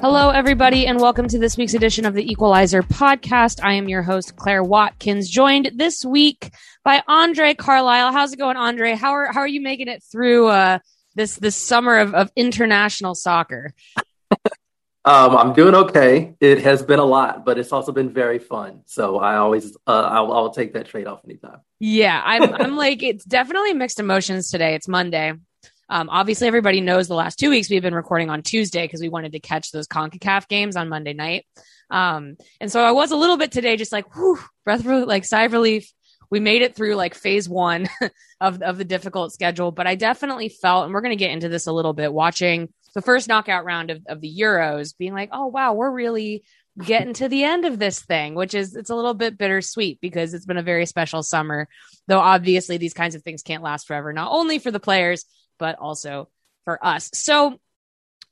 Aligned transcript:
Hello, 0.00 0.30
everybody, 0.30 0.86
and 0.86 0.98
welcome 0.98 1.28
to 1.28 1.38
this 1.38 1.58
week's 1.58 1.74
edition 1.74 2.06
of 2.06 2.14
the 2.14 2.32
Equalizer 2.32 2.82
podcast. 2.82 3.62
I 3.62 3.74
am 3.74 3.90
your 3.90 4.02
host, 4.02 4.36
Claire 4.36 4.64
Watkins, 4.64 5.28
joined 5.28 5.72
this 5.74 6.02
week 6.02 6.50
by 6.82 7.02
Andre 7.06 7.52
Carlisle. 7.52 8.12
How's 8.12 8.32
it 8.32 8.38
going, 8.38 8.56
Andre? 8.56 8.94
How 8.94 9.10
are 9.10 9.30
how 9.30 9.40
are 9.40 9.46
you 9.46 9.60
making 9.60 9.88
it 9.88 10.02
through 10.02 10.46
uh, 10.48 10.78
this 11.14 11.36
this 11.36 11.56
summer 11.56 11.98
of, 11.98 12.14
of 12.14 12.30
international 12.36 13.14
soccer? 13.14 13.74
Um, 15.04 15.34
I'm 15.34 15.52
doing 15.54 15.74
okay. 15.74 16.34
It 16.40 16.60
has 16.62 16.82
been 16.82 16.98
a 16.98 17.04
lot, 17.04 17.44
but 17.44 17.58
it's 17.58 17.72
also 17.72 17.90
been 17.90 18.12
very 18.12 18.38
fun. 18.38 18.82
So 18.84 19.18
I 19.18 19.36
always, 19.36 19.74
uh, 19.86 20.08
I'll, 20.10 20.32
I'll 20.32 20.50
take 20.50 20.74
that 20.74 20.88
trade 20.88 21.06
off 21.06 21.20
anytime. 21.24 21.60
Yeah, 21.78 22.20
I'm, 22.22 22.54
I'm 22.60 22.76
like, 22.76 23.02
it's 23.02 23.24
definitely 23.24 23.72
mixed 23.72 23.98
emotions 23.98 24.50
today. 24.50 24.74
It's 24.74 24.88
Monday. 24.88 25.32
Um, 25.88 26.08
obviously, 26.08 26.46
everybody 26.46 26.80
knows 26.80 27.08
the 27.08 27.14
last 27.14 27.38
two 27.38 27.50
weeks 27.50 27.70
we've 27.70 27.82
been 27.82 27.94
recording 27.94 28.30
on 28.30 28.42
Tuesday 28.42 28.84
because 28.84 29.00
we 29.00 29.08
wanted 29.08 29.32
to 29.32 29.40
catch 29.40 29.72
those 29.72 29.88
CONCACAF 29.88 30.48
games 30.48 30.76
on 30.76 30.88
Monday 30.88 31.14
night. 31.14 31.46
Um, 31.90 32.36
and 32.60 32.70
so 32.70 32.84
I 32.84 32.92
was 32.92 33.10
a 33.10 33.16
little 33.16 33.36
bit 33.36 33.50
today, 33.50 33.76
just 33.76 33.92
like, 33.92 34.14
whew, 34.14 34.38
breath 34.64 34.86
of 34.86 35.08
like 35.08 35.24
sigh 35.24 35.44
of 35.44 35.52
relief. 35.52 35.92
We 36.30 36.38
made 36.38 36.62
it 36.62 36.76
through 36.76 36.94
like 36.94 37.14
phase 37.14 37.48
one 37.48 37.88
of, 38.40 38.62
of 38.62 38.78
the 38.78 38.84
difficult 38.84 39.32
schedule, 39.32 39.72
but 39.72 39.88
I 39.88 39.96
definitely 39.96 40.48
felt, 40.48 40.84
and 40.84 40.94
we're 40.94 41.00
going 41.00 41.10
to 41.10 41.16
get 41.16 41.32
into 41.32 41.48
this 41.48 41.66
a 41.66 41.72
little 41.72 41.92
bit, 41.92 42.12
watching 42.12 42.68
the 42.94 43.02
first 43.02 43.28
knockout 43.28 43.64
round 43.64 43.90
of, 43.90 44.02
of 44.06 44.20
the 44.20 44.34
Euros, 44.40 44.96
being 44.96 45.12
like, 45.12 45.30
oh, 45.32 45.46
wow, 45.46 45.74
we're 45.74 45.90
really 45.90 46.44
getting 46.78 47.14
to 47.14 47.28
the 47.28 47.44
end 47.44 47.64
of 47.64 47.78
this 47.78 48.00
thing, 48.00 48.34
which 48.34 48.54
is 48.54 48.74
it's 48.74 48.90
a 48.90 48.94
little 48.94 49.14
bit 49.14 49.38
bittersweet 49.38 50.00
because 50.00 50.34
it's 50.34 50.46
been 50.46 50.56
a 50.56 50.62
very 50.62 50.86
special 50.86 51.22
summer. 51.22 51.68
Though 52.06 52.20
obviously 52.20 52.76
these 52.76 52.94
kinds 52.94 53.14
of 53.14 53.22
things 53.22 53.42
can't 53.42 53.62
last 53.62 53.86
forever, 53.86 54.12
not 54.12 54.32
only 54.32 54.58
for 54.58 54.70
the 54.70 54.80
players, 54.80 55.24
but 55.58 55.78
also 55.78 56.28
for 56.64 56.84
us. 56.84 57.10
So 57.12 57.58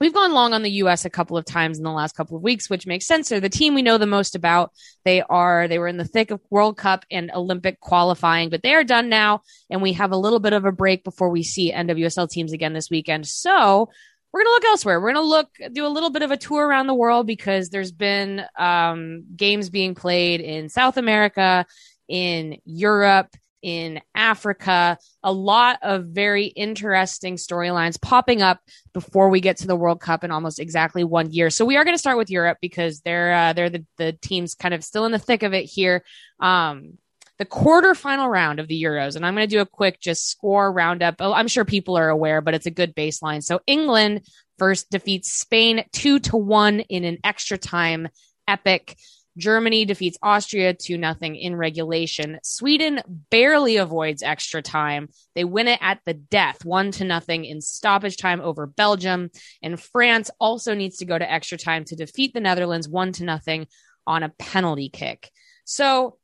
we've 0.00 0.15
gone 0.15 0.33
long 0.33 0.55
on 0.55 0.62
the 0.62 0.70
US 0.70 1.05
a 1.05 1.11
couple 1.11 1.37
of 1.37 1.45
times 1.45 1.78
in 1.78 1.84
the 1.84 1.91
last 1.91 2.17
couple 2.17 2.37
of 2.37 2.43
weeks, 2.43 2.70
which 2.70 2.87
makes 2.87 3.06
sense. 3.06 3.28
They're 3.28 3.41
the 3.41 3.48
team 3.48 3.75
we 3.75 3.83
know 3.83 3.98
the 3.98 4.06
most 4.06 4.34
about. 4.34 4.72
They 5.05 5.22
are, 5.22 5.69
they 5.69 5.78
were 5.78 5.89
in 5.89 5.97
the 5.97 6.05
thick 6.05 6.31
of 6.31 6.41
World 6.50 6.78
Cup 6.78 7.05
and 7.11 7.31
Olympic 7.34 7.81
qualifying, 7.81 8.50
but 8.50 8.62
they 8.62 8.75
are 8.75 8.84
done 8.84 9.09
now. 9.09 9.43
And 9.69 9.83
we 9.83 9.95
have 9.95 10.12
a 10.12 10.17
little 10.17 10.41
bit 10.41 10.53
of 10.53 10.65
a 10.65 10.72
break 10.72 11.05
before 11.05 11.28
we 11.28 11.43
see 11.43 11.72
NWSL 11.72 12.31
teams 12.31 12.53
again 12.53 12.72
this 12.72 12.91
weekend. 12.91 13.27
So 13.27 13.91
we're 14.33 14.41
going 14.41 14.47
to 14.47 14.53
look 14.53 14.65
elsewhere. 14.65 15.01
We're 15.01 15.12
going 15.12 15.25
to 15.25 15.29
look, 15.29 15.48
do 15.73 15.87
a 15.87 15.89
little 15.89 16.11
bit 16.11 16.23
of 16.23 16.31
a 16.31 16.37
tour 16.37 16.67
around 16.67 16.87
the 16.87 16.95
world 16.95 17.27
because 17.27 17.71
there's 17.71 17.93
been 17.93 18.45
um, 18.59 19.25
games 19.34 19.71
being 19.71 19.95
played 19.95 20.41
in 20.41 20.69
South 20.69 20.97
America, 20.97 21.65
in 22.09 22.59
Europe, 22.65 23.34
in 23.62 24.01
Africa. 24.15 24.99
A 25.23 25.33
lot 25.33 25.79
of 25.83 26.06
very 26.06 26.47
interesting 26.47 27.37
storylines 27.37 28.01
popping 28.01 28.43
up 28.43 28.61
before 28.93 29.31
we 29.31 29.41
get 29.41 29.59
to 29.59 29.67
the 29.67 29.77
World 29.77 30.01
Cup 30.01 30.25
in 30.25 30.31
almost 30.31 30.61
exactly 30.61 31.05
one 31.05 31.31
year. 31.33 31.51
So 31.51 31.65
we 31.65 31.77
are 31.77 31.84
going 31.84 31.95
to 31.95 31.99
start 31.99 32.19
with 32.19 32.31
Europe 32.31 32.59
because 32.61 33.01
they're 33.01 33.33
uh, 33.33 33.53
they're 33.55 33.71
the, 33.71 33.84
the 33.97 34.12
teams 34.12 34.55
kind 34.55 34.75
of 34.75 34.84
still 34.84 35.06
in 35.06 35.12
the 35.12 35.19
thick 35.19 35.43
of 35.43 35.55
it 35.55 35.65
here. 35.65 36.05
Um, 36.39 36.99
the 37.39 37.47
quarterfinal 37.47 38.28
round 38.28 38.58
of 38.58 38.69
the 38.69 38.83
Euros, 38.83 39.17
and 39.17 39.25
I'm 39.25 39.34
going 39.34 39.48
to 39.48 39.56
do 39.56 39.61
a 39.61 39.67
quick 39.67 40.00
just 40.00 40.28
score 40.28 40.72
roundup. 40.72 41.17
Oh, 41.20 41.33
I'm 41.33 41.48
sure 41.48 41.64
people 41.64 41.97
are 41.97 42.08
aware, 42.08 42.41
but 42.41 42.55
it's 42.55 42.67
a 42.67 42.70
good 42.70 42.94
baseline. 42.94 43.42
So 43.42 43.61
England 43.67 44.27
first 44.58 44.91
defeats 44.91 45.33
Spain 45.33 45.84
two 45.92 46.19
to 46.20 46.36
one 46.36 46.81
in 46.81 47.05
an 47.05 47.19
extra 47.22 47.56
time 47.56 48.09
epic. 48.47 48.97
Germany 49.36 49.84
defeats 49.84 50.19
Austria 50.20 50.75
2 50.75 50.98
nothing 50.98 51.36
in 51.36 51.55
regulation. 51.55 52.41
Sweden 52.42 53.00
barely 53.31 53.77
avoids 53.77 54.22
extra 54.25 54.61
time. 54.61 55.09
They 55.36 55.44
win 55.44 55.69
it 55.69 55.78
at 55.81 56.00
the 56.05 56.14
death, 56.14 56.64
1 56.64 56.91
to 56.92 57.05
nothing 57.05 57.44
in 57.44 57.60
stoppage 57.60 58.16
time 58.16 58.41
over 58.41 58.66
Belgium. 58.66 59.31
And 59.62 59.81
France 59.81 60.28
also 60.41 60.75
needs 60.75 60.97
to 60.97 61.04
go 61.04 61.16
to 61.16 61.31
extra 61.31 61.56
time 61.56 61.84
to 61.84 61.94
defeat 61.94 62.34
the 62.34 62.41
Netherlands 62.41 62.88
1 62.88 63.12
to 63.12 63.25
nothing 63.25 63.69
on 64.09 64.25
a 64.25 64.32
penalty 64.41 64.88
kick. 64.88 65.31
So, 65.65 66.19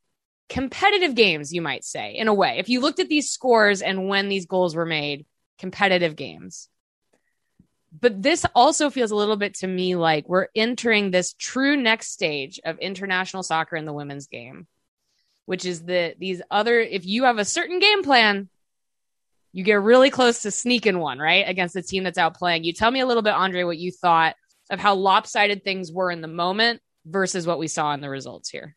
competitive 0.49 1.15
games, 1.15 1.53
you 1.53 1.61
might 1.61 1.83
say, 1.83 2.15
in 2.15 2.27
a 2.27 2.33
way. 2.33 2.57
If 2.59 2.69
you 2.69 2.79
looked 2.79 2.99
at 2.99 3.09
these 3.09 3.29
scores 3.29 3.81
and 3.81 4.07
when 4.07 4.29
these 4.29 4.45
goals 4.45 4.75
were 4.75 4.85
made, 4.85 5.25
competitive 5.57 6.15
games 6.15 6.69
but 7.99 8.21
this 8.21 8.45
also 8.55 8.89
feels 8.89 9.11
a 9.11 9.15
little 9.15 9.37
bit 9.37 9.55
to 9.55 9.67
me 9.67 9.95
like 9.95 10.27
we're 10.27 10.47
entering 10.55 11.11
this 11.11 11.33
true 11.33 11.77
next 11.77 12.11
stage 12.11 12.59
of 12.65 12.77
international 12.79 13.43
soccer 13.43 13.75
in 13.75 13.85
the 13.85 13.93
women's 13.93 14.27
game, 14.27 14.67
which 15.45 15.65
is 15.65 15.83
that 15.83 16.19
these 16.19 16.41
other, 16.51 16.79
if 16.79 17.05
you 17.05 17.23
have 17.23 17.37
a 17.37 17.45
certain 17.45 17.79
game 17.79 18.03
plan, 18.03 18.49
you 19.53 19.63
get 19.63 19.81
really 19.81 20.09
close 20.09 20.41
to 20.41 20.51
sneaking 20.51 20.99
one, 20.99 21.19
right? 21.19 21.47
Against 21.47 21.73
the 21.73 21.81
team 21.81 22.03
that's 22.03 22.17
out 22.17 22.35
playing. 22.35 22.65
You 22.65 22.73
tell 22.73 22.91
me 22.91 22.99
a 22.99 23.05
little 23.05 23.23
bit, 23.23 23.33
Andre, 23.33 23.63
what 23.63 23.77
you 23.77 23.91
thought 23.91 24.35
of 24.69 24.79
how 24.79 24.95
lopsided 24.95 25.63
things 25.63 25.91
were 25.91 26.11
in 26.11 26.21
the 26.21 26.27
moment 26.27 26.81
versus 27.05 27.47
what 27.47 27.59
we 27.59 27.69
saw 27.69 27.93
in 27.93 28.01
the 28.01 28.09
results 28.09 28.49
here. 28.49 28.75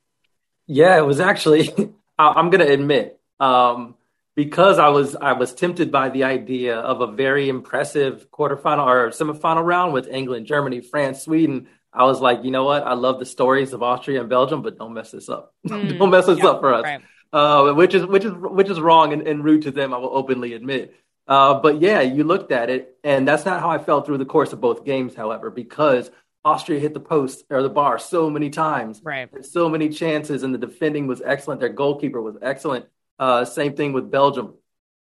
Yeah, 0.68 0.98
it 0.98 1.06
was 1.06 1.18
actually, 1.18 1.70
I'm 2.18 2.50
going 2.50 2.64
to 2.64 2.72
admit, 2.72 3.18
um, 3.40 3.96
because 4.36 4.78
I 4.78 4.90
was 4.90 5.16
I 5.16 5.32
was 5.32 5.52
tempted 5.52 5.90
by 5.90 6.10
the 6.10 6.22
idea 6.22 6.76
of 6.76 7.00
a 7.00 7.08
very 7.08 7.48
impressive 7.48 8.30
quarterfinal 8.30 8.86
or 8.86 9.10
semifinal 9.10 9.64
round 9.64 9.92
with 9.92 10.06
England, 10.06 10.46
Germany, 10.46 10.80
France, 10.80 11.22
Sweden. 11.22 11.66
I 11.92 12.04
was 12.04 12.20
like, 12.20 12.44
you 12.44 12.52
know 12.52 12.62
what? 12.62 12.86
I 12.86 12.92
love 12.92 13.18
the 13.18 13.26
stories 13.26 13.72
of 13.72 13.82
Austria 13.82 14.20
and 14.20 14.28
Belgium, 14.28 14.62
but 14.62 14.78
don't 14.78 14.94
mess 14.94 15.10
this 15.10 15.28
up. 15.28 15.54
Mm, 15.66 15.98
don't 15.98 16.10
mess 16.10 16.26
this 16.26 16.38
yeah, 16.38 16.50
up 16.50 16.60
for 16.60 16.72
us. 16.72 16.84
Right. 16.84 17.00
Uh, 17.32 17.72
which 17.72 17.94
is 17.94 18.06
which 18.06 18.24
is 18.24 18.32
which 18.32 18.70
is 18.70 18.78
wrong 18.78 19.12
and, 19.12 19.26
and, 19.26 19.42
rude 19.42 19.62
to 19.62 19.72
them. 19.72 19.92
I 19.92 19.98
will 19.98 20.16
openly 20.16 20.52
admit. 20.52 20.94
Uh, 21.26 21.54
but 21.54 21.80
yeah, 21.80 22.00
you 22.00 22.22
looked 22.22 22.52
at 22.52 22.70
it, 22.70 22.96
and 23.02 23.26
that's 23.26 23.44
not 23.44 23.60
how 23.60 23.70
I 23.70 23.78
felt 23.78 24.06
through 24.06 24.18
the 24.18 24.24
course 24.24 24.52
of 24.52 24.60
both 24.60 24.84
games. 24.84 25.16
However, 25.16 25.50
because 25.50 26.12
Austria 26.48 26.80
hit 26.80 26.94
the 26.94 27.00
post 27.00 27.44
or 27.50 27.62
the 27.62 27.68
bar 27.68 27.98
so 27.98 28.30
many 28.30 28.50
times, 28.50 29.00
right? 29.04 29.28
So 29.44 29.68
many 29.68 29.88
chances, 29.88 30.42
and 30.42 30.54
the 30.54 30.58
defending 30.58 31.06
was 31.06 31.20
excellent. 31.24 31.60
Their 31.60 31.68
goalkeeper 31.68 32.22
was 32.22 32.36
excellent. 32.40 32.86
Uh, 33.18 33.44
same 33.44 33.74
thing 33.74 33.92
with 33.92 34.10
Belgium. 34.10 34.54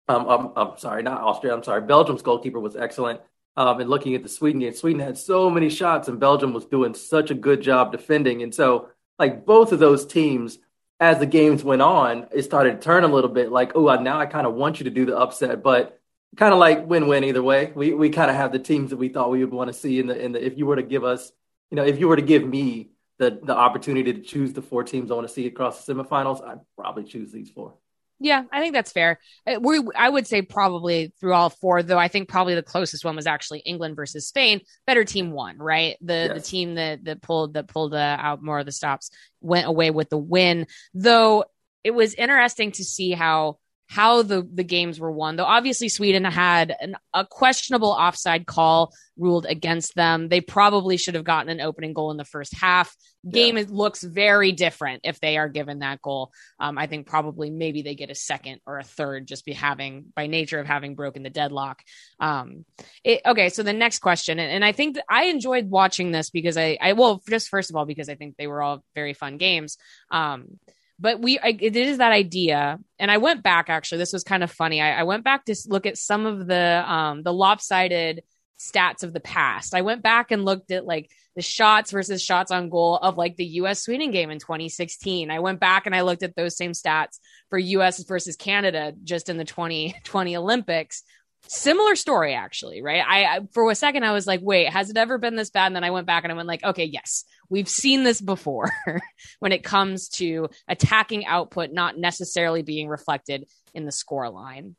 Um, 0.09 0.28
I'm, 0.28 0.50
I'm, 0.56 0.78
sorry, 0.78 1.03
not 1.03 1.21
Austria. 1.21 1.55
I'm 1.55 1.62
sorry. 1.62 1.82
Belgium's 1.82 2.22
goalkeeper 2.22 2.60
was 2.60 2.77
excellent. 2.77 3.21
Um, 3.56 3.81
and 3.81 3.91
looking 3.91 4.15
at 4.15 4.22
the 4.22 4.28
Sweden 4.28 4.60
game, 4.60 4.75
Sweden 4.75 5.00
had 5.00 5.19
so 5.19 5.50
many 5.50 5.69
shots, 5.69 6.09
and 6.09 6.19
Belgium 6.19 6.53
was 6.53 6.65
doing 6.65 6.94
such 6.94 7.31
a 7.31 7.34
good 7.34 7.61
job 7.61 7.93
defending. 7.93 8.43
And 8.43 8.55
so, 8.55 8.88
like 9.19 9.44
both 9.44 9.72
of 9.72 9.78
those 9.78 10.06
teams, 10.06 10.59
as 10.99 11.19
the 11.19 11.26
games 11.26 11.62
went 11.62 11.82
on, 11.82 12.26
it 12.32 12.43
started 12.43 12.72
to 12.72 12.84
turn 12.84 13.05
a 13.05 13.09
little 13.09 13.31
bit. 13.31 13.53
Like, 13.53 13.72
oh, 13.75 13.94
now 13.97 14.19
I 14.19 14.26
kind 14.26 14.47
of 14.47 14.55
want 14.55 14.81
you 14.81 14.84
to 14.84 14.91
do 14.91 15.06
the 15.06 15.16
upset, 15.16 15.62
but 15.62 16.00
kind 16.37 16.53
of 16.53 16.59
like 16.59 16.87
win-win 16.87 17.25
either 17.25 17.43
way. 17.43 17.72
We 17.75 17.95
we 17.95 18.11
kind 18.11 18.31
of 18.31 18.37
have 18.37 18.53
the 18.53 18.59
teams 18.59 18.91
that 18.91 18.97
we 18.97 19.09
thought 19.09 19.31
we 19.31 19.45
would 19.45 19.55
want 19.55 19.69
to 19.69 19.75
see 19.75 19.99
in 19.99 20.06
the 20.06 20.19
in 20.19 20.33
the. 20.33 20.45
If 20.45 20.59
you 20.59 20.67
were 20.67 20.77
to 20.77 20.83
give 20.83 21.05
us, 21.05 21.33
you 21.71 21.77
know, 21.77 21.84
if 21.84 21.99
you 21.99 22.09
were 22.09 22.17
to 22.17 22.22
give 22.22 22.47
me 22.47 22.91
the 23.19 23.41
the 23.43 23.56
opportunity 23.56 24.12
to 24.12 24.21
choose 24.21 24.53
the 24.53 24.62
four 24.62 24.84
teams 24.84 25.11
I 25.11 25.15
want 25.15 25.27
to 25.28 25.33
see 25.33 25.47
across 25.47 25.84
the 25.84 25.94
semifinals, 25.94 26.47
I'd 26.47 26.61
probably 26.77 27.05
choose 27.05 27.33
these 27.33 27.50
four. 27.50 27.75
Yeah, 28.21 28.44
I 28.53 28.61
think 28.61 28.75
that's 28.75 28.93
fair. 28.93 29.19
Uh, 29.47 29.59
we, 29.61 29.83
I 29.97 30.09
would 30.09 30.27
say 30.27 30.41
probably 30.41 31.12
through 31.21 31.34
all 31.34 31.50
four, 31.50 31.83
though. 31.83 31.99
I 31.99 32.09
think 32.09 32.28
probably 32.28 32.55
the 32.55 32.62
closest 32.62 33.05
one 33.05 33.17
was 33.17 33.27
actually 33.27 33.59
England 33.61 33.97
versus 33.97 34.28
Spain. 34.28 34.61
Better 34.87 35.05
team 35.05 35.33
won, 35.33 35.59
right? 35.59 35.97
The 36.00 36.31
yes. 36.33 36.34
the 36.34 36.41
team 36.41 36.77
that 36.77 37.05
that 37.05 37.23
pulled 37.23 37.55
that 37.55 37.69
pulled 37.69 37.93
uh, 37.93 38.17
out 38.19 38.43
more 38.43 38.61
of 38.61 38.67
the 38.67 38.73
stops 38.73 39.11
went 39.41 39.67
away 39.67 39.91
with 39.91 40.11
the 40.11 40.19
win. 40.19 40.67
Though 40.94 41.44
it 41.83 41.91
was 41.91 42.15
interesting 42.15 42.73
to 42.73 42.84
see 42.84 43.11
how 43.11 43.59
how 43.87 44.22
the, 44.22 44.49
the 44.53 44.65
games 44.65 44.99
were 44.99 45.12
won. 45.12 45.37
Though 45.37 45.45
obviously 45.45 45.89
Sweden 45.89 46.25
had 46.25 46.75
an, 46.81 46.97
a 47.12 47.27
questionable 47.27 47.91
offside 47.91 48.47
call 48.47 48.93
ruled 49.17 49.47
against 49.47 49.95
them. 49.95 50.28
They 50.28 50.41
probably 50.41 50.97
should 50.97 51.15
have 51.15 51.25
gotten 51.25 51.50
an 51.50 51.61
opening 51.61 51.93
goal 51.93 52.11
in 52.11 52.17
the 52.17 52.25
first 52.25 52.55
half. 52.55 52.94
Game 53.28 53.56
yeah. 53.56 53.65
looks 53.69 54.03
very 54.03 54.53
different 54.53 55.03
if 55.05 55.21
they 55.21 55.37
are 55.37 55.49
given 55.49 55.79
that 55.81 56.03
goal. 56.03 56.32
Um, 56.59 56.76
I 56.76 56.87
think 56.87 57.06
probably 57.06 57.50
maybe 57.50 57.82
they 57.82 57.94
get 57.94 58.11
a 58.11 58.14
second 58.14 58.61
or 58.67 58.79
a 58.79 58.85
third 58.85 59.26
just 59.26 59.44
be 59.44 59.53
having 59.53 60.06
by 60.14 60.26
nature 60.26 60.59
of 60.59 60.67
having 60.67 60.94
broken 60.94 61.23
the 61.23 61.31
deadlock. 61.31 61.82
Um, 62.20 62.64
it, 63.03 63.20
okay, 63.25 63.49
so 63.49 63.62
the 63.62 63.73
next 63.73 64.00
question, 64.00 64.38
and, 64.38 64.50
and 64.50 64.64
I 64.64 64.73
think 64.73 64.97
I 65.09 65.25
enjoyed 65.26 65.70
watching 65.70 66.11
this 66.11 66.31
because 66.31 66.56
I, 66.56 66.76
I 66.81 66.93
well, 66.94 67.23
just 67.29 67.49
first 67.49 67.70
of 67.70 67.76
all 67.76 67.87
because 67.87 68.09
I 68.09 68.14
think 68.14 68.37
they 68.37 68.47
were 68.47 68.62
all 68.62 68.85
very 68.94 69.14
fun 69.14 69.38
games. 69.38 69.79
Um, 70.11 70.59
but 70.99 71.20
we 71.20 71.38
I, 71.38 71.56
it 71.61 71.76
is 71.76 71.99
that 71.99 72.12
idea. 72.12 72.79
And 72.99 73.11
i 73.11 73.19
went 73.19 73.43
back 73.43 73.69
actually 73.69 73.99
this 73.99 74.12
was 74.12 74.25
kind 74.25 74.43
of 74.43 74.50
funny. 74.50 74.81
I, 74.81 75.00
I, 75.00 75.02
went 75.05 75.25
back 75.25 75.44
to 75.46 75.56
look 75.67 75.87
at 75.87 75.99
some 75.99 76.26
of 76.26 76.46
the 76.46 76.85
um 76.87 77.23
the 77.23 77.32
lopsided 77.32 78.23
stats 78.58 79.02
of 79.02 79.12
the 79.12 79.20
past. 79.20 79.75
I 79.75 79.82
went 79.82 80.02
back 80.02 80.31
and 80.31 80.44
looked 80.44 80.70
at 80.70 80.87
like 80.87 81.11
the 81.37 81.43
shots 81.43 81.91
versus 81.91 82.23
shots 82.23 82.50
on 82.50 82.69
goal 82.69 82.96
of 82.96 83.17
like 83.17 83.37
the 83.37 83.46
us 83.46 83.82
sweden 83.82 84.11
game 84.11 84.31
in 84.31 84.38
2016 84.38 85.31
i 85.31 85.41
went 85.41 85.61
back 85.61 85.87
and 85.87 85.94
i 85.94 86.02
looked 86.02 86.23
at 86.23 86.37
those 86.37 86.56
same 86.56 86.73
stats 86.73 87.19
for 87.50 87.58
us 87.58 88.02
versus 88.05 88.37
canada 88.37 88.93
just 89.02 89.29
in 89.29 89.37
the 89.37 89.44
2020 89.44 90.37
olympics 90.37 91.02
similar 91.49 91.94
story 91.96 92.35
actually 92.35 92.82
right? 92.82 93.05
I, 93.06 93.25
I, 93.25 93.41
for 93.52 93.70
a 93.70 93.75
second 93.75 94.05
i 94.05 94.12
was 94.12 94.26
like 94.26 94.41
wait 94.43 94.69
has 94.69 94.91
it 94.91 94.96
ever 94.96 95.19
been 95.19 95.37
this 95.37 95.50
bad? 95.50 95.67
And 95.67 95.76
then 95.76 95.85
i 95.85 95.91
went 95.91 96.06
back 96.06 96.25
and 96.25 96.32
i 96.32 96.37
went 96.37 96.49
like 96.49 96.64
okay 96.64 96.85
yes 96.85 97.25
we've 97.49 97.69
seen 97.69 98.02
this 98.05 98.20
before 98.20 98.70
when 99.38 99.52
it 99.52 99.64
comes 99.64 100.08
to 100.08 100.49
attacking 100.69 101.26
output 101.26 101.73
not 101.73 101.99
necessarily 101.99 102.62
being 102.62 102.88
reflected 102.88 103.46
in 103.75 103.85
the 103.85 103.93
score 103.93 104.31
line. 104.31 104.76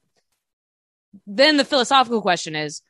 Then 1.28 1.58
the 1.58 1.66
philosophical 1.66 2.22
question 2.22 2.56
is 2.56 2.82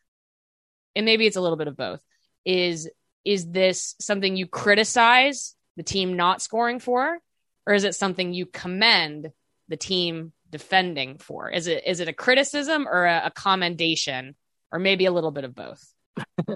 and 0.95 1.05
maybe 1.05 1.27
it's 1.27 1.35
a 1.35 1.41
little 1.41 1.57
bit 1.57 1.67
of 1.67 1.77
both 1.77 2.01
is 2.45 2.89
is 3.23 3.49
this 3.51 3.95
something 3.99 4.35
you 4.35 4.47
criticize 4.47 5.55
the 5.77 5.83
team 5.83 6.15
not 6.15 6.41
scoring 6.41 6.79
for 6.79 7.19
or 7.67 7.73
is 7.73 7.83
it 7.83 7.95
something 7.95 8.33
you 8.33 8.45
commend 8.45 9.31
the 9.67 9.77
team 9.77 10.31
defending 10.49 11.17
for? 11.17 11.49
Is 11.49 11.67
it 11.67 11.83
is 11.85 11.99
it 11.99 12.07
a 12.07 12.13
criticism 12.13 12.87
or 12.87 13.05
a, 13.05 13.23
a 13.25 13.31
commendation, 13.31 14.35
or 14.71 14.79
maybe 14.79 15.05
a 15.05 15.11
little 15.11 15.31
bit 15.31 15.43
of 15.43 15.55
both? 15.55 15.83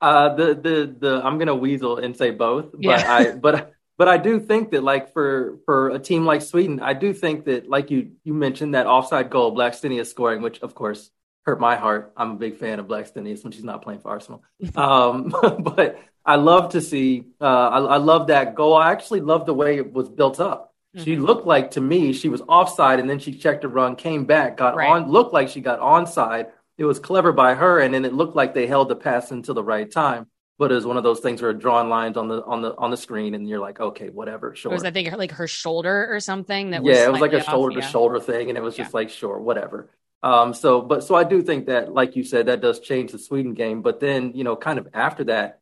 uh, 0.00 0.34
the 0.34 0.54
the 0.54 0.96
the 0.98 1.22
I'm 1.24 1.38
gonna 1.38 1.54
weasel 1.54 1.98
and 1.98 2.16
say 2.16 2.30
both, 2.30 2.72
but 2.72 2.80
yeah. 2.80 3.12
I 3.12 3.32
but 3.32 3.72
but 3.96 4.08
I 4.08 4.18
do 4.18 4.40
think 4.40 4.72
that 4.72 4.82
like 4.82 5.12
for 5.12 5.58
for 5.64 5.90
a 5.90 5.98
team 5.98 6.24
like 6.24 6.42
Sweden, 6.42 6.80
I 6.80 6.94
do 6.94 7.12
think 7.12 7.44
that 7.44 7.68
like 7.68 7.90
you 7.90 8.12
you 8.24 8.34
mentioned 8.34 8.74
that 8.74 8.86
offside 8.86 9.30
goal 9.30 9.54
Blackstenius 9.54 10.06
scoring, 10.06 10.42
which 10.42 10.60
of 10.60 10.74
course 10.74 11.10
hurt 11.44 11.60
my 11.60 11.76
heart. 11.76 12.12
I'm 12.16 12.32
a 12.32 12.36
big 12.36 12.56
fan 12.56 12.80
of 12.80 12.86
Blackstenius 12.86 13.44
when 13.44 13.52
she's 13.52 13.64
not 13.64 13.82
playing 13.82 14.00
for 14.00 14.10
Arsenal. 14.10 14.42
um, 14.74 15.34
but 15.60 16.00
I 16.24 16.36
love 16.36 16.72
to 16.72 16.80
see. 16.80 17.26
Uh, 17.40 17.44
I, 17.44 17.78
I 17.80 17.96
love 17.98 18.28
that 18.28 18.54
goal. 18.54 18.74
I 18.74 18.90
actually 18.90 19.20
love 19.20 19.46
the 19.46 19.54
way 19.54 19.76
it 19.76 19.92
was 19.92 20.08
built 20.08 20.40
up. 20.40 20.73
Mm-hmm. 20.94 21.04
She 21.04 21.16
looked 21.16 21.46
like 21.46 21.72
to 21.72 21.80
me 21.80 22.12
she 22.12 22.28
was 22.28 22.40
offside, 22.42 23.00
and 23.00 23.10
then 23.10 23.18
she 23.18 23.34
checked 23.34 23.64
a 23.64 23.68
run, 23.68 23.96
came 23.96 24.24
back, 24.24 24.56
got 24.56 24.76
right. 24.76 24.88
on, 24.88 25.10
looked 25.10 25.32
like 25.32 25.48
she 25.48 25.60
got 25.60 25.80
onside. 25.80 26.50
It 26.78 26.84
was 26.84 26.98
clever 26.98 27.32
by 27.32 27.54
her, 27.54 27.80
and 27.80 27.92
then 27.92 28.04
it 28.04 28.12
looked 28.12 28.36
like 28.36 28.54
they 28.54 28.66
held 28.66 28.88
the 28.88 28.96
pass 28.96 29.30
until 29.30 29.54
the 29.54 29.64
right 29.64 29.90
time. 29.90 30.26
But 30.56 30.70
it 30.70 30.76
was 30.76 30.86
one 30.86 30.96
of 30.96 31.02
those 31.02 31.18
things 31.18 31.42
where 31.42 31.52
drawing 31.52 31.88
lines 31.88 32.16
on 32.16 32.28
the 32.28 32.44
on 32.44 32.62
the 32.62 32.76
on 32.76 32.92
the 32.92 32.96
screen, 32.96 33.34
and 33.34 33.48
you're 33.48 33.58
like, 33.58 33.80
okay, 33.80 34.10
whatever, 34.10 34.54
sure. 34.54 34.70
It 34.70 34.74
was 34.74 34.84
I 34.84 34.92
think 34.92 35.12
like 35.16 35.32
her 35.32 35.48
shoulder 35.48 36.06
or 36.08 36.20
something 36.20 36.70
that 36.70 36.82
was. 36.82 36.96
yeah, 36.96 37.06
it 37.06 37.12
was 37.12 37.20
like 37.20 37.32
a 37.32 37.42
shoulder 37.42 37.80
to 37.80 37.86
shoulder 37.86 38.20
thing, 38.20 38.48
and 38.50 38.56
it 38.56 38.62
was 38.62 38.76
just 38.76 38.92
yeah. 38.92 38.98
like 38.98 39.10
sure, 39.10 39.38
whatever. 39.38 39.90
Um, 40.24 40.54
so, 40.54 40.80
but 40.80 41.04
so 41.04 41.14
I 41.14 41.24
do 41.24 41.42
think 41.42 41.66
that, 41.66 41.92
like 41.92 42.16
you 42.16 42.24
said, 42.24 42.46
that 42.46 42.62
does 42.62 42.80
change 42.80 43.12
the 43.12 43.18
Sweden 43.18 43.52
game. 43.52 43.82
But 43.82 44.00
then, 44.00 44.32
you 44.34 44.42
know, 44.42 44.56
kind 44.56 44.78
of 44.78 44.88
after 44.94 45.24
that, 45.24 45.60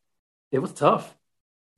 it 0.53 0.59
was 0.59 0.71
tough. 0.71 1.13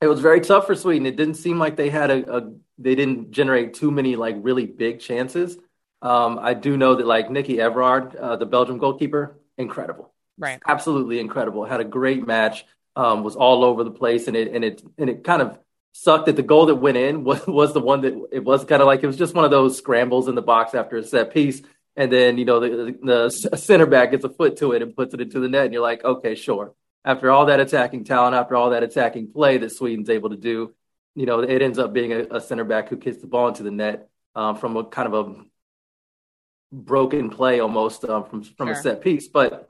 It 0.01 0.07
was 0.07 0.19
very 0.19 0.39
tough 0.39 0.67
for 0.67 0.75
Sweden. 0.75 1.07
It 1.07 1.15
didn't 1.15 1.33
seem 1.33 1.57
like 1.57 1.77
they 1.77 1.89
had 1.89 2.11
a, 2.11 2.37
a 2.37 2.53
they 2.77 2.95
didn't 2.95 3.31
generate 3.31 3.73
too 3.73 3.91
many 3.91 4.15
like 4.15 4.35
really 4.39 4.65
big 4.65 4.99
chances. 4.99 5.57
Um, 6.01 6.39
I 6.41 6.53
do 6.53 6.77
know 6.77 6.95
that 6.95 7.07
like 7.07 7.31
Nicky 7.31 7.55
Evrard, 7.57 8.15
uh, 8.19 8.35
the 8.35 8.45
Belgium 8.45 8.77
goalkeeper, 8.77 9.37
incredible, 9.57 10.13
right? 10.37 10.59
Absolutely 10.67 11.19
incredible. 11.19 11.65
Had 11.65 11.81
a 11.81 11.85
great 11.85 12.25
match. 12.25 12.65
Um, 12.97 13.23
was 13.23 13.35
all 13.35 13.65
over 13.65 13.83
the 13.83 13.91
place, 13.91 14.27
and 14.27 14.37
it 14.37 14.53
and 14.53 14.63
it 14.63 14.81
and 14.97 15.09
it 15.09 15.23
kind 15.23 15.41
of 15.41 15.59
sucked 15.91 16.27
that 16.27 16.35
the 16.35 16.43
goal 16.43 16.67
that 16.67 16.75
went 16.75 16.97
in 16.97 17.23
was 17.25 17.45
was 17.47 17.73
the 17.73 17.79
one 17.81 18.01
that 18.01 18.13
it 18.31 18.43
was 18.43 18.63
kind 18.65 18.81
of 18.81 18.87
like 18.87 19.03
it 19.03 19.07
was 19.07 19.17
just 19.17 19.33
one 19.33 19.45
of 19.45 19.51
those 19.51 19.77
scrambles 19.77 20.27
in 20.27 20.35
the 20.35 20.41
box 20.41 20.73
after 20.73 20.97
a 20.97 21.03
set 21.03 21.33
piece, 21.33 21.61
and 21.95 22.11
then 22.11 22.37
you 22.37 22.45
know 22.45 22.59
the 22.59 22.97
the 23.01 23.57
center 23.57 23.85
back 23.85 24.11
gets 24.11 24.23
a 24.25 24.29
foot 24.29 24.57
to 24.57 24.73
it 24.73 24.81
and 24.81 24.95
puts 24.95 25.13
it 25.13 25.21
into 25.21 25.39
the 25.39 25.49
net, 25.49 25.65
and 25.65 25.73
you're 25.73 25.81
like, 25.81 26.03
okay, 26.03 26.35
sure. 26.35 26.73
After 27.03 27.29
all 27.29 27.47
that 27.47 27.59
attacking 27.59 28.03
talent, 28.03 28.35
after 28.35 28.55
all 28.55 28.71
that 28.71 28.81
attacking 28.81 29.31
play 29.31 29.59
that 29.59 29.71
Sweden's 29.71 30.09
able 30.09 30.31
to 30.31 30.37
do, 30.37 30.73
you 31.15 31.25
know, 31.25 31.39
it 31.39 31.61
ends 31.61 31.79
up 31.79 31.93
being 31.93 32.11
a, 32.11 32.25
a 32.31 32.41
center 32.41 32.63
back 32.63 32.89
who 32.89 32.97
kicks 32.97 33.17
the 33.17 33.27
ball 33.27 33.47
into 33.47 33.63
the 33.63 33.71
net 33.71 34.09
um, 34.35 34.57
from 34.57 34.75
a 34.77 34.83
kind 34.83 35.13
of 35.13 35.27
a 35.27 35.35
broken 36.71 37.29
play 37.29 37.59
almost 37.59 38.03
um, 38.05 38.25
from 38.25 38.43
from 38.43 38.67
sure. 38.67 38.73
a 38.73 38.81
set 38.81 39.01
piece. 39.01 39.27
But 39.27 39.69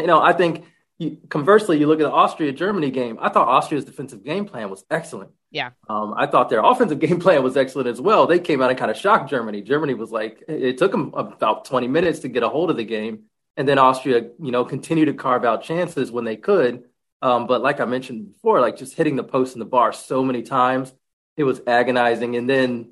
you 0.00 0.06
know, 0.06 0.20
I 0.20 0.32
think 0.32 0.64
you, 0.98 1.18
conversely, 1.28 1.78
you 1.78 1.86
look 1.86 2.00
at 2.00 2.04
the 2.04 2.12
Austria 2.12 2.52
Germany 2.52 2.90
game. 2.90 3.18
I 3.20 3.28
thought 3.28 3.48
Austria's 3.48 3.84
defensive 3.84 4.24
game 4.24 4.44
plan 4.44 4.70
was 4.70 4.84
excellent. 4.90 5.30
Yeah. 5.50 5.70
Um, 5.88 6.14
I 6.16 6.26
thought 6.26 6.48
their 6.48 6.64
offensive 6.64 6.98
game 7.00 7.20
plan 7.20 7.42
was 7.42 7.56
excellent 7.56 7.88
as 7.88 8.00
well. 8.00 8.26
They 8.26 8.38
came 8.38 8.62
out 8.62 8.70
and 8.70 8.78
kind 8.78 8.90
of 8.90 8.96
shocked 8.96 9.30
Germany. 9.30 9.62
Germany 9.62 9.94
was 9.94 10.10
like, 10.10 10.44
it 10.46 10.78
took 10.78 10.92
them 10.92 11.12
about 11.14 11.64
20 11.64 11.88
minutes 11.88 12.20
to 12.20 12.28
get 12.28 12.42
a 12.42 12.48
hold 12.48 12.70
of 12.70 12.76
the 12.76 12.84
game. 12.84 13.24
And 13.56 13.68
then 13.68 13.78
Austria, 13.78 14.30
you 14.40 14.50
know, 14.50 14.64
continued 14.64 15.06
to 15.06 15.14
carve 15.14 15.44
out 15.44 15.62
chances 15.62 16.10
when 16.10 16.24
they 16.24 16.36
could. 16.36 16.84
Um, 17.24 17.46
but 17.46 17.62
like 17.62 17.80
I 17.80 17.86
mentioned 17.86 18.34
before, 18.34 18.60
like 18.60 18.76
just 18.76 18.94
hitting 18.94 19.16
the 19.16 19.24
post 19.24 19.54
and 19.54 19.62
the 19.62 19.66
bar 19.66 19.94
so 19.94 20.22
many 20.22 20.42
times, 20.42 20.92
it 21.38 21.44
was 21.44 21.58
agonizing. 21.66 22.36
And 22.36 22.46
then 22.48 22.90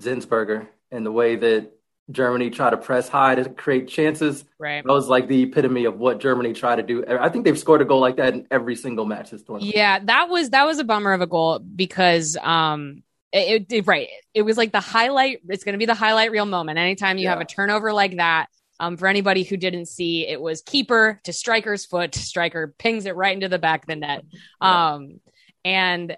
Zinsberger 0.00 0.66
and 0.90 1.06
the 1.06 1.12
way 1.12 1.36
that 1.36 1.70
Germany 2.10 2.50
tried 2.50 2.70
to 2.70 2.76
press 2.76 3.08
high 3.08 3.36
to 3.36 3.48
create 3.48 3.86
chances. 3.86 4.44
Right. 4.58 4.82
That 4.84 4.92
was 4.92 5.06
like 5.06 5.28
the 5.28 5.44
epitome 5.44 5.84
of 5.84 5.96
what 5.96 6.18
Germany 6.18 6.54
tried 6.54 6.76
to 6.76 6.82
do. 6.82 7.04
I 7.06 7.28
think 7.28 7.44
they've 7.44 7.56
scored 7.56 7.82
a 7.82 7.84
goal 7.84 8.00
like 8.00 8.16
that 8.16 8.34
in 8.34 8.48
every 8.50 8.74
single 8.74 9.04
match 9.04 9.30
this 9.30 9.44
tournament. 9.44 9.72
Yeah, 9.72 10.00
that 10.00 10.28
was 10.28 10.50
that 10.50 10.64
was 10.64 10.80
a 10.80 10.84
bummer 10.84 11.12
of 11.12 11.20
a 11.20 11.26
goal 11.28 11.60
because 11.60 12.36
um 12.42 13.04
it, 13.32 13.66
it 13.70 13.86
right. 13.86 14.08
It 14.34 14.42
was 14.42 14.56
like 14.56 14.72
the 14.72 14.80
highlight. 14.80 15.42
It's 15.48 15.62
going 15.62 15.74
to 15.74 15.78
be 15.78 15.86
the 15.86 15.94
highlight 15.94 16.32
reel 16.32 16.46
moment. 16.46 16.78
Anytime 16.78 17.18
you 17.18 17.24
yeah. 17.24 17.30
have 17.30 17.40
a 17.40 17.44
turnover 17.44 17.92
like 17.92 18.16
that, 18.16 18.48
um, 18.78 18.96
for 18.96 19.08
anybody 19.08 19.42
who 19.42 19.56
didn't 19.56 19.86
see, 19.86 20.26
it 20.26 20.40
was 20.40 20.62
keeper 20.62 21.20
to 21.24 21.32
striker's 21.32 21.86
foot. 21.86 22.14
Striker 22.14 22.74
pings 22.78 23.06
it 23.06 23.16
right 23.16 23.34
into 23.34 23.48
the 23.48 23.58
back 23.58 23.82
of 23.82 23.86
the 23.88 23.96
net. 23.96 24.24
Um, 24.60 25.20
and 25.64 26.16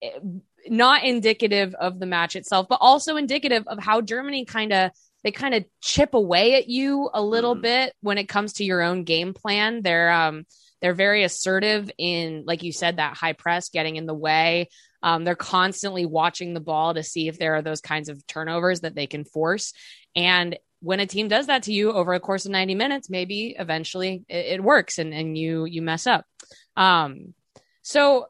it, 0.00 0.22
not 0.68 1.04
indicative 1.04 1.74
of 1.74 1.98
the 1.98 2.06
match 2.06 2.36
itself, 2.36 2.66
but 2.68 2.78
also 2.80 3.16
indicative 3.16 3.66
of 3.66 3.78
how 3.78 4.00
Germany 4.00 4.44
kind 4.44 4.72
of 4.72 4.90
they 5.22 5.32
kind 5.32 5.54
of 5.54 5.64
chip 5.80 6.14
away 6.14 6.54
at 6.54 6.68
you 6.68 7.10
a 7.12 7.22
little 7.22 7.54
mm-hmm. 7.54 7.62
bit 7.62 7.94
when 8.00 8.18
it 8.18 8.28
comes 8.28 8.54
to 8.54 8.64
your 8.64 8.82
own 8.82 9.04
game 9.04 9.34
plan. 9.34 9.82
They're 9.82 10.10
um 10.10 10.44
they're 10.80 10.94
very 10.94 11.24
assertive 11.24 11.90
in, 11.98 12.44
like 12.46 12.62
you 12.62 12.72
said, 12.72 12.98
that 12.98 13.16
high 13.16 13.32
press 13.32 13.70
getting 13.70 13.96
in 13.96 14.06
the 14.06 14.14
way. 14.14 14.68
Um, 15.02 15.24
they're 15.24 15.34
constantly 15.34 16.04
watching 16.04 16.52
the 16.52 16.60
ball 16.60 16.94
to 16.94 17.02
see 17.02 17.28
if 17.28 17.38
there 17.38 17.54
are 17.54 17.62
those 17.62 17.80
kinds 17.80 18.08
of 18.08 18.26
turnovers 18.26 18.80
that 18.80 18.94
they 18.94 19.06
can 19.06 19.24
force. 19.24 19.72
And 20.14 20.58
when 20.80 21.00
a 21.00 21.06
team 21.06 21.28
does 21.28 21.46
that 21.46 21.64
to 21.64 21.72
you 21.72 21.92
over 21.92 22.12
a 22.12 22.20
course 22.20 22.44
of 22.44 22.52
90 22.52 22.74
minutes, 22.74 23.10
maybe 23.10 23.56
eventually 23.58 24.24
it, 24.28 24.46
it 24.46 24.62
works 24.62 24.98
and, 24.98 25.12
and 25.14 25.36
you 25.36 25.64
you 25.64 25.82
mess 25.82 26.06
up. 26.06 26.24
Um, 26.76 27.34
so 27.82 28.28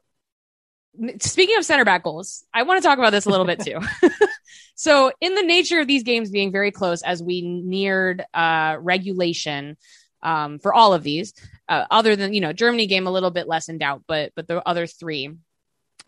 speaking 1.21 1.57
of 1.57 1.65
center 1.65 1.85
back 1.85 2.03
goals, 2.03 2.45
I 2.53 2.63
want 2.63 2.83
to 2.83 2.87
talk 2.87 2.99
about 2.99 3.11
this 3.11 3.27
a 3.27 3.31
little 3.31 3.47
bit 3.47 3.61
too. 3.61 3.79
so 4.75 5.13
in 5.21 5.35
the 5.35 5.43
nature 5.43 5.81
of 5.81 5.87
these 5.87 6.03
games 6.03 6.31
being 6.31 6.53
very 6.53 6.71
close 6.71 7.03
as 7.03 7.23
we 7.23 7.43
neared 7.43 8.25
uh, 8.33 8.77
regulation 8.81 9.77
um, 10.23 10.59
for 10.59 10.73
all 10.73 10.95
of 10.95 11.03
these, 11.03 11.35
uh, 11.69 11.85
other 11.91 12.17
than 12.17 12.33
you 12.33 12.41
know 12.41 12.53
Germany 12.53 12.87
game 12.87 13.07
a 13.07 13.13
little 13.13 13.31
bit 13.31 13.49
less 13.49 13.69
in 13.69 13.79
doubt, 13.79 14.03
but 14.07 14.33
but 14.35 14.47
the 14.47 14.67
other 14.67 14.87
three, 14.87 15.31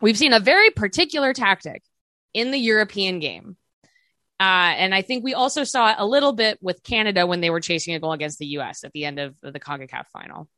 we've 0.00 0.18
seen 0.18 0.32
a 0.32 0.40
very 0.40 0.70
particular 0.70 1.32
tactic 1.32 1.82
in 2.34 2.50
the 2.50 2.58
European 2.58 3.18
game 3.18 3.56
uh, 4.40 4.72
and 4.76 4.94
I 4.94 5.02
think 5.02 5.24
we 5.24 5.34
also 5.34 5.64
saw 5.64 5.94
a 5.96 6.06
little 6.06 6.32
bit 6.32 6.58
with 6.60 6.82
Canada 6.82 7.26
when 7.26 7.40
they 7.40 7.50
were 7.50 7.60
chasing 7.60 7.94
a 7.94 8.00
goal 8.00 8.12
against 8.12 8.38
the 8.38 8.46
US 8.58 8.84
at 8.84 8.92
the 8.92 9.04
end 9.04 9.18
of 9.18 9.34
the 9.40 9.60
CONCACAF 9.60 10.06
final. 10.12 10.48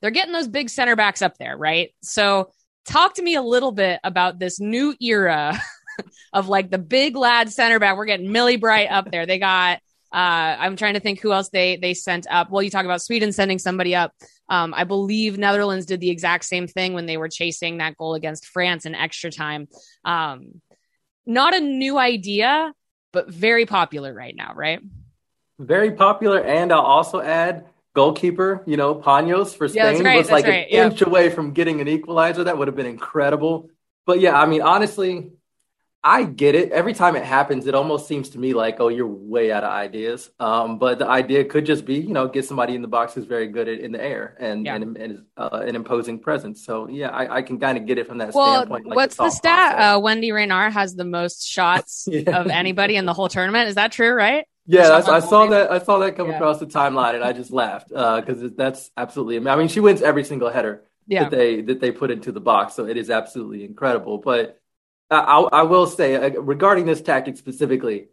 They're 0.00 0.10
getting 0.10 0.32
those 0.32 0.48
big 0.48 0.70
center 0.70 0.96
backs 0.96 1.20
up 1.20 1.36
there, 1.38 1.56
right? 1.56 1.90
So, 2.02 2.50
talk 2.86 3.14
to 3.14 3.22
me 3.22 3.34
a 3.34 3.42
little 3.42 3.72
bit 3.72 4.00
about 4.02 4.38
this 4.38 4.58
new 4.58 4.94
era 5.00 5.60
of 6.32 6.48
like 6.48 6.70
the 6.70 6.78
big 6.78 7.14
lad 7.16 7.50
center 7.50 7.78
back. 7.78 7.96
We're 7.96 8.06
getting 8.06 8.32
Millie 8.32 8.56
Bright 8.56 8.90
up 8.90 9.10
there. 9.10 9.26
They 9.26 9.38
got 9.38 9.80
uh, 10.12 10.56
I'm 10.58 10.76
trying 10.76 10.94
to 10.94 11.00
think 11.00 11.20
who 11.20 11.32
else 11.32 11.50
they 11.50 11.76
they 11.76 11.94
sent 11.94 12.26
up. 12.28 12.50
Well, 12.50 12.62
you 12.62 12.70
talk 12.70 12.84
about 12.84 13.02
Sweden 13.02 13.32
sending 13.32 13.58
somebody 13.58 13.94
up. 13.94 14.12
Um, 14.48 14.74
I 14.76 14.82
believe 14.84 15.38
Netherlands 15.38 15.86
did 15.86 16.00
the 16.00 16.10
exact 16.10 16.44
same 16.44 16.66
thing 16.66 16.94
when 16.94 17.06
they 17.06 17.16
were 17.16 17.28
chasing 17.28 17.78
that 17.78 17.96
goal 17.96 18.14
against 18.14 18.46
France 18.46 18.86
in 18.86 18.96
extra 18.96 19.30
time. 19.30 19.68
Um, 20.04 20.60
not 21.26 21.54
a 21.54 21.60
new 21.60 21.96
idea, 21.96 22.72
but 23.12 23.28
very 23.28 23.66
popular 23.66 24.12
right 24.12 24.34
now, 24.34 24.52
right? 24.54 24.80
Very 25.58 25.92
popular. 25.92 26.42
And 26.42 26.72
I'll 26.72 26.80
also 26.80 27.20
add 27.20 27.66
goalkeeper, 27.94 28.62
you 28.66 28.76
know, 28.76 28.94
Panos 28.94 29.54
for 29.54 29.68
Spain 29.68 29.96
yeah, 29.96 30.02
right, 30.02 30.16
was 30.16 30.30
like 30.30 30.46
right, 30.46 30.66
an 30.66 30.68
yeah. 30.70 30.86
inch 30.86 31.02
away 31.02 31.30
from 31.30 31.52
getting 31.52 31.80
an 31.80 31.88
equalizer. 31.88 32.44
That 32.44 32.56
would 32.56 32.68
have 32.68 32.76
been 32.76 32.86
incredible. 32.86 33.70
But 34.06 34.20
yeah, 34.20 34.40
I 34.40 34.46
mean, 34.46 34.62
honestly, 34.62 35.32
I 36.02 36.24
get 36.24 36.54
it. 36.54 36.72
Every 36.72 36.94
time 36.94 37.14
it 37.14 37.24
happens, 37.24 37.66
it 37.66 37.74
almost 37.74 38.08
seems 38.08 38.30
to 38.30 38.38
me 38.38 38.54
like, 38.54 38.80
oh, 38.80 38.88
you're 38.88 39.06
way 39.06 39.52
out 39.52 39.64
of 39.64 39.70
ideas. 39.70 40.30
Um, 40.40 40.78
but 40.78 40.98
the 40.98 41.06
idea 41.06 41.44
could 41.44 41.66
just 41.66 41.84
be, 41.84 41.96
you 41.96 42.14
know, 42.14 42.26
get 42.26 42.46
somebody 42.46 42.74
in 42.74 42.80
the 42.80 42.88
box 42.88 43.12
who's 43.12 43.26
very 43.26 43.48
good 43.48 43.68
at 43.68 43.80
in 43.80 43.92
the 43.92 44.02
air 44.02 44.34
and 44.40 44.64
yeah. 44.64 44.76
and, 44.76 44.96
and 44.96 45.24
uh, 45.36 45.60
an 45.62 45.76
imposing 45.76 46.18
presence. 46.18 46.64
So 46.64 46.88
yeah, 46.88 47.08
I, 47.08 47.36
I 47.36 47.42
can 47.42 47.60
kind 47.60 47.76
of 47.76 47.84
get 47.84 47.98
it 47.98 48.06
from 48.06 48.18
that 48.18 48.32
well, 48.32 48.54
standpoint. 48.54 48.86
Like 48.86 48.96
what's 48.96 49.16
the 49.16 49.28
stat? 49.28 49.78
Uh, 49.78 50.00
Wendie 50.00 50.32
Renard 50.32 50.72
has 50.72 50.94
the 50.94 51.04
most 51.04 51.46
shots 51.46 52.08
yeah. 52.10 52.38
of 52.38 52.46
anybody 52.46 52.96
in 52.96 53.04
the 53.04 53.12
whole 53.12 53.28
tournament. 53.28 53.68
Is 53.68 53.74
that 53.74 53.92
true? 53.92 54.12
Right? 54.14 54.46
Yeah, 54.66 54.88
I, 54.88 55.16
I 55.16 55.20
saw 55.20 55.46
that. 55.48 55.70
I 55.70 55.80
saw 55.80 55.98
that 55.98 56.16
come 56.16 56.30
yeah. 56.30 56.36
across 56.36 56.60
the 56.60 56.66
timeline, 56.66 57.14
and 57.14 57.24
I 57.24 57.32
just 57.34 57.50
laughed 57.50 57.88
because 57.88 58.42
uh, 58.42 58.48
that's 58.56 58.90
absolutely. 58.96 59.46
I 59.50 59.56
mean, 59.56 59.68
she 59.68 59.80
wins 59.80 60.00
every 60.00 60.24
single 60.24 60.48
header 60.48 60.84
that 61.08 61.30
they 61.30 61.60
that 61.62 61.80
they 61.80 61.90
put 61.90 62.10
into 62.10 62.32
the 62.32 62.40
box, 62.40 62.74
so 62.74 62.86
it 62.86 62.96
is 62.96 63.10
absolutely 63.10 63.64
incredible. 63.64 64.18
But 64.18 64.60
I, 65.10 65.40
I 65.52 65.62
will 65.62 65.86
say 65.86 66.14
uh, 66.14 66.40
regarding 66.40 66.86
this 66.86 67.00
tactic 67.00 67.36
specifically, 67.36 68.08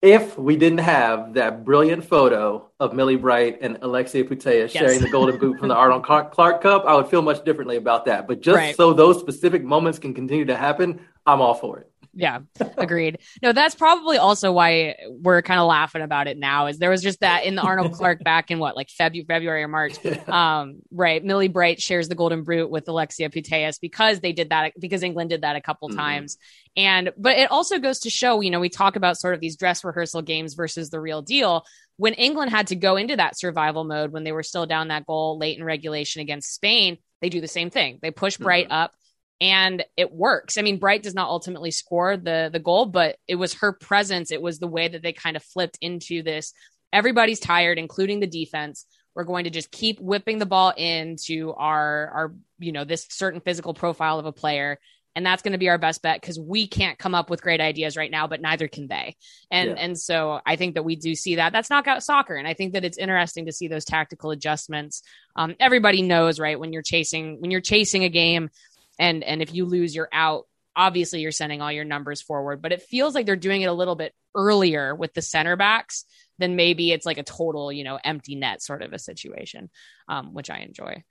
if 0.00 0.38
we 0.38 0.56
didn't 0.56 0.78
have 0.78 1.34
that 1.34 1.64
brilliant 1.64 2.04
photo 2.04 2.70
of 2.78 2.92
Millie 2.92 3.16
Bright 3.16 3.58
and 3.62 3.78
Alexia 3.82 4.24
Putellas 4.24 4.72
yes. 4.72 4.72
sharing 4.72 5.00
the 5.00 5.10
golden 5.10 5.38
boot 5.38 5.58
from 5.58 5.68
the 5.68 5.74
Arnold 5.74 6.04
Clark 6.04 6.62
Cup, 6.62 6.84
I 6.86 6.94
would 6.94 7.08
feel 7.08 7.22
much 7.22 7.44
differently 7.44 7.76
about 7.76 8.04
that. 8.04 8.28
But 8.28 8.40
just 8.40 8.56
right. 8.56 8.76
so 8.76 8.92
those 8.92 9.18
specific 9.18 9.64
moments 9.64 9.98
can 9.98 10.14
continue 10.14 10.44
to 10.44 10.56
happen, 10.56 11.00
I'm 11.26 11.40
all 11.40 11.54
for 11.54 11.80
it. 11.80 11.90
Yeah, 12.14 12.40
agreed. 12.76 13.18
no, 13.42 13.52
that's 13.52 13.74
probably 13.74 14.18
also 14.18 14.52
why 14.52 14.96
we're 15.08 15.42
kind 15.42 15.60
of 15.60 15.66
laughing 15.66 16.02
about 16.02 16.26
it 16.26 16.38
now. 16.38 16.66
Is 16.66 16.78
there 16.78 16.90
was 16.90 17.02
just 17.02 17.20
that 17.20 17.44
in 17.44 17.54
the 17.54 17.62
Arnold 17.62 17.92
Clark 17.94 18.24
back 18.24 18.50
in 18.50 18.58
what 18.58 18.76
like 18.76 18.88
February, 18.90 19.26
February 19.26 19.62
or 19.62 19.68
March, 19.68 20.04
um, 20.28 20.80
right? 20.90 21.22
Millie 21.22 21.48
Bright 21.48 21.80
shares 21.80 22.08
the 22.08 22.14
Golden 22.14 22.44
Boot 22.44 22.70
with 22.70 22.88
Alexia 22.88 23.30
Putellas 23.30 23.80
because 23.80 24.20
they 24.20 24.32
did 24.32 24.50
that 24.50 24.72
because 24.78 25.02
England 25.02 25.30
did 25.30 25.42
that 25.42 25.56
a 25.56 25.60
couple 25.60 25.88
mm-hmm. 25.88 25.98
times, 25.98 26.38
and 26.76 27.12
but 27.16 27.36
it 27.36 27.50
also 27.50 27.78
goes 27.78 28.00
to 28.00 28.10
show, 28.10 28.40
you 28.40 28.50
know, 28.50 28.60
we 28.60 28.68
talk 28.68 28.96
about 28.96 29.18
sort 29.18 29.34
of 29.34 29.40
these 29.40 29.56
dress 29.56 29.84
rehearsal 29.84 30.22
games 30.22 30.54
versus 30.54 30.90
the 30.90 31.00
real 31.00 31.22
deal. 31.22 31.64
When 31.96 32.14
England 32.14 32.52
had 32.52 32.68
to 32.68 32.76
go 32.76 32.96
into 32.96 33.16
that 33.16 33.38
survival 33.38 33.84
mode 33.84 34.12
when 34.12 34.22
they 34.22 34.32
were 34.32 34.44
still 34.44 34.66
down 34.66 34.88
that 34.88 35.04
goal 35.04 35.36
late 35.38 35.58
in 35.58 35.64
regulation 35.64 36.22
against 36.22 36.54
Spain, 36.54 36.98
they 37.20 37.28
do 37.28 37.40
the 37.40 37.48
same 37.48 37.70
thing. 37.70 37.98
They 38.00 38.12
push 38.12 38.36
Bright 38.36 38.66
mm-hmm. 38.66 38.72
up 38.72 38.92
and 39.40 39.84
it 39.96 40.12
works. 40.12 40.58
I 40.58 40.62
mean, 40.62 40.78
Bright 40.78 41.02
does 41.02 41.14
not 41.14 41.28
ultimately 41.28 41.70
score 41.70 42.16
the 42.16 42.50
the 42.52 42.58
goal, 42.58 42.86
but 42.86 43.16
it 43.28 43.36
was 43.36 43.54
her 43.54 43.72
presence. 43.72 44.30
It 44.30 44.42
was 44.42 44.58
the 44.58 44.66
way 44.66 44.88
that 44.88 45.02
they 45.02 45.12
kind 45.12 45.36
of 45.36 45.42
flipped 45.42 45.78
into 45.80 46.22
this. 46.22 46.52
Everybody's 46.92 47.40
tired, 47.40 47.78
including 47.78 48.20
the 48.20 48.26
defense. 48.26 48.86
We're 49.14 49.24
going 49.24 49.44
to 49.44 49.50
just 49.50 49.70
keep 49.70 50.00
whipping 50.00 50.38
the 50.38 50.46
ball 50.46 50.72
into 50.76 51.52
our 51.52 52.08
our 52.08 52.34
you 52.58 52.72
know 52.72 52.84
this 52.84 53.06
certain 53.10 53.40
physical 53.40 53.74
profile 53.74 54.18
of 54.18 54.26
a 54.26 54.32
player, 54.32 54.78
and 55.14 55.24
that's 55.24 55.42
going 55.42 55.52
to 55.52 55.58
be 55.58 55.68
our 55.68 55.78
best 55.78 56.02
bet 56.02 56.20
because 56.20 56.38
we 56.38 56.66
can't 56.66 56.98
come 56.98 57.14
up 57.14 57.30
with 57.30 57.42
great 57.42 57.60
ideas 57.60 57.96
right 57.96 58.10
now, 58.10 58.26
but 58.26 58.40
neither 58.40 58.68
can 58.68 58.88
they. 58.88 59.16
And 59.50 59.70
yeah. 59.70 59.76
and 59.76 59.98
so 59.98 60.40
I 60.46 60.56
think 60.56 60.74
that 60.74 60.84
we 60.84 60.96
do 60.96 61.14
see 61.14 61.36
that. 61.36 61.52
That's 61.52 61.70
knockout 61.70 62.02
soccer, 62.02 62.34
and 62.34 62.48
I 62.48 62.54
think 62.54 62.72
that 62.72 62.84
it's 62.84 62.98
interesting 62.98 63.46
to 63.46 63.52
see 63.52 63.68
those 63.68 63.84
tactical 63.84 64.32
adjustments. 64.32 65.02
Um, 65.36 65.54
everybody 65.60 66.02
knows, 66.02 66.40
right, 66.40 66.58
when 66.58 66.72
you're 66.72 66.82
chasing 66.82 67.40
when 67.40 67.52
you're 67.52 67.60
chasing 67.60 68.02
a 68.02 68.08
game 68.08 68.50
and 68.98 69.22
and 69.24 69.42
if 69.42 69.54
you 69.54 69.64
lose 69.64 69.94
you're 69.94 70.08
out 70.12 70.46
obviously 70.76 71.20
you're 71.20 71.32
sending 71.32 71.60
all 71.60 71.72
your 71.72 71.84
numbers 71.84 72.20
forward 72.20 72.62
but 72.62 72.72
it 72.72 72.82
feels 72.82 73.14
like 73.14 73.26
they're 73.26 73.36
doing 73.36 73.62
it 73.62 73.66
a 73.66 73.72
little 73.72 73.96
bit 73.96 74.14
earlier 74.34 74.94
with 74.94 75.12
the 75.14 75.22
center 75.22 75.56
backs 75.56 76.04
than 76.38 76.56
maybe 76.56 76.92
it's 76.92 77.06
like 77.06 77.18
a 77.18 77.22
total 77.22 77.72
you 77.72 77.84
know 77.84 77.98
empty 78.02 78.34
net 78.36 78.62
sort 78.62 78.82
of 78.82 78.92
a 78.92 78.98
situation 78.98 79.70
um, 80.08 80.34
which 80.34 80.50
i 80.50 80.58
enjoy 80.58 81.02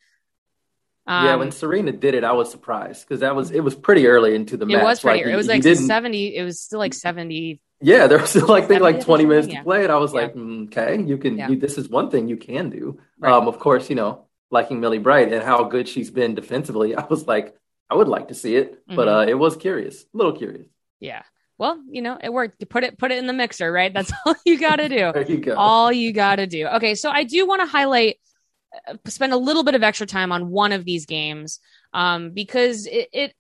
um, 1.08 1.26
yeah, 1.26 1.36
when 1.36 1.50
Sarina 1.50 1.98
did 1.98 2.16
it, 2.16 2.26
I 2.26 2.34
was 2.34 2.52
surprised 2.52 3.08
because 3.08 3.22
that 3.22 3.34
was 3.34 3.52
it 3.52 3.62
was 3.62 3.76
pretty 3.76 4.08
early 4.08 4.36
into 4.36 4.58
the 4.58 4.66
match. 4.66 4.82
It 4.82 4.84
was 4.84 5.00
pretty. 5.00 5.24
Like, 5.24 5.34
it 5.34 5.38
was 5.38 5.48
like 5.48 5.64
seventy. 5.64 6.36
It 6.36 6.44
was 6.44 6.60
still 6.60 6.80
like 6.80 6.94
seventy. 6.94 7.62
Yeah, 7.80 8.08
there 8.08 8.20
was 8.20 8.30
still 8.32 8.48
like 8.48 8.68
think 8.68 8.82
like 8.82 9.00
twenty 9.00 9.26
minutes 9.26 9.48
yeah. 9.48 9.60
to 9.60 9.64
play, 9.64 9.84
and 9.84 9.92
I 9.92 9.96
was 9.98 10.14
yeah. 10.14 10.22
like, 10.22 10.36
mm, 10.36 10.66
okay, 10.66 11.02
you 11.02 11.18
can. 11.18 11.38
Yeah. 11.38 11.50
You, 11.50 11.56
this 11.56 11.78
is 11.78 11.88
one 11.88 12.12
thing 12.12 12.28
you 12.28 12.36
can 12.36 12.70
do. 12.70 13.00
Right. 13.20 13.32
Um, 13.32 13.48
of 13.48 13.58
course, 13.58 13.90
you 13.90 13.96
know, 13.96 14.26
liking 14.52 14.82
Millie 14.82 14.98
Bright 14.98 15.32
and 15.32 15.42
how 15.42 15.64
good 15.64 15.88
she's 15.88 16.12
been 16.12 16.36
defensively. 16.36 16.94
I 16.98 17.06
was 17.06 17.26
like, 17.26 17.56
I 17.90 17.96
would 17.96 18.08
like 18.08 18.30
to 18.30 18.34
see 18.34 18.56
it, 18.56 18.74
mm-hmm. 18.74 18.96
but 18.96 19.08
uh, 19.08 19.26
it 19.28 19.36
was 19.36 19.56
curious, 19.56 20.04
a 20.04 20.18
little 20.18 20.34
curious. 20.34 20.68
Yeah. 21.00 21.24
Well, 21.58 21.82
you 21.90 22.02
know, 22.02 22.18
it 22.22 22.32
worked. 22.32 22.58
You 22.60 22.68
put 22.68 22.84
it 22.84 22.98
put 22.98 23.12
it 23.12 23.18
in 23.18 23.28
the 23.28 23.34
mixer, 23.34 23.72
right? 23.72 23.94
That's 23.94 24.12
all 24.26 24.36
you 24.46 24.60
got 24.60 24.78
to 24.78 24.90
do. 24.90 24.96
there 25.14 25.24
you 25.24 25.38
go. 25.38 25.56
All 25.56 25.92
you 25.92 26.14
got 26.14 26.36
to 26.36 26.48
do. 26.48 26.68
Okay, 26.68 26.96
so 26.96 27.10
I 27.10 27.24
do 27.24 27.48
want 27.48 27.62
to 27.62 27.68
highlight, 27.68 28.18
uh, 28.88 28.96
spend 29.08 29.34
a 29.34 29.38
little 29.38 29.64
bit 29.64 29.76
of 29.76 29.84
extra 29.84 30.06
time 30.06 30.32
on 30.32 30.50
one 30.50 30.72
of 30.72 30.86
these 30.86 31.06
games, 31.06 31.60
um, 31.94 32.32
because 32.32 32.86
it, 32.86 33.10
it 33.12 33.34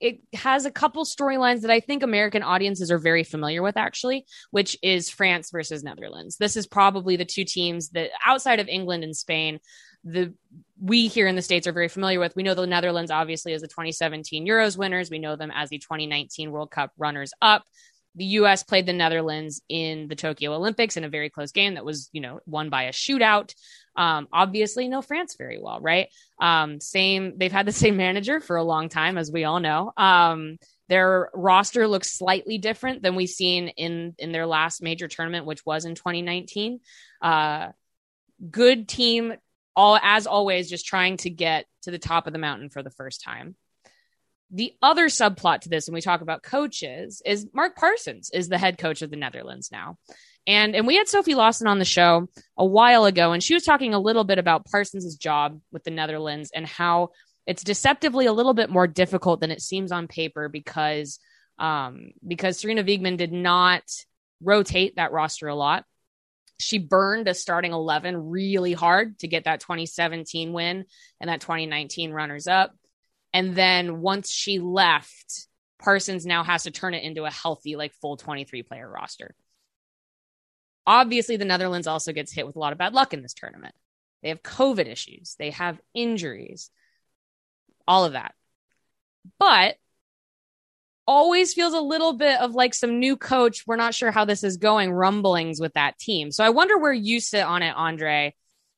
it 0.00 0.20
has 0.32 0.64
a 0.64 0.70
couple 0.70 1.04
storylines 1.04 1.62
that 1.62 1.70
I 1.70 1.80
think 1.80 2.02
American 2.02 2.42
audiences 2.42 2.90
are 2.90 2.98
very 2.98 3.24
familiar 3.24 3.62
with, 3.62 3.76
actually, 3.76 4.26
which 4.50 4.76
is 4.82 5.10
France 5.10 5.50
versus 5.50 5.82
Netherlands. 5.82 6.36
This 6.36 6.56
is 6.56 6.68
probably 6.68 7.16
the 7.16 7.24
two 7.24 7.44
teams 7.44 7.90
that, 7.90 8.10
outside 8.24 8.60
of 8.60 8.68
England 8.68 9.02
and 9.02 9.16
Spain, 9.16 9.58
the 10.04 10.34
we 10.80 11.08
here 11.08 11.26
in 11.26 11.36
the 11.36 11.42
states 11.42 11.66
are 11.66 11.72
very 11.72 11.88
familiar 11.88 12.20
with. 12.20 12.36
We 12.36 12.42
know 12.42 12.54
the 12.54 12.66
Netherlands 12.66 13.10
obviously 13.10 13.52
as 13.52 13.62
the 13.62 13.68
2017 13.68 14.46
Euros 14.46 14.78
winners. 14.78 15.10
We 15.10 15.18
know 15.18 15.36
them 15.36 15.52
as 15.54 15.70
the 15.70 15.78
2019 15.78 16.50
World 16.50 16.70
Cup 16.70 16.92
runners 16.96 17.32
up. 17.42 17.64
The 18.14 18.24
U.S. 18.24 18.62
played 18.64 18.86
the 18.86 18.92
Netherlands 18.92 19.60
in 19.68 20.08
the 20.08 20.16
Tokyo 20.16 20.54
Olympics 20.54 20.96
in 20.96 21.04
a 21.04 21.08
very 21.08 21.30
close 21.30 21.52
game 21.52 21.74
that 21.74 21.84
was, 21.84 22.08
you 22.12 22.20
know, 22.20 22.40
won 22.46 22.68
by 22.68 22.84
a 22.84 22.92
shootout. 22.92 23.54
Um, 23.96 24.28
obviously, 24.32 24.88
know 24.88 25.02
France 25.02 25.36
very 25.36 25.60
well, 25.60 25.78
right? 25.80 26.08
Um, 26.40 26.80
same, 26.80 27.34
they've 27.36 27.52
had 27.52 27.66
the 27.66 27.72
same 27.72 27.96
manager 27.96 28.40
for 28.40 28.56
a 28.56 28.64
long 28.64 28.88
time, 28.88 29.18
as 29.18 29.30
we 29.30 29.44
all 29.44 29.60
know. 29.60 29.92
Um, 29.96 30.58
their 30.88 31.30
roster 31.34 31.86
looks 31.86 32.16
slightly 32.16 32.58
different 32.58 33.02
than 33.02 33.14
we've 33.14 33.28
seen 33.28 33.68
in 33.68 34.14
in 34.18 34.32
their 34.32 34.46
last 34.46 34.82
major 34.82 35.06
tournament, 35.06 35.46
which 35.46 35.64
was 35.66 35.84
in 35.84 35.94
2019. 35.94 36.80
Uh, 37.20 37.68
good 38.50 38.88
team 38.88 39.34
all 39.78 39.96
as 40.02 40.26
always 40.26 40.68
just 40.68 40.86
trying 40.86 41.16
to 41.18 41.30
get 41.30 41.64
to 41.82 41.92
the 41.92 42.00
top 42.00 42.26
of 42.26 42.32
the 42.32 42.38
mountain 42.40 42.68
for 42.68 42.82
the 42.82 42.90
first 42.90 43.22
time. 43.22 43.54
The 44.50 44.72
other 44.82 45.06
subplot 45.06 45.60
to 45.60 45.68
this 45.68 45.86
when 45.86 45.94
we 45.94 46.00
talk 46.00 46.20
about 46.20 46.42
coaches 46.42 47.22
is 47.24 47.46
mark 47.54 47.76
parsons 47.76 48.28
is 48.34 48.48
the 48.48 48.58
head 48.58 48.76
coach 48.76 49.02
of 49.02 49.10
the 49.10 49.16
netherlands 49.16 49.70
now. 49.70 49.96
And 50.48 50.74
and 50.74 50.84
we 50.84 50.96
had 50.96 51.06
sophie 51.06 51.36
lawson 51.36 51.68
on 51.68 51.78
the 51.78 51.84
show 51.84 52.26
a 52.56 52.66
while 52.66 53.04
ago 53.04 53.30
and 53.30 53.40
she 53.42 53.54
was 53.54 53.62
talking 53.62 53.94
a 53.94 54.00
little 54.00 54.24
bit 54.24 54.38
about 54.38 54.66
parsons's 54.66 55.14
job 55.14 55.60
with 55.70 55.84
the 55.84 55.92
netherlands 55.92 56.50
and 56.52 56.66
how 56.66 57.10
it's 57.46 57.62
deceptively 57.62 58.26
a 58.26 58.32
little 58.32 58.54
bit 58.54 58.70
more 58.70 58.88
difficult 58.88 59.40
than 59.40 59.52
it 59.52 59.62
seems 59.62 59.92
on 59.92 60.08
paper 60.08 60.48
because 60.48 61.20
um 61.60 62.10
because 62.26 62.60
sarina 62.60 62.84
wiegman 62.84 63.16
did 63.16 63.32
not 63.32 63.82
rotate 64.42 64.96
that 64.96 65.12
roster 65.12 65.46
a 65.46 65.54
lot 65.54 65.84
she 66.58 66.78
burned 66.78 67.28
a 67.28 67.34
starting 67.34 67.72
11 67.72 68.30
really 68.30 68.72
hard 68.72 69.18
to 69.20 69.28
get 69.28 69.44
that 69.44 69.60
2017 69.60 70.52
win 70.52 70.84
and 71.20 71.30
that 71.30 71.40
2019 71.40 72.10
runners 72.12 72.46
up. 72.46 72.74
And 73.32 73.54
then 73.54 74.00
once 74.00 74.30
she 74.30 74.58
left, 74.58 75.46
Parsons 75.78 76.26
now 76.26 76.42
has 76.42 76.64
to 76.64 76.70
turn 76.70 76.94
it 76.94 77.04
into 77.04 77.24
a 77.24 77.30
healthy, 77.30 77.76
like 77.76 77.92
full 77.94 78.16
23 78.16 78.62
player 78.64 78.90
roster. 78.90 79.34
Obviously, 80.86 81.36
the 81.36 81.44
Netherlands 81.44 81.86
also 81.86 82.12
gets 82.12 82.32
hit 82.32 82.46
with 82.46 82.56
a 82.56 82.58
lot 82.58 82.72
of 82.72 82.78
bad 82.78 82.94
luck 82.94 83.12
in 83.12 83.22
this 83.22 83.34
tournament. 83.34 83.74
They 84.22 84.30
have 84.30 84.42
COVID 84.42 84.88
issues, 84.88 85.36
they 85.38 85.50
have 85.50 85.80
injuries, 85.94 86.70
all 87.86 88.04
of 88.04 88.14
that. 88.14 88.34
But 89.38 89.76
always 91.08 91.54
feels 91.54 91.72
a 91.72 91.80
little 91.80 92.12
bit 92.12 92.38
of 92.38 92.54
like 92.54 92.74
some 92.74 93.00
new 93.00 93.16
coach. 93.16 93.64
We're 93.66 93.76
not 93.76 93.94
sure 93.94 94.10
how 94.10 94.26
this 94.26 94.44
is 94.44 94.58
going, 94.58 94.92
rumblings 94.92 95.58
with 95.58 95.72
that 95.72 95.98
team. 95.98 96.30
So 96.30 96.44
I 96.44 96.50
wonder 96.50 96.76
where 96.76 96.92
you 96.92 97.18
sit 97.18 97.42
on 97.42 97.62
it, 97.62 97.74
Andre, 97.74 98.34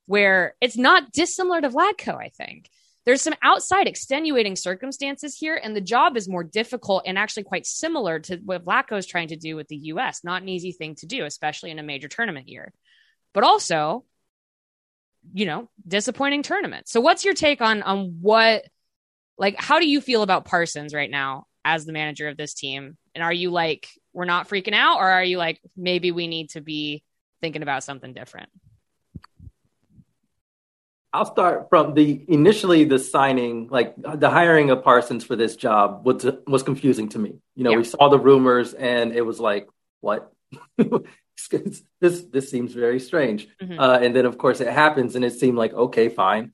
where 0.07 0.55
it's 0.61 0.79
not 0.79 1.11
dissimilar 1.11 1.61
to 1.61 1.69
Vlatko, 1.69 2.15
I 2.17 2.29
think. 2.29 2.71
There's 3.05 3.21
some 3.21 3.35
outside 3.43 3.89
extenuating 3.89 4.55
circumstances 4.55 5.37
here, 5.37 5.61
and 5.61 5.75
the 5.75 5.81
job 5.81 6.17
is 6.17 6.29
more 6.29 6.45
difficult 6.45 7.03
and 7.07 7.19
actually 7.19 7.43
quite 7.43 7.67
similar 7.67 8.21
to 8.21 8.37
what 8.37 8.65
Vlatko 8.65 8.97
is 8.99 9.07
trying 9.07 9.29
to 9.29 9.37
do 9.37 9.57
with 9.57 9.67
the 9.67 9.77
US. 9.77 10.23
Not 10.23 10.43
an 10.43 10.49
easy 10.49 10.71
thing 10.71 10.95
to 10.97 11.07
do, 11.07 11.25
especially 11.25 11.73
in 11.73 11.81
a 11.81 11.83
major 11.83 12.09
tournament 12.09 12.49
year. 12.49 12.73
But 13.35 13.43
also, 13.43 14.05
you 15.33 15.47
know, 15.47 15.69
disappointing 15.87 16.45
tournament. 16.45 16.89
So 16.89 17.01
what's 17.01 17.25
your 17.25 17.35
take 17.35 17.61
on 17.61 17.83
on 17.83 18.19
what 18.21 18.65
like 19.37 19.57
how 19.59 19.81
do 19.81 19.89
you 19.89 20.01
feel 20.01 20.23
about 20.23 20.45
Parsons 20.45 20.95
right 20.95 21.11
now 21.11 21.47
as 21.64 21.85
the 21.85 21.93
manager 21.93 22.29
of 22.29 22.37
this 22.37 22.55
team? 22.55 22.97
And 23.14 23.25
are 23.25 23.33
you 23.33 23.50
like, 23.50 23.88
we're 24.12 24.25
not 24.25 24.49
freaking 24.49 24.75
out, 24.75 24.99
or 24.99 25.09
are 25.09 25.25
you 25.25 25.38
like, 25.38 25.61
maybe 25.76 26.11
we 26.11 26.26
need 26.26 26.50
to 26.50 26.61
be 26.61 27.02
thinking 27.40 27.62
about 27.62 27.85
something 27.85 28.12
different? 28.12 28.49
I'll 31.12 31.26
start 31.26 31.69
from 31.71 31.95
the 31.95 32.25
initially 32.29 32.85
the 32.85 32.99
signing, 32.99 33.69
like 33.69 33.95
the 33.97 34.31
hiring 34.31 34.71
of 34.71 34.85
Parsons 34.85 35.25
for 35.25 35.35
this 35.35 35.57
job 35.57 36.07
was 36.07 36.25
was 36.47 36.62
confusing 36.62 37.09
to 37.11 37.19
me. 37.19 37.35
You 37.57 37.64
know, 37.64 37.71
yeah. 37.73 37.79
we 37.79 37.85
saw 37.85 38.09
the 38.09 38.19
rumors 38.19 38.75
and 38.75 39.12
it 39.12 39.23
was 39.23 39.40
like, 39.40 39.69
what? 40.00 40.33
this 40.79 42.23
this 42.23 42.50
seems 42.50 42.73
very 42.73 43.00
strange. 43.00 43.49
Mm-hmm. 43.61 43.81
Uh, 43.81 43.99
and 43.99 44.14
then 44.14 44.25
of 44.25 44.38
course 44.38 44.61
it 44.61 44.69
happens, 44.69 45.17
and 45.17 45.25
it 45.25 45.33
seemed 45.33 45.59
like 45.59 45.73
okay, 45.73 46.09
fine. 46.09 46.52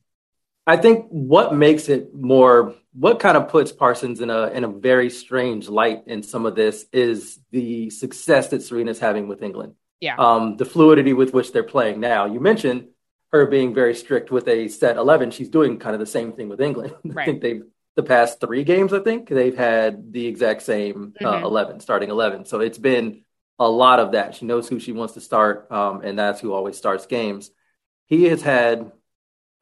I 0.66 0.76
think 0.76 1.06
what 1.10 1.54
makes 1.54 1.88
it 1.88 2.12
more, 2.12 2.74
what 2.98 3.18
kind 3.20 3.36
of 3.36 3.48
puts 3.48 3.72
Parsons 3.72 4.20
in 4.22 4.30
a 4.30 4.48
in 4.48 4.64
a 4.64 4.68
very 4.68 5.10
strange 5.10 5.68
light 5.68 6.04
in 6.06 6.22
some 6.22 6.46
of 6.46 6.54
this 6.54 6.86
is 6.92 7.38
the 7.50 7.90
success 7.90 8.48
that 8.48 8.62
Sarina's 8.62 8.98
having 8.98 9.28
with 9.28 9.42
England. 9.42 9.74
Yeah. 10.00 10.16
Um, 10.16 10.56
the 10.56 10.64
fluidity 10.64 11.12
with 11.12 11.34
which 11.34 11.52
they're 11.52 11.62
playing 11.62 12.00
now. 12.00 12.24
You 12.26 12.40
mentioned 12.40 12.88
her 13.32 13.46
being 13.46 13.74
very 13.74 13.94
strict 13.94 14.30
with 14.30 14.48
a 14.48 14.68
set 14.68 14.96
eleven. 14.96 15.30
She's 15.30 15.50
doing 15.50 15.78
kind 15.78 15.94
of 15.94 16.00
the 16.00 16.06
same 16.06 16.32
thing 16.32 16.48
with 16.48 16.60
England. 16.60 16.94
Right. 17.04 17.22
I 17.22 17.26
think 17.26 17.42
they've 17.42 17.62
the 17.96 18.02
past 18.02 18.40
three 18.40 18.64
games. 18.64 18.92
I 18.92 19.00
think 19.00 19.28
they've 19.28 19.56
had 19.56 20.12
the 20.12 20.26
exact 20.26 20.62
same 20.62 21.14
uh, 21.20 21.24
mm-hmm. 21.24 21.44
eleven, 21.44 21.80
starting 21.80 22.08
eleven. 22.08 22.46
So 22.46 22.60
it's 22.60 22.78
been 22.78 23.22
a 23.58 23.68
lot 23.68 24.00
of 24.00 24.12
that. 24.12 24.34
She 24.34 24.46
knows 24.46 24.68
who 24.68 24.78
she 24.78 24.92
wants 24.92 25.14
to 25.14 25.20
start, 25.20 25.70
um, 25.70 26.00
and 26.02 26.18
that's 26.18 26.40
who 26.40 26.54
always 26.54 26.78
starts 26.78 27.06
games. 27.06 27.50
He 28.06 28.24
has 28.24 28.40
had 28.40 28.92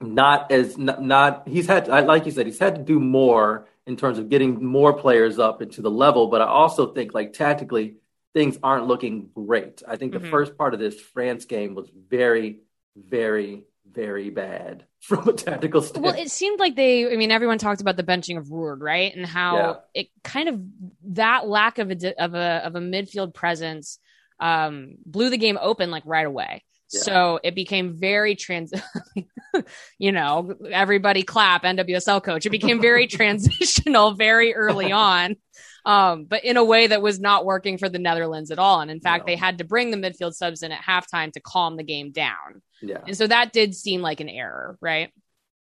not 0.00 0.50
as 0.50 0.76
not, 0.76 1.02
not 1.02 1.48
he's 1.48 1.66
had 1.66 1.88
like 1.88 2.26
you 2.26 2.32
said 2.32 2.46
he's 2.46 2.58
had 2.58 2.74
to 2.74 2.82
do 2.82 2.98
more 3.00 3.66
in 3.86 3.96
terms 3.96 4.18
of 4.18 4.28
getting 4.28 4.64
more 4.64 4.92
players 4.92 5.38
up 5.38 5.62
into 5.62 5.80
the 5.80 5.90
level 5.90 6.26
but 6.26 6.42
i 6.42 6.46
also 6.46 6.92
think 6.92 7.14
like 7.14 7.32
tactically 7.32 7.96
things 8.34 8.58
aren't 8.62 8.86
looking 8.86 9.30
great. 9.32 9.82
I 9.88 9.96
think 9.96 10.12
mm-hmm. 10.12 10.24
the 10.24 10.30
first 10.30 10.58
part 10.58 10.74
of 10.74 10.80
this 10.80 11.00
France 11.00 11.46
game 11.46 11.74
was 11.74 11.88
very, 12.10 12.58
very, 12.96 13.64
very 13.90 14.28
bad 14.28 14.84
from 15.00 15.26
a 15.28 15.32
tactical 15.32 15.80
standpoint. 15.80 16.16
Well, 16.16 16.22
it 16.22 16.30
seemed 16.30 16.60
like 16.60 16.74
they, 16.76 17.10
I 17.10 17.16
mean, 17.16 17.30
everyone 17.30 17.58
talked 17.58 17.80
about 17.80 17.96
the 17.96 18.02
benching 18.02 18.36
of 18.36 18.50
Roord, 18.50 18.82
right? 18.82 19.14
And 19.14 19.24
how 19.24 19.56
yeah. 19.56 20.02
it 20.02 20.08
kind 20.22 20.48
of, 20.48 20.60
that 21.14 21.46
lack 21.46 21.78
of 21.78 21.90
a, 21.90 22.22
of 22.22 22.34
a, 22.34 22.62
of 22.64 22.74
a 22.74 22.80
midfield 22.80 23.32
presence 23.32 23.98
um, 24.40 24.96
blew 25.06 25.30
the 25.30 25.38
game 25.38 25.58
open 25.60 25.90
like 25.90 26.02
right 26.04 26.26
away. 26.26 26.64
Yeah. 26.92 27.00
So 27.00 27.40
it 27.42 27.54
became 27.54 27.94
very 27.94 28.36
trans, 28.36 28.72
you 29.98 30.12
know, 30.12 30.54
everybody 30.70 31.22
clap 31.22 31.64
NWSL 31.64 32.22
coach. 32.22 32.46
It 32.46 32.50
became 32.50 32.80
very 32.80 33.06
transitional 33.08 34.12
very 34.12 34.54
early 34.54 34.92
on 34.92 35.36
um, 35.86 36.24
but 36.24 36.44
in 36.44 36.56
a 36.56 36.64
way 36.64 36.86
that 36.86 37.02
was 37.02 37.20
not 37.20 37.44
working 37.44 37.78
for 37.78 37.88
the 37.88 37.98
Netherlands 37.98 38.50
at 38.50 38.58
all. 38.58 38.80
And 38.80 38.90
in 38.90 39.00
fact, 39.00 39.26
no. 39.26 39.32
they 39.32 39.36
had 39.36 39.58
to 39.58 39.64
bring 39.64 39.90
the 39.90 39.96
midfield 39.96 40.34
subs 40.34 40.62
in 40.62 40.72
at 40.72 40.82
halftime 40.82 41.32
to 41.32 41.40
calm 41.40 41.76
the 41.76 41.82
game 41.82 42.10
down. 42.10 42.62
Yeah. 42.80 43.00
And 43.06 43.16
so 43.16 43.26
that 43.26 43.52
did 43.52 43.74
seem 43.74 44.00
like 44.00 44.20
an 44.20 44.28
error, 44.28 44.78
right? 44.80 45.10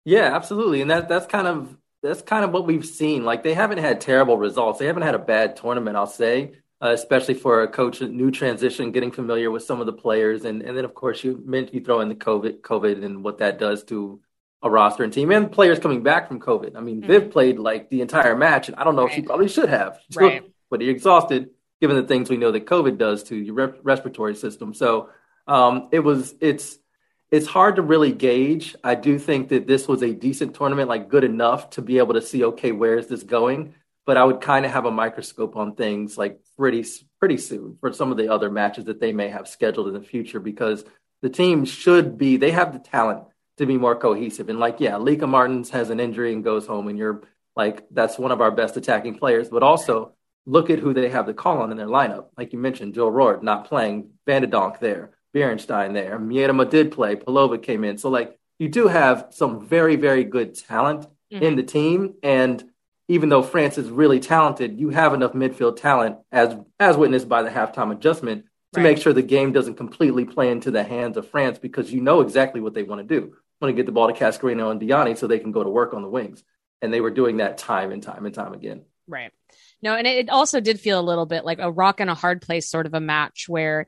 Yeah, 0.06 0.36
absolutely. 0.36 0.82
And 0.82 0.92
that 0.92 1.10
that's 1.10 1.26
kind 1.26 1.48
of 1.48 1.76
that's 2.04 2.22
kind 2.22 2.44
of 2.44 2.52
what 2.52 2.66
we've 2.66 2.86
seen. 2.86 3.26
Like 3.26 3.44
they 3.44 3.54
haven't 3.54 3.80
had 3.80 4.02
terrible 4.02 4.38
results. 4.38 4.80
They 4.80 4.88
haven't 4.88 5.04
had 5.04 5.16
a 5.16 5.20
bad 5.20 5.56
tournament, 5.56 5.98
I'll 5.98 6.08
say, 6.08 6.54
uh, 6.82 6.90
especially 6.90 7.36
for 7.36 7.64
a 7.64 7.68
coach, 7.68 8.02
new 8.02 8.32
transition, 8.32 8.92
getting 8.92 9.12
familiar 9.12 9.52
with 9.52 9.64
some 9.64 9.80
of 9.80 9.86
the 9.86 9.94
players, 9.94 10.46
and 10.46 10.62
and 10.62 10.76
then 10.78 10.86
of 10.86 10.94
course 10.94 11.24
you 11.24 11.42
meant 11.46 11.74
you 11.74 11.82
throw 11.82 12.02
in 12.02 12.10
the 12.10 12.16
COVID, 12.16 12.62
COVID, 12.62 13.04
and 13.04 13.24
what 13.24 13.38
that 13.38 13.60
does 13.60 13.84
to 13.86 14.20
a 14.64 14.70
roster 14.70 15.04
and 15.04 15.12
team 15.12 15.32
and 15.32 15.52
players 15.52 15.80
coming 15.80 16.04
back 16.04 16.28
from 16.28 16.40
COVID. 16.40 16.76
I 16.76 16.82
mean, 16.82 16.98
mm-hmm. 16.98 17.08
Viv 17.08 17.32
played 17.32 17.60
like 17.60 17.90
the 17.90 18.02
entire 18.02 18.36
match, 18.36 18.68
and 18.68 18.78
I 18.78 18.84
don't 18.84 18.96
know 18.96 19.04
right. 19.04 19.12
if 19.12 19.16
she 19.16 19.22
probably 19.22 19.48
should 19.48 19.70
have, 19.70 20.00
right. 20.16 20.44
but 20.70 20.82
he 20.82 20.90
exhausted 20.90 21.50
given 21.80 21.96
the 21.96 22.04
things 22.04 22.30
we 22.30 22.38
know 22.38 22.52
that 22.52 22.66
COVID 22.66 22.98
does 22.98 23.24
to 23.24 23.36
your 23.36 23.56
re- 23.56 23.80
respiratory 23.82 24.36
system. 24.36 24.74
So 24.74 25.10
um, 25.48 25.90
it 25.92 26.00
was 26.00 26.36
it's 26.40 26.78
it's 27.32 27.48
hard 27.48 27.78
to 27.78 27.82
really 27.82 28.12
gauge. 28.12 28.76
I 28.84 28.96
do 28.96 29.18
think 29.18 29.50
that 29.50 29.66
this 29.66 29.88
was 29.88 30.04
a 30.04 30.14
decent 30.14 30.54
tournament, 30.54 30.90
like 30.90 31.10
good 31.10 31.24
enough 31.24 31.70
to 31.72 31.82
be 31.82 31.98
able 31.98 32.14
to 32.14 32.22
see 32.22 32.44
okay 32.46 32.72
where 32.72 32.98
is 32.98 33.08
this 33.08 33.24
going. 33.24 33.74
But 34.06 34.18
I 34.18 34.24
would 34.24 34.42
kind 34.42 34.66
of 34.66 34.72
have 34.72 34.86
a 34.86 34.92
microscope 34.92 35.56
on 35.56 35.76
things 35.76 36.18
like 36.18 36.40
pretty 36.58 36.84
pretty 37.20 37.38
soon 37.38 37.78
for 37.80 37.94
some 37.94 38.12
of 38.12 38.18
the 38.18 38.32
other 38.32 38.50
matches 38.50 38.86
that 38.86 39.00
they 39.00 39.14
may 39.14 39.30
have 39.30 39.48
scheduled 39.48 39.88
in 39.88 39.94
the 39.94 40.02
future 40.02 40.40
because 40.40 40.84
the 41.22 41.30
team 41.30 41.66
should 41.66 42.18
be 42.18 42.38
they 42.38 42.52
have 42.52 42.74
the 42.74 42.80
talent 42.80 43.24
to 43.58 43.66
be 43.66 43.78
more 43.78 43.96
cohesive. 43.96 44.50
And 44.50 44.60
like, 44.60 44.80
yeah, 44.80 44.98
Lieke 44.98 45.28
Martens 45.28 45.70
has 45.70 45.90
an 45.90 46.00
injury 46.00 46.34
and 46.34 46.44
goes 46.44 46.66
home, 46.66 46.88
and 46.88 46.98
you're 46.98 47.22
like, 47.56 47.86
that's 47.92 48.18
one 48.18 48.32
of 48.32 48.42
our 48.42 48.52
best 48.52 48.78
attacking 48.78 49.18
players. 49.18 49.50
But 49.50 49.64
also 49.64 50.14
look 50.46 50.70
at 50.70 50.80
who 50.80 50.94
they 50.94 51.10
have 51.10 51.28
to 51.28 51.34
call 51.34 51.60
on 51.60 51.72
in 51.72 51.78
their 51.78 51.88
lineup. 51.88 52.28
Like 52.38 52.54
you 52.54 52.60
mentioned, 52.60 52.96
Jill 52.96 53.12
Roord 53.12 53.44
not 53.44 53.68
playing, 53.68 54.12
Van 54.26 54.42
de 54.42 54.74
there, 54.80 55.12
Beerensteyn 55.36 55.94
there, 55.94 56.20
Miedema 56.20 56.70
did 56.70 56.92
play, 56.92 57.16
Pelova 57.16 57.62
came 57.62 57.84
in. 57.84 57.98
So 57.98 58.10
like 58.10 58.38
you 58.58 58.68
do 58.68 58.88
have 58.88 59.28
some 59.30 59.66
very, 59.66 59.96
very 59.96 60.24
good 60.24 60.56
talent 60.56 61.06
mm-hmm. 61.32 61.44
in 61.44 61.56
the 61.56 61.64
team. 61.64 62.16
And 62.24 62.64
even 63.12 63.28
though 63.28 63.44
France 63.44 63.78
is 63.78 63.90
really 63.90 64.22
talented, 64.22 64.80
you 64.80 64.90
have 64.90 65.14
enough 65.14 65.34
midfield 65.34 65.76
talent 65.76 66.16
as 66.32 66.56
as 66.80 66.96
witnessed 66.96 67.28
by 67.28 67.44
the 67.44 67.50
halftime 67.50 67.92
adjustment 67.92 68.46
to 68.74 68.80
right. 68.80 68.84
make 68.84 69.00
sure 69.00 69.12
the 69.12 69.22
game 69.22 69.52
doesn't 69.52 69.76
completely 69.76 70.24
play 70.24 70.50
into 70.50 70.72
the 70.72 70.82
hands 70.82 71.18
of 71.18 71.28
France 71.28 71.60
because 71.60 71.92
you 71.92 72.00
know 72.00 72.22
exactly 72.22 72.62
what 72.62 72.74
they 72.74 72.84
want 72.84 73.06
to 73.06 73.20
do. 73.20 73.34
Want 73.60 73.70
to 73.70 73.74
get 73.74 73.86
the 73.86 73.92
ball 73.92 74.08
to 74.08 74.14
Cascarino 74.14 74.72
and 74.72 74.80
Diani 74.80 75.18
so 75.18 75.28
they 75.28 75.40
can 75.40 75.52
go 75.52 75.62
to 75.62 75.70
work 75.70 75.94
on 75.94 76.04
the 76.04 76.08
wings. 76.08 76.42
And 76.82 76.94
they 76.94 77.02
were 77.02 77.12
doing 77.12 77.38
that 77.38 77.58
time 77.58 77.92
and 77.92 78.02
time 78.02 78.26
and 78.26 78.34
time 78.34 78.54
again. 78.54 78.86
Right. 79.08 79.32
No, 79.82 79.94
and 79.96 80.08
it 80.08 80.30
also 80.30 80.62
did 80.62 80.80
feel 80.80 81.00
a 81.00 81.04
little 81.04 81.26
bit 81.26 81.44
like 81.44 81.60
a 81.60 81.70
rock 81.70 82.00
and 82.00 82.10
a 82.10 82.16
hard 82.16 82.42
place 82.42 82.70
sort 82.70 82.86
of 82.86 82.94
a 82.94 83.02
match 83.02 83.46
where 83.50 83.88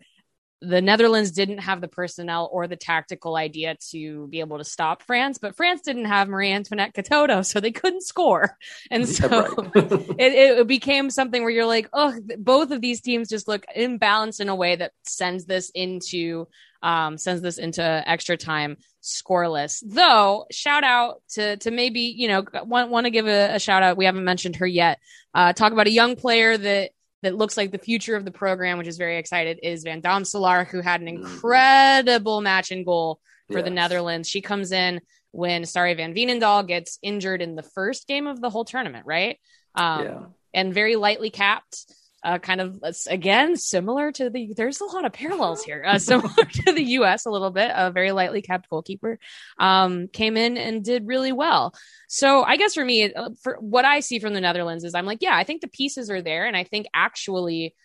the 0.64 0.82
Netherlands 0.82 1.32
didn't 1.32 1.60
have 1.60 1.82
the 1.82 1.88
personnel 1.88 2.50
or 2.52 2.68
the 2.68 2.76
tactical 2.76 3.36
idea 3.36 3.76
to 3.92 4.28
be 4.28 4.40
able 4.40 4.58
to 4.58 4.64
stop 4.64 5.04
France, 5.04 5.38
but 5.38 5.58
France 5.58 5.82
didn't 5.82 6.06
have 6.06 6.30
Marie 6.30 6.52
Antoinette 6.52 6.94
Katoto, 6.94 7.46
so 7.46 7.60
they 7.60 7.72
couldn't 7.72 8.04
score. 8.04 8.58
And 8.90 9.08
so 9.08 9.28
right. 9.28 9.76
it, 9.76 10.60
it, 10.60 10.68
became 10.68 11.10
something 11.10 11.42
where 11.42 11.52
you're 11.52 11.66
like, 11.66 11.90
oh, 11.92 12.18
both 12.38 12.72
of 12.72 12.82
these 12.82 13.02
teams 13.02 13.30
just 13.30 13.48
look 13.48 13.66
imbalanced 13.76 14.40
in 14.40 14.50
a 14.50 14.56
way 14.56 14.76
that 14.76 14.94
sends 15.04 15.46
this 15.46 15.70
into 15.72 16.48
um, 16.82 17.18
sends 17.18 17.42
this 17.42 17.58
into 17.58 17.82
extra 17.82 18.36
time 18.38 18.78
scoreless. 19.02 19.82
Though, 19.86 20.46
shout 20.52 20.84
out 20.84 21.22
to 21.32 21.58
to 21.58 21.72
maybe 21.72 22.02
you 22.02 22.28
know 22.28 22.46
want 22.66 22.90
want 22.90 23.06
to 23.06 23.12
give 23.12 23.28
a, 23.28 23.56
a, 23.56 23.60
shout 23.60 23.84
out. 23.84 23.98
We 23.98 24.06
haven't 24.06 24.26
mentioned 24.26 24.58
her 24.58 24.68
yet. 24.68 25.00
Uh, 25.34 25.54
talk 25.54 25.72
about 25.72 25.88
a 25.88 25.92
young 25.92 26.16
player 26.16 26.58
that 26.58 26.92
that 27.24 27.36
looks 27.36 27.58
like 27.58 27.72
the 27.72 27.78
future 27.78 28.16
of 28.16 28.26
the 28.26 28.32
program, 28.32 28.78
which 28.78 28.88
is 28.88 28.98
very 28.98 29.18
excited, 29.18 29.60
is 29.64 29.84
Van 29.84 30.02
Dam 30.02 30.24
Domselaar, 30.24 30.68
who 30.68 30.82
had 30.82 31.02
an 31.02 31.08
mm-hmm. 31.08 31.24
incredible 31.24 32.42
match 32.42 32.72
in 32.72 32.84
goal 32.84 33.20
for 33.48 33.58
yes. 33.58 33.66
the 33.66 33.72
Netherlands. 33.72 34.30
She 34.30 34.42
comes 34.42 34.72
in 34.72 35.02
when 35.32 35.66
Sari 35.66 35.96
van 35.96 36.14
Veenendaal 36.14 36.68
gets 36.68 37.00
injured 37.02 37.42
in 37.42 37.56
the 37.56 37.64
first 37.64 38.08
game 38.08 38.28
of 38.28 38.40
the 38.40 38.50
whole 38.50 38.66
tournament, 38.66 39.06
right? 39.06 39.40
Um, 39.76 40.04
yeah. 40.04 40.20
And 40.54 40.74
very 40.74 40.96
lightly 40.96 41.32
capped 41.32 41.92
uh, 42.24 42.38
kind 42.38 42.62
of 42.62 42.82
again 43.08 43.58
similar 43.58 44.12
to 44.12 44.30
the 44.30 44.54
there's 44.56 44.80
a 44.82 44.86
lot 44.86 45.06
of 45.06 45.12
parallels 45.12 45.64
here 45.64 45.84
uh, 45.86 46.00
similar 46.00 46.46
to 46.46 46.72
the 46.72 46.84
us 46.84 47.26
a 47.26 47.30
little 47.30 47.52
bit 47.52 47.72
a 47.74 47.92
very 47.92 48.12
lightly 48.12 48.42
capped 48.42 48.70
goalkeeper 48.70 49.20
um, 49.60 50.08
came 50.08 50.38
in 50.38 50.58
and 50.58 50.84
did 50.84 51.08
really 51.08 51.32
well. 51.32 51.74
So 52.08 52.44
i 52.44 52.58
guess 52.58 52.76
for 52.76 52.86
me 52.86 53.14
uh, 53.14 53.30
for 53.42 53.58
what 53.60 53.86
i 53.86 54.00
see 54.00 54.20
from 54.20 54.34
the 54.34 54.42
netherlands 54.42 54.84
is 54.84 54.96
i'm 54.96 55.06
like 55.06 55.22
yeah 55.22 55.36
i 55.36 55.44
think 55.44 55.62
the 55.62 55.68
pieces 55.68 56.10
are 56.10 56.22
there. 56.22 56.46
And 56.46 56.56
i 56.56 56.64
think 56.64 56.88
actually 56.94 57.76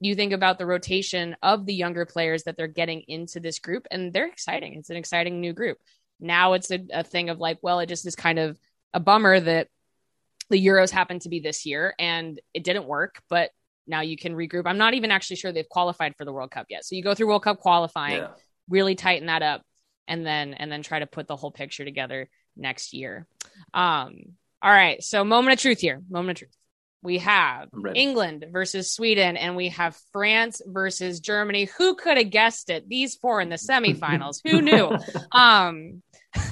you 0.00 0.14
think 0.14 0.32
about 0.32 0.58
the 0.58 0.66
rotation 0.66 1.36
of 1.42 1.66
the 1.66 1.74
younger 1.74 2.06
players 2.06 2.44
that 2.44 2.56
they're 2.56 2.68
getting 2.68 3.02
into 3.08 3.40
this 3.40 3.58
group 3.58 3.86
and 3.90 4.12
they're 4.12 4.28
exciting. 4.28 4.74
It's 4.74 4.90
an 4.90 4.96
exciting 4.96 5.40
new 5.40 5.52
group. 5.52 5.78
Now 6.20 6.52
it's 6.52 6.70
a, 6.70 6.78
a 6.92 7.02
thing 7.02 7.30
of 7.30 7.38
like 7.38 7.58
well 7.62 7.80
it 7.80 7.88
just 7.88 8.06
is 8.06 8.14
kind 8.14 8.38
of 8.38 8.58
a 8.92 9.00
bummer 9.00 9.38
that 9.40 9.68
the 10.50 10.64
Euros 10.64 10.90
happened 10.90 11.22
to 11.22 11.28
be 11.28 11.40
this 11.40 11.66
year 11.66 11.94
and 11.98 12.40
it 12.54 12.64
didn't 12.64 12.86
work, 12.86 13.20
but 13.28 13.50
now 13.88 14.02
you 14.02 14.16
can 14.16 14.34
regroup. 14.34 14.62
I'm 14.66 14.78
not 14.78 14.94
even 14.94 15.10
actually 15.10 15.36
sure 15.36 15.52
they've 15.52 15.68
qualified 15.68 16.16
for 16.16 16.24
the 16.24 16.32
World 16.32 16.50
Cup 16.50 16.66
yet. 16.68 16.84
So 16.84 16.94
you 16.94 17.02
go 17.02 17.14
through 17.14 17.28
World 17.28 17.42
Cup 17.42 17.60
qualifying, 17.60 18.18
yeah. 18.18 18.28
really 18.68 18.94
tighten 18.94 19.26
that 19.26 19.42
up, 19.42 19.62
and 20.06 20.24
then 20.24 20.54
and 20.54 20.70
then 20.70 20.82
try 20.82 20.98
to 20.98 21.06
put 21.06 21.26
the 21.26 21.36
whole 21.36 21.50
picture 21.50 21.84
together 21.84 22.28
next 22.56 22.92
year. 22.92 23.26
Um, 23.74 24.16
all 24.60 24.70
right. 24.70 25.02
So 25.02 25.24
moment 25.24 25.54
of 25.54 25.60
truth 25.60 25.80
here. 25.80 26.02
Moment 26.08 26.36
of 26.36 26.40
truth. 26.40 26.56
We 27.00 27.18
have 27.18 27.68
England 27.94 28.44
versus 28.50 28.92
Sweden, 28.92 29.36
and 29.36 29.54
we 29.54 29.68
have 29.68 29.96
France 30.12 30.60
versus 30.66 31.20
Germany. 31.20 31.68
Who 31.78 31.94
could 31.94 32.16
have 32.16 32.30
guessed 32.30 32.70
it? 32.70 32.88
These 32.88 33.14
four 33.14 33.40
in 33.40 33.50
the 33.50 33.56
semifinals. 33.56 34.40
Who 34.44 34.60
knew? 34.62 34.96
Um, 35.30 36.02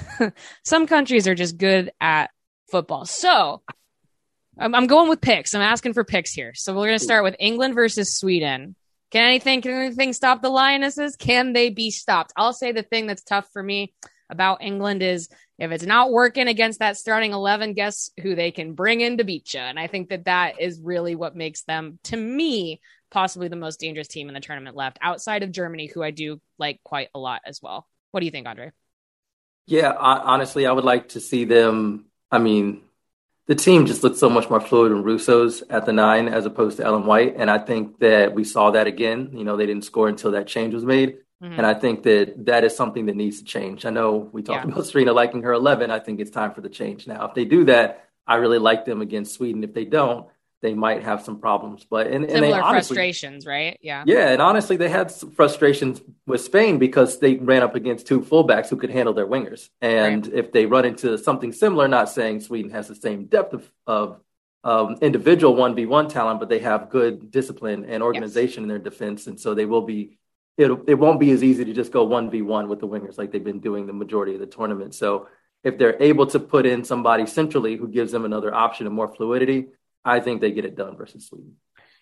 some 0.64 0.86
countries 0.86 1.26
are 1.26 1.34
just 1.34 1.58
good 1.58 1.90
at 2.00 2.30
football. 2.70 3.06
So 3.06 3.62
I'm, 4.58 4.74
I'm 4.74 4.86
going 4.86 5.08
with 5.08 5.20
picks. 5.20 5.54
I'm 5.54 5.62
asking 5.62 5.92
for 5.92 6.04
picks 6.04 6.32
here. 6.32 6.52
So 6.54 6.74
we're 6.74 6.86
going 6.86 6.98
to 6.98 7.04
start 7.04 7.24
with 7.24 7.36
England 7.38 7.74
versus 7.74 8.16
Sweden. 8.16 8.74
Can 9.10 9.24
anything 9.24 9.62
can 9.62 9.72
anything 9.72 10.12
stop 10.12 10.42
the 10.42 10.48
Lionesses? 10.48 11.16
Can 11.16 11.52
they 11.52 11.70
be 11.70 11.90
stopped? 11.90 12.32
I'll 12.36 12.52
say 12.52 12.72
the 12.72 12.82
thing 12.82 13.06
that's 13.06 13.22
tough 13.22 13.48
for 13.52 13.62
me 13.62 13.94
about 14.28 14.62
England 14.62 15.02
is 15.02 15.28
if 15.58 15.70
it's 15.70 15.86
not 15.86 16.10
working 16.10 16.48
against 16.48 16.80
that 16.80 16.96
starting 16.96 17.32
11, 17.32 17.74
guess 17.74 18.10
who 18.20 18.34
they 18.34 18.50
can 18.50 18.74
bring 18.74 19.00
in 19.00 19.18
to 19.18 19.24
beat 19.24 19.54
you? 19.54 19.60
And 19.60 19.78
I 19.78 19.86
think 19.86 20.08
that 20.08 20.24
that 20.24 20.60
is 20.60 20.80
really 20.80 21.14
what 21.14 21.36
makes 21.36 21.62
them, 21.62 21.98
to 22.04 22.16
me, 22.16 22.80
possibly 23.10 23.48
the 23.48 23.56
most 23.56 23.80
dangerous 23.80 24.08
team 24.08 24.28
in 24.28 24.34
the 24.34 24.40
tournament 24.40 24.76
left 24.76 24.98
outside 25.00 25.42
of 25.42 25.52
Germany, 25.52 25.86
who 25.86 26.02
I 26.02 26.10
do 26.10 26.40
like 26.58 26.80
quite 26.82 27.08
a 27.14 27.18
lot 27.18 27.42
as 27.46 27.62
well. 27.62 27.86
What 28.10 28.20
do 28.20 28.26
you 28.26 28.32
think, 28.32 28.48
Andre? 28.48 28.72
Yeah, 29.66 29.92
honestly, 29.92 30.66
I 30.66 30.72
would 30.72 30.84
like 30.84 31.10
to 31.10 31.20
see 31.20 31.44
them. 31.44 32.06
I 32.30 32.38
mean, 32.38 32.82
the 33.46 33.54
team 33.54 33.86
just 33.86 34.02
looked 34.02 34.18
so 34.18 34.28
much 34.28 34.50
more 34.50 34.60
fluid 34.60 34.92
in 34.92 35.02
Russo's 35.02 35.62
at 35.70 35.86
the 35.86 35.92
nine 35.92 36.28
as 36.28 36.46
opposed 36.46 36.78
to 36.78 36.84
Ellen 36.84 37.06
White. 37.06 37.36
And 37.36 37.50
I 37.50 37.58
think 37.58 38.00
that 38.00 38.34
we 38.34 38.42
saw 38.42 38.72
that 38.72 38.86
again. 38.86 39.30
You 39.32 39.44
know, 39.44 39.56
they 39.56 39.66
didn't 39.66 39.84
score 39.84 40.08
until 40.08 40.32
that 40.32 40.48
change 40.48 40.74
was 40.74 40.84
made. 40.84 41.18
Mm-hmm. 41.42 41.58
And 41.58 41.66
I 41.66 41.74
think 41.74 42.02
that 42.04 42.46
that 42.46 42.64
is 42.64 42.74
something 42.74 43.06
that 43.06 43.14
needs 43.14 43.38
to 43.38 43.44
change. 43.44 43.84
I 43.84 43.90
know 43.90 44.30
we 44.32 44.42
talked 44.42 44.66
yeah. 44.66 44.72
about 44.72 44.84
Sarina 44.84 45.14
liking 45.14 45.42
her 45.42 45.52
11. 45.52 45.90
I 45.90 46.00
think 46.00 46.18
it's 46.18 46.30
time 46.30 46.54
for 46.54 46.60
the 46.60 46.68
change 46.68 47.06
now. 47.06 47.26
If 47.26 47.34
they 47.34 47.44
do 47.44 47.64
that, 47.66 48.08
I 48.26 48.36
really 48.36 48.58
like 48.58 48.84
them 48.84 49.00
against 49.00 49.34
Sweden. 49.34 49.62
If 49.62 49.74
they 49.74 49.84
don't, 49.84 50.26
they 50.62 50.74
might 50.74 51.02
have 51.02 51.22
some 51.22 51.38
problems. 51.38 51.84
But 51.88 52.06
and, 52.06 52.28
similar 52.28 52.54
and 52.54 52.62
honestly, 52.62 52.94
frustrations, 52.94 53.46
right? 53.46 53.78
Yeah, 53.82 54.04
yeah, 54.06 54.30
and 54.30 54.40
honestly, 54.40 54.76
they 54.76 54.88
had 54.88 55.12
frustrations 55.12 56.00
with 56.26 56.40
Spain 56.40 56.78
because 56.78 57.18
they 57.18 57.34
ran 57.34 57.62
up 57.62 57.74
against 57.74 58.06
two 58.06 58.20
fullbacks 58.20 58.68
who 58.68 58.76
could 58.76 58.90
handle 58.90 59.14
their 59.14 59.26
wingers. 59.26 59.68
And 59.80 60.26
right. 60.26 60.34
if 60.34 60.52
they 60.52 60.66
run 60.66 60.84
into 60.84 61.18
something 61.18 61.52
similar, 61.52 61.88
not 61.88 62.08
saying 62.08 62.40
Sweden 62.40 62.70
has 62.70 62.88
the 62.88 62.94
same 62.94 63.26
depth 63.26 63.52
of, 63.54 63.70
of 63.86 64.20
um, 64.64 64.96
individual 65.00 65.54
one 65.54 65.74
v 65.74 65.86
one 65.86 66.08
talent, 66.08 66.40
but 66.40 66.48
they 66.48 66.58
have 66.60 66.90
good 66.90 67.30
discipline 67.30 67.84
and 67.84 68.02
organization 68.02 68.62
yes. 68.62 68.64
in 68.64 68.68
their 68.68 68.78
defense, 68.78 69.26
and 69.26 69.40
so 69.40 69.54
they 69.54 69.66
will 69.66 69.82
be. 69.82 70.18
It 70.58 70.70
it 70.86 70.94
won't 70.94 71.20
be 71.20 71.32
as 71.32 71.44
easy 71.44 71.66
to 71.66 71.72
just 71.74 71.92
go 71.92 72.04
one 72.04 72.30
v 72.30 72.40
one 72.40 72.68
with 72.68 72.80
the 72.80 72.88
wingers 72.88 73.18
like 73.18 73.30
they've 73.30 73.44
been 73.44 73.60
doing 73.60 73.86
the 73.86 73.92
majority 73.92 74.32
of 74.34 74.40
the 74.40 74.46
tournament. 74.46 74.94
So 74.94 75.28
if 75.62 75.78
they're 75.78 76.00
able 76.02 76.26
to 76.28 76.40
put 76.40 76.64
in 76.64 76.84
somebody 76.84 77.26
centrally 77.26 77.76
who 77.76 77.88
gives 77.88 78.12
them 78.12 78.24
another 78.24 78.54
option 78.54 78.86
and 78.86 78.94
more 78.94 79.08
fluidity, 79.08 79.66
I 80.06 80.20
think 80.20 80.40
they 80.40 80.52
get 80.52 80.64
it 80.64 80.76
done 80.76 80.96
versus 80.96 81.26
Sweden. 81.26 81.56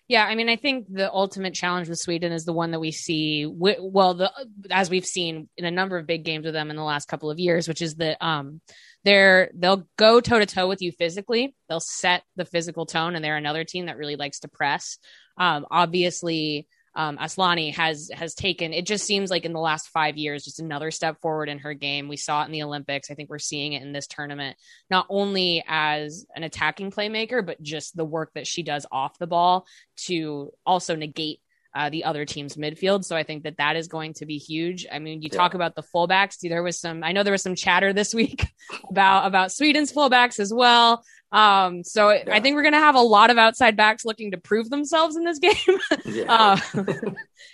Yeah, 0.07 0.23
I 0.23 0.35
mean, 0.35 0.49
I 0.49 0.55
think 0.55 0.85
the 0.87 1.11
ultimate 1.11 1.55
challenge 1.55 1.89
with 1.89 1.97
Sweden 1.97 2.31
is 2.31 2.45
the 2.45 2.53
one 2.53 2.69
that 2.71 2.79
we 2.79 2.91
see. 2.91 3.47
Well, 3.47 4.13
the 4.13 4.31
as 4.69 4.91
we've 4.91 5.05
seen 5.05 5.49
in 5.57 5.65
a 5.65 5.71
number 5.71 5.97
of 5.97 6.05
big 6.05 6.23
games 6.23 6.45
with 6.45 6.53
them 6.53 6.69
in 6.69 6.75
the 6.75 6.83
last 6.83 7.07
couple 7.07 7.31
of 7.31 7.39
years, 7.39 7.67
which 7.67 7.81
is 7.81 7.95
that 7.95 8.23
um, 8.23 8.61
they're 9.03 9.49
they'll 9.55 9.87
go 9.97 10.21
toe 10.21 10.37
to 10.37 10.45
toe 10.45 10.67
with 10.67 10.83
you 10.83 10.91
physically. 10.91 11.55
They'll 11.67 11.79
set 11.79 12.21
the 12.35 12.45
physical 12.45 12.85
tone, 12.85 13.15
and 13.15 13.25
they're 13.25 13.35
another 13.35 13.63
team 13.63 13.87
that 13.87 13.97
really 13.97 14.15
likes 14.15 14.41
to 14.41 14.47
press. 14.47 14.99
Um, 15.39 15.65
obviously, 15.71 16.67
um, 16.95 17.17
Asllani 17.17 17.73
has 17.75 18.09
has 18.13 18.33
taken. 18.33 18.73
It 18.73 18.85
just 18.85 19.05
seems 19.05 19.29
like 19.29 19.43
in 19.43 19.53
the 19.53 19.59
last 19.59 19.89
five 19.89 20.17
years, 20.17 20.45
just 20.45 20.59
another 20.59 20.91
step 20.91 21.19
forward 21.21 21.49
in 21.49 21.59
her 21.59 21.73
game. 21.73 22.07
We 22.07 22.17
saw 22.17 22.41
it 22.41 22.45
in 22.45 22.51
the 22.51 22.63
Olympics. 22.63 23.11
I 23.11 23.15
think 23.15 23.29
we're 23.29 23.39
seeing 23.39 23.73
it 23.73 23.81
in 23.81 23.91
this 23.91 24.07
tournament, 24.07 24.57
not 24.89 25.05
only 25.09 25.63
as 25.67 26.25
an 26.35 26.43
attacking 26.43 26.91
playmaker, 26.91 27.45
but 27.45 27.61
just 27.61 27.97
the 27.97 28.05
work 28.05 28.31
that 28.35 28.47
she 28.47 28.63
does 28.63 28.85
off 28.91 29.17
the 29.17 29.27
ball 29.27 29.65
to 30.05 30.51
also 30.65 30.95
negate 30.95 31.41
uh, 31.75 31.89
the 31.89 32.05
other 32.05 32.23
team's 32.23 32.55
midfield. 32.55 33.03
So 33.03 33.17
I 33.17 33.23
think 33.23 33.43
that 33.43 33.57
that 33.57 33.75
is 33.75 33.89
going 33.89 34.13
to 34.15 34.25
be 34.25 34.37
huge. 34.37 34.87
I 34.89 34.99
mean, 34.99 35.21
you 35.21 35.29
yeah. 35.31 35.37
talk 35.37 35.53
about 35.55 35.75
the 35.75 35.83
fullbacks. 35.83 36.37
There 36.39 36.63
was 36.63 36.79
some, 36.79 37.03
I 37.03 37.11
know 37.11 37.23
there 37.23 37.33
was 37.33 37.43
some 37.43 37.55
chatter 37.55 37.91
this 37.91 38.13
week 38.13 38.47
about 38.89 39.27
about 39.27 39.51
Sweden's 39.51 39.91
fullbacks 39.91 40.39
as 40.39 40.53
well. 40.53 41.03
Um, 41.33 41.83
so 41.83 42.11
yeah. 42.11 42.23
I 42.31 42.39
think 42.39 42.55
we're 42.55 42.61
going 42.61 42.75
to 42.75 42.79
have 42.79 42.95
a 42.95 43.01
lot 43.01 43.29
of 43.29 43.37
outside 43.37 43.75
backs 43.75 44.05
looking 44.05 44.31
to 44.31 44.37
prove 44.37 44.69
themselves 44.69 45.17
in 45.17 45.25
this 45.25 45.39
game. 45.39 46.25
uh, 46.29 46.57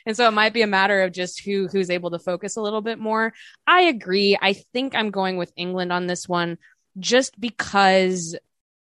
and 0.06 0.16
so 0.16 0.28
it 0.28 0.32
might 0.32 0.54
be 0.54 0.62
a 0.62 0.68
matter 0.68 1.02
of 1.02 1.14
just 1.14 1.42
who 1.44 1.68
who's 1.68 1.90
able 1.90 2.12
to 2.12 2.20
focus 2.20 2.58
a 2.58 2.62
little 2.62 2.82
bit 2.82 3.00
more. 3.00 3.34
I 3.66 3.84
agree. 3.84 4.38
I 4.40 4.54
think 4.54 4.94
I'm 4.94 5.10
going 5.10 5.38
with 5.38 5.52
England 5.56 5.92
on 5.92 6.06
this 6.06 6.30
one 6.30 6.60
just 7.00 7.40
because 7.40 8.38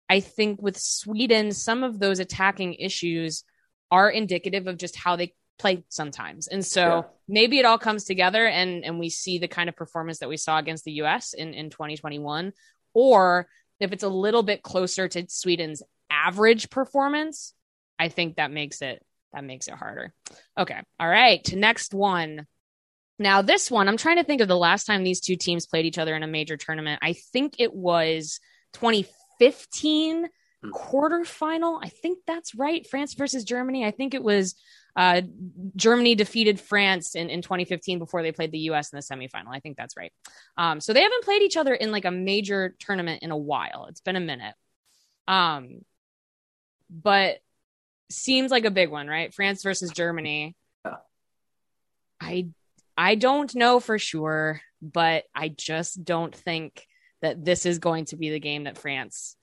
I 0.09 0.19
think 0.19 0.61
with 0.61 0.77
Sweden, 0.77 1.53
some 1.53 1.85
of 1.85 2.01
those 2.01 2.19
attacking 2.19 2.75
issues 2.75 3.45
are 3.91 4.11
indicative 4.11 4.67
of 4.67 4.77
just 4.77 4.97
how 4.97 5.17
they 5.17 5.35
play 5.59 5.85
sometimes. 5.89 6.47
And 6.47 6.65
so 6.65 6.81
yeah. 6.81 7.03
maybe 7.27 7.59
it 7.59 7.65
all 7.65 7.79
comes 7.79 8.05
together 8.05 8.47
and 8.47 8.85
and 8.85 8.99
we 8.99 9.11
see 9.11 9.39
the 9.39 9.49
kind 9.49 9.69
of 9.69 9.77
performance 9.77 10.21
that 10.21 10.29
we 10.29 10.37
saw 10.37 10.59
against 10.59 10.85
the 10.85 10.93
US 10.93 11.35
in 11.35 11.55
in 11.55 11.71
2021 11.71 12.53
or 12.95 13.49
if 13.81 13.93
it's 13.93 14.03
a 14.03 14.09
little 14.09 14.43
bit 14.43 14.63
closer 14.63 15.09
to 15.09 15.27
Sweden's 15.29 15.83
average 16.11 16.71
performance, 16.71 17.55
I 17.99 18.09
think 18.09 18.37
that 18.37 18.51
makes 18.51 18.83
it 18.83 19.05
that 19.33 19.45
makes 19.45 19.69
it 19.69 19.75
harder. 19.75 20.13
Okay. 20.57 20.81
All 20.99 21.09
right, 21.09 21.43
to 21.45 21.57
next 21.57 21.93
one. 21.93 22.47
Now 23.19 23.43
this 23.43 23.71
one, 23.71 23.89
I'm 23.89 23.97
trying 23.97 24.19
to 24.19 24.25
think 24.25 24.41
of 24.41 24.49
the 24.49 24.57
last 24.57 24.85
time 24.85 25.03
these 25.03 25.21
two 25.21 25.37
teams 25.37 25.67
played 25.67 25.87
each 25.87 25.99
other 25.99 26.15
in 26.15 26.23
a 26.23 26.29
major 26.29 26.57
tournament. 26.57 27.01
I 27.03 27.15
think 27.33 27.57
it 27.59 27.75
was 27.75 28.39
2015 28.75 30.21
Hmm. 30.21 30.27
Quarterfinal. 30.65 31.79
I 31.83 31.89
think 31.89 32.19
that's 32.27 32.55
right. 32.55 32.87
France 32.87 33.15
versus 33.15 33.45
Germany. 33.45 33.85
I 33.85 33.91
think 33.91 34.15
it 34.15 34.23
was 34.23 34.55
uh, 34.97 35.23
Germany 35.77 36.15
defeated 36.15 36.59
France 36.59 37.15
in, 37.15 37.31
in 37.31 37.43
2015 37.43 37.99
before 37.99 38.23
they 38.23 38.33
played 38.33 38.51
the 38.51 38.59
US 38.71 38.93
in 38.93 38.97
the 38.97 39.03
semifinal. 39.03 39.53
I 39.53 39.61
think 39.61 39.77
that's 39.77 39.97
right. 39.97 40.13
Um, 40.57 40.81
so 40.81 40.93
they 40.93 41.03
haven't 41.03 41.25
played 41.25 41.43
each 41.43 41.57
other 41.57 41.75
in 41.75 41.93
like 41.93 42.05
a 42.05 42.11
major 42.11 42.75
tournament 42.81 43.23
in 43.23 43.31
a 43.31 43.37
while. 43.37 43.87
It's 43.89 44.01
been 44.01 44.17
a 44.17 44.21
minute. 44.21 44.55
Um, 45.29 45.85
but 46.91 47.39
seems 48.11 48.51
like 48.51 48.65
a 48.65 48.71
big 48.71 48.91
one, 48.91 49.07
right? 49.07 49.33
France 49.33 49.63
versus 49.63 49.91
Germany. 49.91 50.57
Yeah. 50.85 50.97
I 52.21 52.49
I 52.97 53.15
don't 53.15 53.55
know 53.55 53.79
for 53.79 53.99
sure, 53.99 54.61
but 54.83 55.25
I 55.33 55.49
just 55.49 56.05
don't 56.05 56.35
think 56.35 56.85
that 57.23 57.45
this 57.45 57.67
is 57.67 57.79
going 57.79 58.07
to 58.07 58.17
be 58.17 58.31
the 58.31 58.41
game 58.41 58.65
that 58.65 58.79
France 58.79 59.37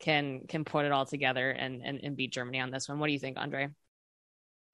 can 0.00 0.40
can 0.48 0.64
put 0.64 0.86
it 0.86 0.92
all 0.92 1.06
together 1.06 1.50
and, 1.50 1.82
and, 1.84 2.00
and 2.02 2.16
beat 2.16 2.32
Germany 2.32 2.60
on 2.60 2.70
this 2.70 2.88
one. 2.88 2.98
What 2.98 3.06
do 3.06 3.12
you 3.12 3.18
think, 3.18 3.38
Andre? 3.38 3.68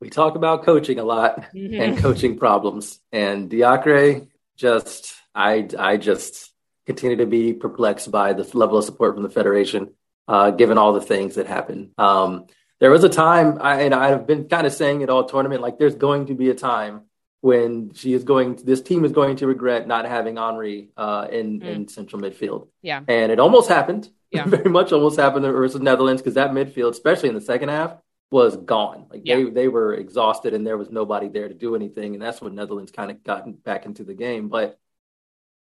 We 0.00 0.10
talk 0.10 0.36
about 0.36 0.64
coaching 0.64 0.98
a 0.98 1.04
lot 1.04 1.40
mm-hmm. 1.54 1.80
and 1.80 1.98
coaching 1.98 2.38
problems, 2.38 3.00
and 3.12 3.50
Diacre 3.50 4.26
just 4.56 5.14
I 5.34 5.68
I 5.78 5.96
just 5.96 6.52
continue 6.86 7.16
to 7.16 7.26
be 7.26 7.52
perplexed 7.52 8.10
by 8.10 8.32
the 8.32 8.48
level 8.56 8.78
of 8.78 8.84
support 8.84 9.14
from 9.14 9.24
the 9.24 9.28
federation, 9.28 9.92
uh, 10.28 10.52
given 10.52 10.78
all 10.78 10.92
the 10.92 11.00
things 11.00 11.34
that 11.34 11.46
happened. 11.46 11.90
Um, 11.98 12.46
there 12.78 12.90
was 12.90 13.04
a 13.04 13.08
time, 13.08 13.58
I, 13.60 13.82
and 13.82 13.94
I've 13.94 14.26
been 14.26 14.48
kind 14.48 14.66
of 14.66 14.72
saying 14.72 15.00
it 15.00 15.10
all 15.10 15.24
tournament, 15.24 15.62
like 15.62 15.78
there's 15.78 15.96
going 15.96 16.26
to 16.26 16.34
be 16.34 16.50
a 16.50 16.54
time 16.54 17.02
when 17.40 17.92
she 17.94 18.12
is 18.12 18.22
going, 18.22 18.56
to, 18.56 18.64
this 18.64 18.82
team 18.82 19.04
is 19.04 19.12
going 19.12 19.36
to 19.36 19.46
regret 19.46 19.86
not 19.86 20.04
having 20.04 20.36
Henry 20.36 20.90
uh, 20.96 21.26
in 21.30 21.60
mm. 21.60 21.66
in 21.66 21.88
central 21.88 22.22
midfield. 22.22 22.68
Yeah, 22.82 23.02
and 23.08 23.32
it 23.32 23.40
almost 23.40 23.68
happened 23.68 24.08
yeah. 24.30 24.44
very 24.46 24.70
much 24.70 24.92
almost 24.92 25.18
happened 25.18 25.44
versus 25.44 25.80
Netherlands 25.80 26.22
because 26.22 26.34
that 26.34 26.50
midfield, 26.50 26.90
especially 26.90 27.28
in 27.28 27.34
the 27.34 27.40
second 27.40 27.68
half, 27.68 27.96
was 28.30 28.56
gone. 28.56 29.06
Like 29.10 29.22
yeah. 29.24 29.36
they 29.36 29.44
they 29.44 29.68
were 29.68 29.94
exhausted 29.94 30.54
and 30.54 30.66
there 30.66 30.76
was 30.76 30.90
nobody 30.90 31.28
there 31.28 31.48
to 31.48 31.54
do 31.54 31.74
anything, 31.76 32.14
and 32.14 32.22
that's 32.22 32.40
when 32.40 32.54
Netherlands 32.54 32.92
kind 32.92 33.10
of 33.10 33.22
got 33.22 33.62
back 33.62 33.86
into 33.86 34.04
the 34.04 34.14
game. 34.14 34.48
But 34.48 34.78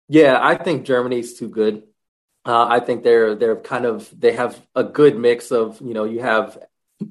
yeah, 0.07 0.37
I 0.41 0.55
think 0.55 0.85
Germany's 0.85 1.35
too 1.35 1.47
good. 1.47 1.83
Uh, 2.43 2.65
I 2.67 2.79
think 2.79 3.03
they're 3.03 3.35
they're 3.35 3.55
kind 3.55 3.85
of 3.85 4.11
they 4.17 4.33
have 4.33 4.59
a 4.75 4.83
good 4.83 5.17
mix 5.17 5.51
of 5.51 5.79
you 5.81 5.93
know 5.93 6.05
you 6.05 6.21
have 6.21 6.57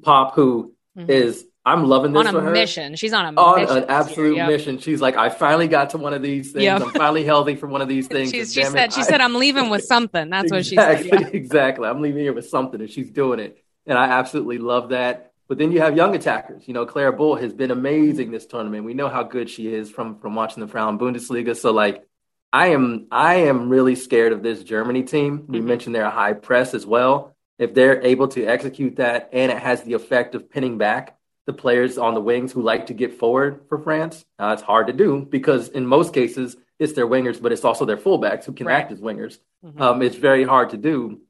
Popp 0.01 0.35
who 0.35 0.75
mm-hmm. 0.97 1.09
is 1.09 1.45
I'm 1.63 1.85
loving 1.85 2.11
this 2.11 2.27
on 2.27 2.35
a 2.35 2.51
mission. 2.51 2.95
She's 2.95 3.13
on 3.13 3.37
a 3.37 3.39
on 3.39 3.61
mission 3.61 3.77
an 3.77 3.85
absolute 3.87 4.35
yep. 4.35 4.49
mission. 4.49 4.79
She's 4.79 4.99
like, 4.99 5.15
I 5.15 5.29
finally 5.29 5.67
got 5.67 5.91
to 5.91 5.99
one 5.99 6.13
of 6.13 6.23
these 6.23 6.51
things. 6.51 6.63
Yep. 6.63 6.81
I'm 6.81 6.91
finally 6.91 7.23
healthy 7.23 7.55
from 7.55 7.69
one 7.69 7.81
of 7.81 7.87
these 7.87 8.07
things. 8.07 8.31
she 8.31 8.43
said, 8.45 8.75
it, 8.75 8.93
she 8.93 9.01
I, 9.01 9.03
said, 9.03 9.21
I'm 9.21 9.35
leaving 9.35 9.69
with 9.69 9.83
something. 9.83 10.29
That's 10.29 10.51
exactly, 10.51 10.57
what 10.57 11.01
she 11.01 11.09
said. 11.09 11.21
Yeah. 11.21 11.29
Exactly. 11.41 11.87
I'm 11.87 12.01
leaving 12.01 12.23
here 12.23 12.33
with 12.33 12.47
something, 12.49 12.79
and 12.81 12.89
she's 12.89 13.11
doing 13.11 13.39
it, 13.39 13.63
and 13.85 13.97
I 13.97 14.05
absolutely 14.05 14.57
love 14.57 14.89
that. 14.89 15.33
But 15.47 15.57
then 15.57 15.71
you 15.71 15.81
have 15.81 15.95
young 15.95 16.15
attackers. 16.15 16.67
You 16.67 16.73
know, 16.73 16.85
Klara 16.85 17.15
Bühl 17.15 17.39
has 17.39 17.53
been 17.53 17.71
amazing 17.71 18.31
this 18.31 18.45
tournament. 18.45 18.85
We 18.85 18.93
know 18.93 19.09
how 19.09 19.23
good 19.23 19.49
she 19.49 19.71
is 19.73 19.91
from 19.91 20.17
from 20.19 20.33
watching 20.33 20.61
the 20.61 20.67
Frauen 20.67 20.97
Bundesliga. 20.97 21.55
So 21.55 21.71
like, 21.71 22.03
I 22.51 22.67
am 22.67 23.07
I 23.11 23.35
am 23.35 23.69
really 23.69 23.95
scared 23.95 24.33
of 24.33 24.41
this 24.41 24.63
Germany 24.63 25.03
team. 25.03 25.45
We 25.47 25.59
mm-hmm. 25.59 25.67
mentioned 25.67 25.95
they're 25.95 26.03
a 26.05 26.09
high 26.09 26.33
press 26.33 26.73
as 26.73 26.85
well. 26.85 27.35
If 27.59 27.75
they're 27.75 28.01
able 28.01 28.29
to 28.29 28.45
execute 28.45 28.95
that, 28.95 29.29
and 29.31 29.51
it 29.51 29.59
has 29.59 29.83
the 29.83 29.93
effect 29.93 30.33
of 30.33 30.49
pinning 30.49 30.79
back 30.79 31.17
the 31.45 31.53
players 31.53 31.97
on 31.97 32.13
the 32.13 32.21
wings 32.21 32.51
who 32.51 32.61
like 32.61 32.87
to 32.87 32.93
get 32.93 33.17
forward 33.17 33.61
for 33.67 33.79
France. 33.79 34.25
Uh, 34.37 34.51
it's 34.53 34.61
hard 34.61 34.87
to 34.87 34.93
do 34.93 35.25
because 35.29 35.69
in 35.69 35.85
most 35.85 36.13
cases 36.13 36.55
it's 36.79 36.93
their 36.93 37.07
wingers, 37.07 37.41
but 37.41 37.51
it's 37.51 37.65
also 37.65 37.85
their 37.85 37.97
fullbacks 37.97 38.45
who 38.45 38.53
can 38.53 38.67
right. 38.67 38.75
act 38.75 38.91
as 38.91 38.99
wingers. 38.99 39.39
Mm-hmm. 39.65 39.81
Um, 39.81 40.01
it's 40.01 40.15
very 40.15 40.43
hard 40.43 40.71
to 40.71 40.77
do, 40.77 41.21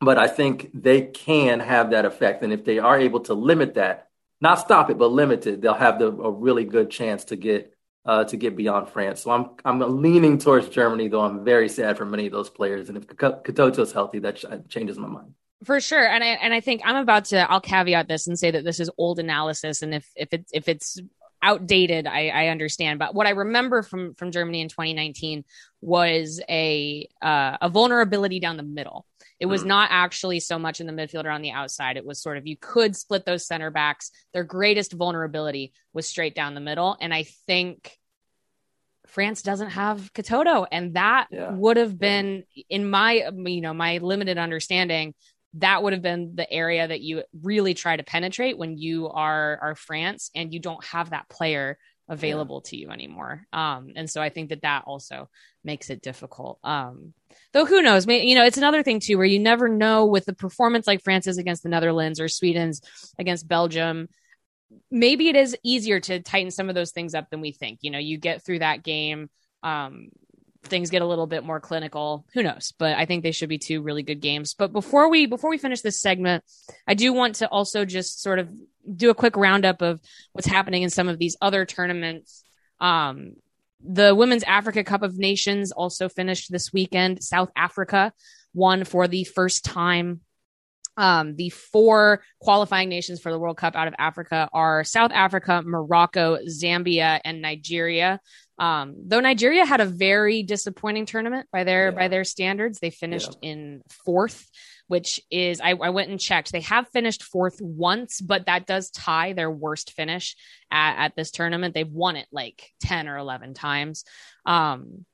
but 0.00 0.18
I 0.18 0.28
think 0.28 0.70
they 0.74 1.02
can 1.02 1.60
have 1.60 1.90
that 1.90 2.04
effect. 2.04 2.42
And 2.42 2.52
if 2.52 2.64
they 2.64 2.78
are 2.78 2.98
able 2.98 3.20
to 3.20 3.34
limit 3.34 3.74
that, 3.74 4.08
not 4.40 4.58
stop 4.58 4.90
it, 4.90 4.98
but 4.98 5.12
limit 5.12 5.46
it, 5.46 5.60
they'll 5.60 5.74
have 5.74 5.98
the, 5.98 6.08
a 6.08 6.30
really 6.30 6.64
good 6.64 6.90
chance 6.90 7.24
to 7.26 7.36
get 7.36 7.70
uh, 8.06 8.22
to 8.24 8.36
get 8.36 8.54
beyond 8.54 8.90
France. 8.90 9.22
So 9.22 9.30
I'm 9.30 9.50
I'm 9.64 10.02
leaning 10.02 10.36
towards 10.36 10.68
Germany, 10.68 11.08
though 11.08 11.22
I'm 11.22 11.42
very 11.42 11.70
sad 11.70 11.96
for 11.96 12.04
many 12.04 12.26
of 12.26 12.32
those 12.32 12.50
players. 12.50 12.90
And 12.90 12.98
if 12.98 13.06
Katoto's 13.06 13.92
healthy, 13.92 14.18
that 14.18 14.68
changes 14.68 14.98
my 14.98 15.08
mind 15.08 15.34
for 15.64 15.80
sure. 15.80 16.06
And 16.06 16.24
i 16.24 16.28
and 16.28 16.52
i 16.52 16.60
think 16.60 16.82
i'm 16.84 16.96
about 16.96 17.26
to 17.26 17.50
i'll 17.50 17.60
caveat 17.60 18.08
this 18.08 18.26
and 18.26 18.38
say 18.38 18.50
that 18.50 18.64
this 18.64 18.80
is 18.80 18.90
old 18.98 19.18
analysis. 19.18 19.82
And 19.82 19.94
if 19.94 20.08
if 20.16 20.32
it's 20.32 20.50
if 20.52 20.68
it's 20.68 21.00
outdated 21.42 22.06
i 22.06 22.28
i 22.28 22.48
understand. 22.48 22.98
But 22.98 23.14
what 23.14 23.26
i 23.26 23.30
remember 23.30 23.82
from 23.82 24.14
from 24.14 24.30
germany 24.30 24.60
in 24.60 24.68
2019 24.68 25.44
was 25.80 26.40
a 26.48 27.08
uh, 27.22 27.58
a 27.60 27.68
vulnerability 27.68 28.40
down 28.40 28.56
the 28.56 28.62
middle. 28.62 29.06
It 29.40 29.46
was 29.46 29.62
mm. 29.62 29.66
not 29.66 29.88
actually 29.92 30.40
so 30.40 30.58
much 30.58 30.80
in 30.80 30.86
the 30.86 30.92
midfield 30.92 31.24
or 31.24 31.30
on 31.30 31.42
the 31.42 31.50
outside. 31.50 31.96
It 31.96 32.06
was 32.06 32.22
sort 32.22 32.38
of 32.38 32.46
you 32.46 32.56
could 32.56 32.96
split 32.96 33.26
those 33.26 33.46
center 33.46 33.70
backs. 33.70 34.10
Their 34.32 34.44
greatest 34.44 34.92
vulnerability 34.92 35.72
was 35.92 36.06
straight 36.06 36.34
down 36.34 36.54
the 36.54 36.60
middle. 36.60 36.96
And 37.00 37.12
i 37.12 37.24
think 37.46 37.98
France 39.14 39.42
doesn't 39.42 39.70
have 39.70 40.12
Katoto, 40.12 40.66
and 40.72 40.94
that 40.94 41.28
yeah. 41.30 41.52
would 41.52 41.76
have 41.76 41.98
been, 41.98 42.42
in 42.68 42.90
my 42.90 43.30
you 43.46 43.60
know 43.60 43.72
my 43.72 43.98
limited 43.98 44.38
understanding, 44.38 45.14
that 45.54 45.82
would 45.82 45.92
have 45.92 46.02
been 46.02 46.34
the 46.34 46.50
area 46.50 46.86
that 46.86 47.00
you 47.00 47.22
really 47.42 47.74
try 47.74 47.96
to 47.96 48.02
penetrate 48.02 48.58
when 48.58 48.76
you 48.76 49.08
are 49.08 49.58
are 49.62 49.74
France 49.74 50.30
and 50.34 50.52
you 50.52 50.60
don't 50.60 50.84
have 50.84 51.10
that 51.10 51.28
player 51.28 51.78
available 52.08 52.60
yeah. 52.64 52.70
to 52.70 52.76
you 52.76 52.90
anymore. 52.90 53.46
Um, 53.52 53.92
and 53.96 54.10
so 54.10 54.20
I 54.20 54.28
think 54.28 54.50
that 54.50 54.62
that 54.62 54.84
also 54.86 55.28
makes 55.62 55.90
it 55.90 56.02
difficult. 56.02 56.58
Um, 56.62 57.14
though 57.52 57.64
who 57.64 57.82
knows, 57.82 58.06
you 58.06 58.34
know, 58.34 58.44
it's 58.44 58.58
another 58.58 58.82
thing 58.82 59.00
too, 59.00 59.16
where 59.16 59.26
you 59.26 59.38
never 59.38 59.68
know 59.68 60.06
with 60.06 60.24
the 60.26 60.34
performance 60.34 60.86
like 60.86 61.02
France's 61.02 61.38
against 61.38 61.62
the 61.62 61.68
Netherlands 61.68 62.20
or 62.20 62.28
Sweden's 62.28 62.82
against 63.18 63.48
Belgium. 63.48 64.08
Maybe 64.90 65.28
it 65.28 65.36
is 65.36 65.56
easier 65.62 66.00
to 66.00 66.20
tighten 66.20 66.50
some 66.50 66.68
of 66.68 66.74
those 66.74 66.90
things 66.90 67.14
up 67.14 67.30
than 67.30 67.40
we 67.40 67.52
think. 67.52 67.78
You 67.82 67.90
know, 67.90 67.98
you 67.98 68.18
get 68.18 68.44
through 68.44 68.58
that 68.58 68.82
game. 68.82 69.30
Um, 69.62 70.08
things 70.64 70.90
get 70.90 71.02
a 71.02 71.06
little 71.06 71.26
bit 71.26 71.44
more 71.44 71.60
clinical 71.60 72.26
who 72.34 72.42
knows? 72.42 72.72
But 72.78 72.96
i 72.96 73.06
think 73.06 73.22
they 73.22 73.32
should 73.32 73.48
be 73.48 73.58
two 73.58 73.82
really 73.82 74.02
good 74.02 74.20
games. 74.20 74.54
But 74.54 74.72
before 74.72 75.08
we 75.08 75.26
before 75.26 75.50
we 75.50 75.58
finish 75.58 75.80
this 75.80 76.00
segment 76.00 76.44
i 76.86 76.94
do 76.94 77.12
want 77.12 77.36
to 77.36 77.48
also 77.48 77.84
just 77.84 78.22
sort 78.22 78.38
of 78.38 78.50
do 78.96 79.10
a 79.10 79.14
quick 79.14 79.36
roundup 79.36 79.82
of 79.82 80.00
what's 80.32 80.46
happening 80.46 80.82
in 80.82 80.90
some 80.90 81.08
of 81.08 81.18
these 81.18 81.36
other 81.40 81.64
tournaments. 81.64 82.44
Um 82.80 83.34
the 83.86 84.14
women's 84.14 84.44
africa 84.44 84.82
cup 84.82 85.02
of 85.02 85.18
nations 85.18 85.72
also 85.72 86.08
finished 86.08 86.50
this 86.50 86.72
weekend. 86.72 87.22
South 87.22 87.50
africa 87.56 88.12
won 88.54 88.84
for 88.84 89.08
the 89.08 89.24
first 89.24 89.64
time. 89.64 90.20
Um, 90.96 91.34
the 91.34 91.50
four 91.50 92.22
qualifying 92.40 92.88
nations 92.88 93.20
for 93.20 93.32
the 93.32 93.38
World 93.38 93.56
Cup 93.56 93.74
out 93.74 93.88
of 93.88 93.94
Africa 93.98 94.48
are 94.52 94.84
South 94.84 95.10
Africa, 95.12 95.62
Morocco, 95.64 96.38
Zambia, 96.48 97.20
and 97.24 97.42
Nigeria. 97.42 98.20
Um, 98.58 98.94
though 99.06 99.20
Nigeria 99.20 99.64
had 99.64 99.80
a 99.80 99.86
very 99.86 100.42
disappointing 100.42 101.06
tournament 101.06 101.48
by 101.52 101.64
their 101.64 101.86
yeah. 101.86 101.96
by 101.96 102.08
their 102.08 102.24
standards, 102.24 102.78
they 102.78 102.90
finished 102.90 103.36
yeah. 103.42 103.50
in 103.50 103.82
fourth, 104.04 104.48
which 104.86 105.20
is 105.30 105.60
I, 105.60 105.70
I, 105.70 105.90
went 105.90 106.10
and 106.10 106.20
checked. 106.20 106.52
They 106.52 106.60
have 106.60 106.88
finished 106.88 107.24
fourth 107.24 107.60
once, 107.60 108.20
but 108.20 108.46
that 108.46 108.66
does 108.66 108.90
tie 108.90 109.32
their 109.32 109.50
worst 109.50 109.92
finish 109.92 110.36
at, 110.70 111.06
at 111.06 111.16
this 111.16 111.32
tournament. 111.32 111.74
They've 111.74 111.90
won 111.90 112.16
it 112.16 112.28
like 112.30 112.70
ten 112.80 113.08
or 113.08 113.16
eleven 113.16 113.54
times. 113.54 114.04
Um, 114.46 115.04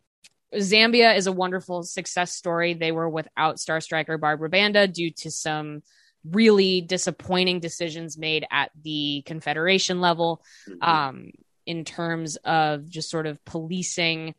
Zambia 0.55 1.16
is 1.16 1.26
a 1.26 1.33
wonderful 1.33 1.83
success 1.83 2.35
story. 2.35 2.74
They 2.74 2.92
were 2.92 3.09
without 3.09 3.61
star 3.61 3.81
striker 3.81 4.18
Barbara 4.18 4.50
Banda 4.50 4.87
due 4.87 5.11
to 5.11 5.31
some 5.31 5.83
really 6.24 6.81
disappointing 6.81 7.61
decisions 7.61 8.18
made 8.18 8.46
at 8.50 8.70
the 8.83 9.22
confederation 9.24 10.00
level 10.00 10.42
mm-hmm. 10.68 10.83
um, 10.83 11.31
in 11.66 11.85
terms 11.85 12.37
of 12.37 12.88
just 12.88 13.11
sort 13.11 13.27
of 13.27 13.44
policing 13.44 14.35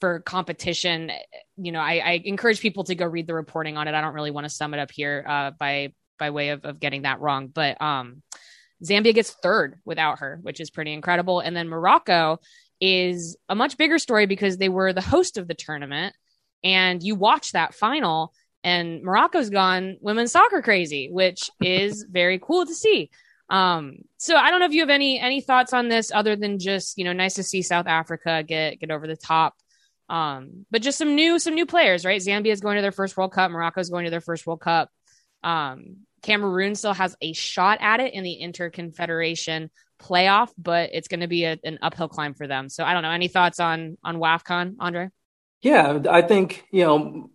for 0.00 0.20
competition. 0.20 1.10
You 1.56 1.72
know, 1.72 1.80
I, 1.80 1.98
I, 1.98 2.22
encourage 2.24 2.60
people 2.60 2.84
to 2.84 2.94
go 2.94 3.04
read 3.06 3.26
the 3.26 3.34
reporting 3.34 3.76
on 3.76 3.86
it. 3.86 3.94
I 3.94 4.00
don't 4.00 4.14
really 4.14 4.30
want 4.30 4.46
to 4.46 4.50
sum 4.50 4.72
it 4.72 4.80
up 4.80 4.90
here 4.90 5.24
uh, 5.28 5.50
by 5.50 5.92
by 6.18 6.30
way 6.30 6.50
of, 6.50 6.64
of 6.64 6.80
getting 6.80 7.02
that 7.02 7.20
wrong, 7.20 7.48
but 7.48 7.80
um, 7.80 8.22
Zambia 8.84 9.14
gets 9.14 9.30
third 9.30 9.78
without 9.84 10.20
her, 10.20 10.38
which 10.42 10.60
is 10.60 10.70
pretty 10.70 10.92
incredible. 10.92 11.40
And 11.40 11.56
then 11.56 11.68
Morocco 11.68 12.38
is 12.80 13.36
a 13.48 13.54
much 13.54 13.76
bigger 13.76 13.98
story 13.98 14.26
because 14.26 14.56
they 14.56 14.68
were 14.68 14.92
the 14.92 15.00
host 15.00 15.38
of 15.38 15.48
the 15.48 15.54
tournament 15.54 16.14
and 16.62 17.02
you 17.02 17.14
watch 17.14 17.52
that 17.52 17.74
final 17.74 18.32
and 18.62 19.02
Morocco's 19.02 19.50
gone 19.50 19.96
women's 20.00 20.32
soccer 20.32 20.62
crazy, 20.62 21.08
which 21.10 21.50
is 21.60 22.06
very 22.10 22.38
cool 22.38 22.66
to 22.66 22.74
see. 22.74 23.10
Um, 23.50 23.96
so 24.16 24.36
I 24.36 24.50
don't 24.50 24.60
know 24.60 24.66
if 24.66 24.72
you 24.72 24.80
have 24.80 24.90
any 24.90 25.18
any 25.18 25.40
thoughts 25.40 25.72
on 25.72 25.88
this 25.88 26.12
other 26.14 26.36
than 26.36 26.58
just, 26.58 26.96
you 26.96 27.04
know, 27.04 27.12
nice 27.12 27.34
to 27.34 27.42
see 27.42 27.62
South 27.62 27.86
Africa 27.86 28.44
get 28.46 28.78
get 28.78 28.90
over 28.90 29.06
the 29.06 29.16
top. 29.16 29.54
Um, 30.08 30.66
but 30.70 30.82
just 30.82 30.98
some 30.98 31.14
new 31.16 31.38
some 31.38 31.54
new 31.54 31.66
players, 31.66 32.04
right? 32.04 32.20
Zambia 32.20 32.52
is 32.52 32.60
going 32.60 32.76
to 32.76 32.82
their 32.82 32.92
first 32.92 33.16
World 33.16 33.32
Cup, 33.32 33.50
Morocco 33.50 33.80
is 33.80 33.90
going 33.90 34.04
to 34.04 34.10
their 34.10 34.20
first 34.20 34.46
World 34.46 34.60
Cup. 34.60 34.88
Um, 35.42 35.98
Cameroon 36.22 36.74
still 36.74 36.94
has 36.94 37.16
a 37.20 37.32
shot 37.32 37.78
at 37.80 38.00
it 38.00 38.14
in 38.14 38.22
the 38.22 38.40
Interconfederation 38.42 39.70
playoff, 40.00 40.50
but 40.56 40.90
it's 40.92 41.08
going 41.08 41.20
to 41.20 41.28
be 41.28 41.44
a, 41.44 41.58
an 41.64 41.78
uphill 41.82 42.08
climb 42.08 42.34
for 42.34 42.46
them. 42.46 42.68
So 42.68 42.84
I 42.84 42.92
don't 42.92 43.02
know. 43.02 43.10
Any 43.10 43.28
thoughts 43.28 43.58
on 43.58 43.98
on 44.04 44.16
WAFCON, 44.16 44.76
Andre? 44.78 45.08
Yeah, 45.62 46.00
I 46.08 46.22
think 46.22 46.64
you 46.70 46.84
know. 46.84 47.30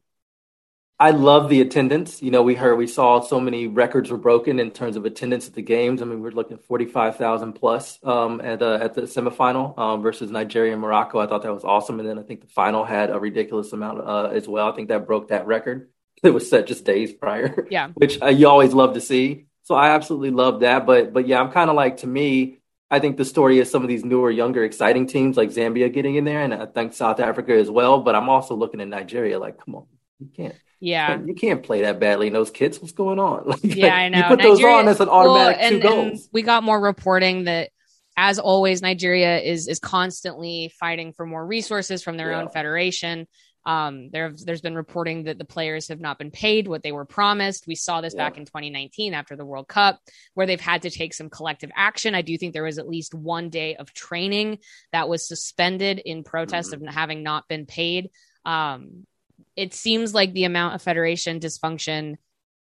I 0.97 1.12
love 1.12 1.49
the 1.49 1.60
attendance. 1.60 2.21
You 2.21 2.31
know, 2.31 2.41
we 2.41 2.55
heard 2.55 2.77
we 2.77 2.88
saw 2.88 3.19
so 3.19 3.38
many 3.39 3.67
records 3.67 4.10
were 4.10 4.17
broken 4.17 4.60
in 4.60 4.71
terms 4.71 4.95
of 4.95 5.03
attendance 5.03 5.45
at 5.45 5.53
the 5.53 5.62
games. 5.62 6.01
I 6.01 6.05
mean, 6.05 6.21
we're 6.21 6.31
looking 6.31 6.58
at 6.58 6.63
forty 6.63 6.86
five 6.86 7.17
thousand 7.17 7.53
plus 7.53 7.99
um, 8.03 8.39
at 8.39 8.60
the 8.60 8.79
at 8.81 8.93
the 8.93 9.01
semifinal 9.01 9.77
um, 9.77 10.01
versus 10.01 10.31
Nigeria 10.31 10.71
and 10.71 10.81
Morocco. 10.81 11.19
I 11.19 11.27
thought 11.27 11.43
that 11.43 11.53
was 11.53 11.65
awesome, 11.65 11.99
and 11.99 12.08
then 12.08 12.17
I 12.17 12.23
think 12.23 12.41
the 12.41 12.47
final 12.47 12.86
had 12.86 13.10
a 13.10 13.19
ridiculous 13.19 13.73
amount 13.73 14.08
uh, 14.08 14.29
as 14.31 14.47
well. 14.47 14.71
I 14.71 14.75
think 14.75 14.88
that 14.88 15.05
broke 15.05 15.29
that 15.29 15.47
record. 15.47 15.89
It 16.23 16.29
was 16.29 16.49
set 16.49 16.65
just 16.65 16.86
days 16.86 17.12
prior. 17.12 17.67
Yeah, 17.69 17.89
which 17.95 18.21
uh, 18.21 18.27
you 18.27 18.47
always 18.47 18.73
love 18.73 18.93
to 18.93 19.01
see. 19.01 19.47
So 19.63 19.75
I 19.75 19.89
absolutely 19.89 20.31
love 20.31 20.62
that. 20.62 20.86
But 20.86 21.12
but 21.12 21.27
yeah, 21.27 21.41
I'm 21.41 21.51
kind 21.51 21.69
of 21.69 21.75
like 21.75 21.97
to 21.97 22.08
me, 22.08 22.60
I 22.89 22.99
think 22.99 23.17
the 23.17 23.25
story 23.25 23.60
is 23.60 23.69
some 23.69 23.81
of 23.81 23.89
these 23.89 24.05
newer, 24.05 24.31
younger, 24.31 24.63
exciting 24.63 25.08
teams 25.08 25.36
like 25.36 25.49
Zambia 25.49 25.91
getting 25.91 26.15
in 26.15 26.23
there, 26.23 26.41
and 26.41 26.53
I 26.53 26.67
think 26.67 26.93
South 26.93 27.19
Africa 27.19 27.53
as 27.53 27.69
well. 27.69 27.99
But 27.99 28.15
I'm 28.15 28.29
also 28.29 28.55
looking 28.55 28.79
at 28.79 28.88
Nigeria 28.88 29.39
like, 29.39 29.58
come 29.58 29.75
on, 29.75 29.88
you 30.19 30.29
can't. 30.34 30.55
Yeah, 30.86 31.19
you 31.19 31.34
can't 31.34 31.63
play 31.63 31.82
that 31.82 32.00
badly 32.00 32.28
in 32.28 32.34
those 32.34 32.52
kids. 32.52 32.80
What's 32.80 32.93
going 32.93 33.17
on? 33.17 33.43
Like, 33.45 33.60
yeah, 33.63 33.95
I 33.95 34.10
know. 34.10 34.19
You 34.19 34.24
put 34.26 34.38
Nigeria, 34.38 34.56
those 34.56 34.63
on 34.63 34.88
as 34.88 35.00
an 35.00 35.10
automatic 35.10 35.58
well, 35.58 35.65
and, 35.65 35.82
two 35.82 35.88
goals. 35.88 36.30
we 36.32 36.43
got 36.43 36.63
more 36.63 36.80
reporting 36.80 37.45
that, 37.45 37.71
as 38.15 38.38
always, 38.38 38.84
Nigeria 38.84 39.39
is 39.39 39.67
is 39.67 39.80
constantly 39.80 40.71
fighting 40.80 41.12
for 41.13 41.26
more 41.26 41.45
resources 41.45 42.04
from 42.04 42.17
their 42.17 42.32
yeah. 42.32 42.41
own 42.41 42.50
federation. 42.50 43.28
Um, 43.65 44.12
there 44.12 44.32
there's 44.45 44.62
been 44.62 44.76
reporting 44.76 45.24
that 45.24 45.39
the 45.39 45.45
players 45.45 45.88
have 45.88 46.00
not 46.00 46.19
been 46.19 46.30
paid 46.30 46.67
what 46.67 46.84
they 46.84 46.91
were 46.91 47.06
promised. 47.06 47.65
We 47.65 47.74
saw 47.74 48.02
this 48.02 48.13
yeah. 48.15 48.24
back 48.24 48.38
in 48.38 48.45
2019 48.45 49.15
after 49.15 49.36
the 49.36 49.45
World 49.45 49.67
Cup, 49.67 50.00
where 50.36 50.45
they've 50.45 50.62
had 50.62 50.84
to 50.84 50.91
take 50.91 51.15
some 51.15 51.32
collective 51.32 51.71
action. 51.76 52.13
I 52.13 52.21
do 52.21 52.38
think 52.38 52.54
there 52.54 52.63
was 52.63 52.78
at 52.78 52.88
least 52.88 53.15
one 53.15 53.50
day 53.50 53.76
of 53.76 53.91
training 53.91 54.60
that 54.91 55.10
was 55.10 55.28
suspended 55.28 55.98
in 55.98 56.24
protest 56.24 56.74
mm-hmm. 56.74 56.88
of 56.88 56.93
having 56.93 57.24
not 57.24 57.48
been 57.48 57.65
paid. 57.65 58.12
Um, 58.45 59.08
it 59.56 59.74
seems 59.74 60.13
like 60.13 60.34
the 60.34 60.45
amount 60.45 60.76
of 60.76 60.82
federation 60.82 61.39
dysfunction, 61.39 62.15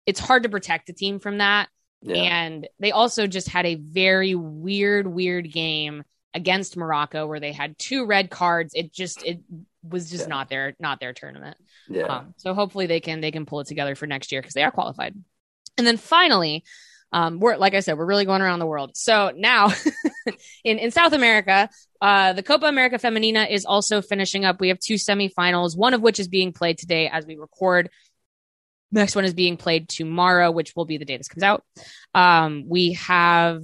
it's 0.05 0.19
hard 0.19 0.43
to 0.43 0.49
protect 0.49 0.89
a 0.89 0.93
team 0.93 1.19
from 1.19 1.39
that. 1.39 1.69
Yeah. 2.01 2.15
And 2.15 2.67
they 2.79 2.91
also 2.91 3.27
just 3.27 3.47
had 3.47 3.65
a 3.65 3.75
very 3.75 4.35
weird, 4.35 5.07
weird 5.07 5.51
game 5.51 6.03
against 6.33 6.75
Morocco 6.75 7.27
where 7.27 7.39
they 7.39 7.51
had 7.51 7.77
two 7.77 8.05
red 8.05 8.29
cards. 8.29 8.73
It 8.75 8.91
just 8.91 9.23
it 9.23 9.39
was 9.83 10.09
just 10.09 10.25
yeah. 10.25 10.29
not 10.29 10.49
their 10.49 10.75
not 10.79 10.99
their 10.99 11.13
tournament. 11.13 11.57
Yeah. 11.87 12.05
Um, 12.05 12.33
so 12.37 12.53
hopefully 12.53 12.87
they 12.87 12.99
can 12.99 13.21
they 13.21 13.31
can 13.31 13.45
pull 13.45 13.61
it 13.61 13.67
together 13.67 13.95
for 13.95 14.07
next 14.07 14.31
year 14.31 14.41
because 14.41 14.53
they 14.53 14.63
are 14.63 14.71
qualified. 14.71 15.15
And 15.77 15.87
then 15.87 15.97
finally, 15.97 16.63
um, 17.13 17.39
we're 17.39 17.57
like 17.57 17.75
I 17.75 17.79
said, 17.81 17.97
we're 17.97 18.07
really 18.07 18.25
going 18.25 18.41
around 18.41 18.59
the 18.59 18.65
world. 18.65 18.97
So 18.97 19.31
now 19.35 19.69
in 20.63 20.79
in 20.79 20.89
South 20.91 21.13
America, 21.13 21.69
uh, 22.01 22.33
the 22.33 22.41
Copa 22.41 22.65
America 22.65 22.97
Femenina 22.97 23.49
is 23.49 23.65
also 23.65 24.01
finishing 24.01 24.45
up. 24.45 24.59
We 24.59 24.69
have 24.69 24.79
two 24.79 24.95
semifinals, 24.95 25.77
one 25.77 25.93
of 25.93 26.01
which 26.01 26.19
is 26.19 26.27
being 26.27 26.51
played 26.51 26.79
today 26.79 27.07
as 27.07 27.25
we 27.25 27.37
record. 27.37 27.91
Next 28.91 29.15
one 29.15 29.25
is 29.25 29.33
being 29.33 29.57
played 29.57 29.89
tomorrow, 29.89 30.51
which 30.51 30.75
will 30.75 30.85
be 30.85 30.97
the 30.97 31.05
day 31.05 31.17
this 31.17 31.27
comes 31.27 31.43
out. 31.43 31.63
Um, 32.15 32.65
we 32.67 32.93
have 32.93 33.61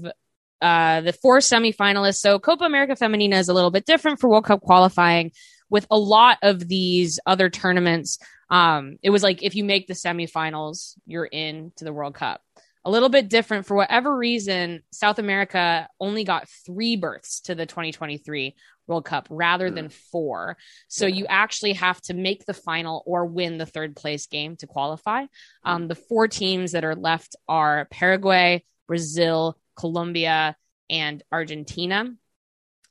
uh, 0.61 1.01
the 1.01 1.13
four 1.13 1.39
semifinalists. 1.39 2.17
So 2.17 2.37
Copa 2.37 2.65
America 2.65 2.93
Femenina 2.93 3.35
is 3.35 3.49
a 3.49 3.53
little 3.53 3.71
bit 3.71 3.85
different 3.85 4.19
for 4.19 4.29
World 4.29 4.45
Cup 4.45 4.61
qualifying. 4.61 5.31
With 5.71 5.85
a 5.91 5.97
lot 5.97 6.39
of 6.41 6.67
these 6.67 7.19
other 7.27 7.49
tournaments, 7.49 8.17
um, 8.49 8.97
it 9.03 9.11
was 9.11 9.21
like 9.21 9.43
if 9.43 9.55
you 9.55 9.63
make 9.63 9.87
the 9.87 9.93
semifinals, 9.93 10.95
you're 11.05 11.25
in 11.25 11.71
to 11.77 11.85
the 11.85 11.93
World 11.93 12.15
Cup. 12.15 12.41
A 12.85 12.89
little 12.89 13.09
bit 13.09 13.29
different 13.29 13.65
for 13.65 13.75
whatever 13.75 14.15
reason, 14.15 14.83
South 14.91 15.19
America 15.19 15.87
only 15.99 16.23
got 16.23 16.47
three 16.65 16.95
berths 16.95 17.41
to 17.41 17.55
the 17.55 17.65
2023 17.65 18.55
World 18.87 19.05
Cup 19.05 19.27
rather 19.29 19.69
than 19.69 19.89
four. 19.89 20.57
So 20.87 21.05
yeah. 21.05 21.15
you 21.15 21.25
actually 21.27 21.73
have 21.73 22.01
to 22.03 22.13
make 22.13 22.45
the 22.45 22.53
final 22.53 23.03
or 23.05 23.25
win 23.25 23.57
the 23.57 23.65
third 23.65 23.95
place 23.95 24.25
game 24.27 24.55
to 24.57 24.67
qualify. 24.67 25.25
Um, 25.63 25.87
the 25.87 25.95
four 25.95 26.27
teams 26.27 26.71
that 26.71 26.83
are 26.83 26.95
left 26.95 27.35
are 27.47 27.87
Paraguay, 27.91 28.63
Brazil, 28.87 29.57
Colombia, 29.75 30.55
and 30.89 31.23
Argentina. 31.31 32.11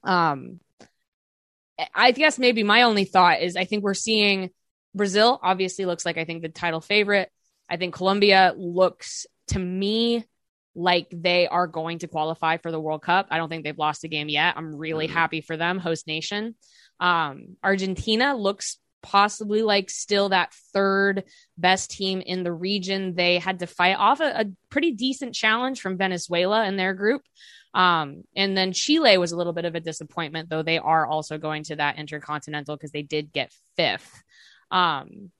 Um, 0.04 0.60
I 1.94 2.12
guess 2.12 2.38
maybe 2.38 2.62
my 2.62 2.82
only 2.82 3.04
thought 3.04 3.42
is 3.42 3.56
I 3.56 3.64
think 3.64 3.84
we're 3.84 3.94
seeing 3.94 4.50
Brazil 4.94 5.38
obviously 5.42 5.84
looks 5.84 6.06
like 6.06 6.18
I 6.18 6.24
think 6.24 6.42
the 6.42 6.48
title 6.48 6.80
favorite. 6.80 7.30
I 7.68 7.76
think 7.76 7.94
Colombia 7.94 8.54
looks 8.56 9.26
to 9.48 9.58
me 9.58 10.24
like 10.74 11.08
they 11.10 11.48
are 11.48 11.66
going 11.66 11.98
to 12.00 12.08
qualify 12.08 12.56
for 12.56 12.70
the 12.70 12.80
World 12.80 13.02
Cup. 13.02 13.26
I 13.30 13.38
don't 13.38 13.48
think 13.48 13.64
they've 13.64 13.76
lost 13.76 14.04
a 14.04 14.08
game 14.08 14.28
yet. 14.28 14.54
I'm 14.56 14.74
really 14.74 15.06
mm-hmm. 15.06 15.16
happy 15.16 15.40
for 15.40 15.56
them, 15.56 15.78
host 15.78 16.06
nation. 16.06 16.54
Um, 17.00 17.56
Argentina 17.62 18.36
looks 18.36 18.78
possibly 19.02 19.62
like 19.62 19.90
still 19.90 20.30
that 20.30 20.52
third 20.72 21.24
best 21.56 21.90
team 21.90 22.20
in 22.20 22.42
the 22.42 22.52
region. 22.52 23.14
They 23.14 23.38
had 23.38 23.60
to 23.60 23.66
fight 23.66 23.96
off 23.96 24.20
a, 24.20 24.40
a 24.40 24.44
pretty 24.70 24.92
decent 24.92 25.34
challenge 25.34 25.80
from 25.80 25.98
Venezuela 25.98 26.66
in 26.66 26.76
their 26.76 26.94
group. 26.94 27.22
Um, 27.74 28.24
and 28.34 28.56
then 28.56 28.72
Chile 28.72 29.18
was 29.18 29.32
a 29.32 29.36
little 29.36 29.52
bit 29.52 29.64
of 29.64 29.74
a 29.74 29.80
disappointment, 29.80 30.48
though 30.48 30.62
they 30.62 30.78
are 30.78 31.06
also 31.06 31.38
going 31.38 31.64
to 31.64 31.76
that 31.76 31.98
intercontinental 31.98 32.76
because 32.76 32.92
they 32.92 33.02
did 33.02 33.32
get 33.32 33.52
fifth. 33.76 34.22
Um, 34.70 35.30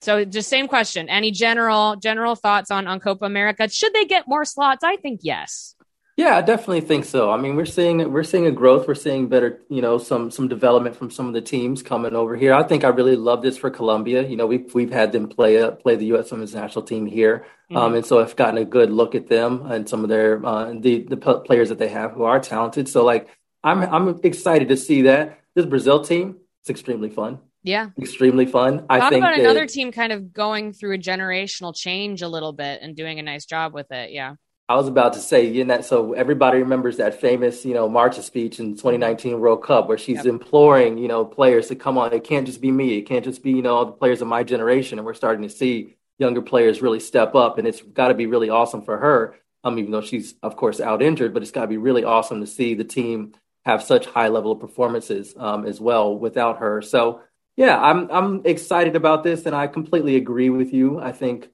so 0.00 0.24
just 0.24 0.48
same 0.48 0.68
question. 0.68 1.08
Any 1.08 1.30
general 1.30 1.96
general 1.96 2.34
thoughts 2.34 2.70
on 2.70 2.86
on 2.86 3.00
Copa 3.00 3.24
America? 3.24 3.68
Should 3.68 3.92
they 3.92 4.04
get 4.04 4.26
more 4.26 4.44
slots? 4.44 4.82
I 4.84 4.96
think 4.96 5.20
yes. 5.22 5.74
Yeah, 6.20 6.36
I 6.36 6.42
definitely 6.42 6.82
think 6.82 7.06
so. 7.06 7.30
I 7.30 7.38
mean, 7.38 7.56
we're 7.56 7.64
seeing 7.64 8.12
we're 8.12 8.24
seeing 8.24 8.46
a 8.46 8.50
growth. 8.50 8.86
We're 8.86 8.94
seeing 8.94 9.28
better, 9.28 9.62
you 9.70 9.80
know, 9.80 9.96
some 9.96 10.30
some 10.30 10.48
development 10.48 10.94
from 10.96 11.10
some 11.10 11.26
of 11.28 11.32
the 11.32 11.40
teams 11.40 11.82
coming 11.82 12.14
over 12.14 12.36
here. 12.36 12.52
I 12.52 12.62
think 12.62 12.84
I 12.84 12.88
really 12.88 13.16
love 13.16 13.40
this 13.40 13.56
for 13.56 13.70
Colombia. 13.70 14.26
You 14.28 14.36
know, 14.36 14.46
we've 14.46 14.74
we've 14.74 14.92
had 14.92 15.12
them 15.12 15.28
play 15.28 15.62
uh, 15.62 15.70
play 15.70 15.96
the 15.96 16.06
U.S. 16.06 16.30
Women's 16.30 16.54
National 16.54 16.84
Team 16.84 17.06
here, 17.06 17.46
mm-hmm. 17.70 17.76
um, 17.78 17.94
and 17.94 18.04
so 18.04 18.20
I've 18.20 18.36
gotten 18.36 18.58
a 18.58 18.66
good 18.66 18.90
look 18.90 19.14
at 19.14 19.28
them 19.28 19.64
and 19.70 19.88
some 19.88 20.02
of 20.02 20.10
their 20.10 20.44
uh, 20.44 20.74
the 20.78 21.04
the 21.04 21.16
players 21.16 21.70
that 21.70 21.78
they 21.78 21.88
have 21.88 22.12
who 22.12 22.24
are 22.24 22.38
talented. 22.38 22.88
So 22.88 23.02
like, 23.02 23.28
I'm 23.64 23.82
I'm 23.82 24.20
excited 24.22 24.68
to 24.68 24.76
see 24.76 25.02
that 25.02 25.40
this 25.54 25.64
Brazil 25.64 26.04
team. 26.04 26.36
It's 26.60 26.68
extremely 26.68 27.08
fun. 27.08 27.38
Yeah, 27.62 27.90
extremely 28.00 28.46
fun. 28.46 28.86
I 28.88 28.98
Talk 28.98 29.10
think 29.10 29.24
about 29.24 29.38
another 29.38 29.66
team 29.66 29.92
kind 29.92 30.12
of 30.12 30.32
going 30.32 30.72
through 30.72 30.94
a 30.94 30.98
generational 30.98 31.74
change 31.76 32.22
a 32.22 32.28
little 32.28 32.52
bit 32.52 32.80
and 32.82 32.96
doing 32.96 33.18
a 33.18 33.22
nice 33.22 33.44
job 33.44 33.74
with 33.74 33.90
it. 33.92 34.12
Yeah. 34.12 34.34
I 34.68 34.76
was 34.76 34.86
about 34.86 35.14
to 35.14 35.18
say, 35.18 35.46
you 35.46 35.64
know, 35.64 35.80
so 35.80 36.12
everybody 36.12 36.58
remembers 36.58 36.98
that 36.98 37.20
famous, 37.20 37.64
you 37.64 37.74
know, 37.74 37.88
Marta 37.88 38.22
speech 38.22 38.60
in 38.60 38.76
2019 38.76 39.40
World 39.40 39.64
Cup 39.64 39.88
where 39.88 39.98
she's 39.98 40.18
yep. 40.18 40.26
imploring, 40.26 40.96
you 40.96 41.08
know, 41.08 41.24
players 41.24 41.66
to 41.68 41.74
come 41.74 41.98
on. 41.98 42.12
It 42.12 42.22
can't 42.22 42.46
just 42.46 42.60
be 42.60 42.70
me. 42.70 42.96
It 42.96 43.02
can't 43.02 43.24
just 43.24 43.42
be, 43.42 43.50
you 43.50 43.62
know, 43.62 43.74
all 43.74 43.84
the 43.84 43.92
players 43.92 44.22
of 44.22 44.28
my 44.28 44.44
generation. 44.44 45.00
And 45.00 45.04
we're 45.04 45.14
starting 45.14 45.42
to 45.42 45.48
see, 45.48 45.96
younger 46.20 46.42
players 46.42 46.82
really 46.82 47.00
step 47.00 47.34
up, 47.34 47.58
and 47.58 47.66
it's 47.66 47.80
got 47.80 48.08
to 48.08 48.14
be 48.14 48.26
really 48.26 48.50
awesome 48.50 48.82
for 48.82 48.98
her. 48.98 49.34
Um, 49.62 49.78
even 49.78 49.90
though 49.90 50.00
she's 50.00 50.36
of 50.42 50.56
course 50.56 50.80
out 50.80 51.02
injured, 51.02 51.34
but 51.34 51.42
it's 51.42 51.50
got 51.50 51.62
to 51.62 51.66
be 51.66 51.76
really 51.76 52.04
awesome 52.04 52.40
to 52.40 52.46
see 52.46 52.74
the 52.74 52.84
team 52.84 53.32
have 53.66 53.82
such 53.82 54.06
high 54.06 54.28
level 54.28 54.52
of 54.52 54.60
performances 54.60 55.34
um, 55.36 55.66
as 55.66 55.78
well 55.78 56.16
without 56.16 56.60
her. 56.60 56.80
So 56.80 57.20
yeah, 57.60 57.78
I'm 57.78 58.10
I'm 58.10 58.42
excited 58.46 58.96
about 58.96 59.22
this, 59.22 59.44
and 59.44 59.54
I 59.54 59.66
completely 59.66 60.16
agree 60.16 60.48
with 60.48 60.72
you. 60.72 60.98
I 60.98 61.12
think 61.12 61.46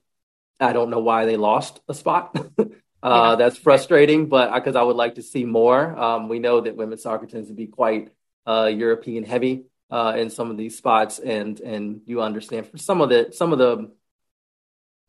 I 0.60 0.72
don't 0.72 0.88
know 0.88 1.00
why 1.00 1.24
they 1.24 1.36
lost 1.36 1.80
a 1.88 1.94
spot. 1.94 2.30
uh, 2.58 2.64
yeah. 3.02 3.34
That's 3.34 3.58
frustrating, 3.58 4.28
but 4.28 4.54
because 4.54 4.76
I 4.76 4.84
would 4.84 4.94
like 4.94 5.16
to 5.16 5.22
see 5.22 5.44
more. 5.44 5.98
Um, 5.98 6.28
we 6.28 6.38
know 6.38 6.60
that 6.60 6.76
women's 6.76 7.02
soccer 7.02 7.26
tends 7.26 7.48
to 7.48 7.54
be 7.54 7.66
quite 7.66 8.10
uh, 8.46 8.66
European 8.66 9.24
heavy 9.24 9.64
uh, 9.90 10.14
in 10.16 10.30
some 10.30 10.52
of 10.52 10.56
these 10.56 10.78
spots, 10.78 11.18
and 11.18 11.58
and 11.58 12.02
you 12.06 12.22
understand 12.22 12.68
for 12.68 12.78
some 12.78 13.00
of 13.00 13.08
the 13.08 13.32
some 13.32 13.52
of 13.52 13.58
the 13.58 13.90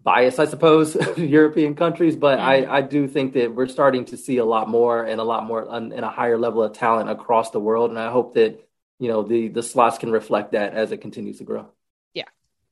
bias, 0.01 0.39
I 0.39 0.45
suppose, 0.45 0.95
European 1.17 1.75
countries. 1.75 2.15
But 2.15 2.39
I 2.39 2.65
I 2.65 2.81
do 2.81 3.07
think 3.07 3.33
that 3.33 3.53
we're 3.53 3.67
starting 3.67 4.05
to 4.05 4.17
see 4.17 4.37
a 4.37 4.45
lot 4.45 4.67
more 4.67 5.03
and 5.03 5.21
a 5.21 5.23
lot 5.23 5.45
more 5.45 5.71
and 5.71 5.93
a 5.93 6.09
higher 6.09 6.39
level 6.39 6.63
of 6.63 6.73
talent 6.73 7.11
across 7.11 7.51
the 7.51 7.59
world, 7.59 7.91
and 7.91 7.99
I 7.99 8.09
hope 8.09 8.33
that 8.33 8.66
you 8.99 9.07
know 9.07 9.23
the 9.23 9.47
the 9.47 9.63
slots 9.63 9.97
can 9.97 10.11
reflect 10.11 10.51
that 10.51 10.73
as 10.73 10.91
it 10.91 10.97
continues 10.97 11.37
to 11.37 11.43
grow. 11.43 11.69
Yeah, 12.13 12.25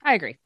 I 0.04 0.16
agree. 0.16 0.38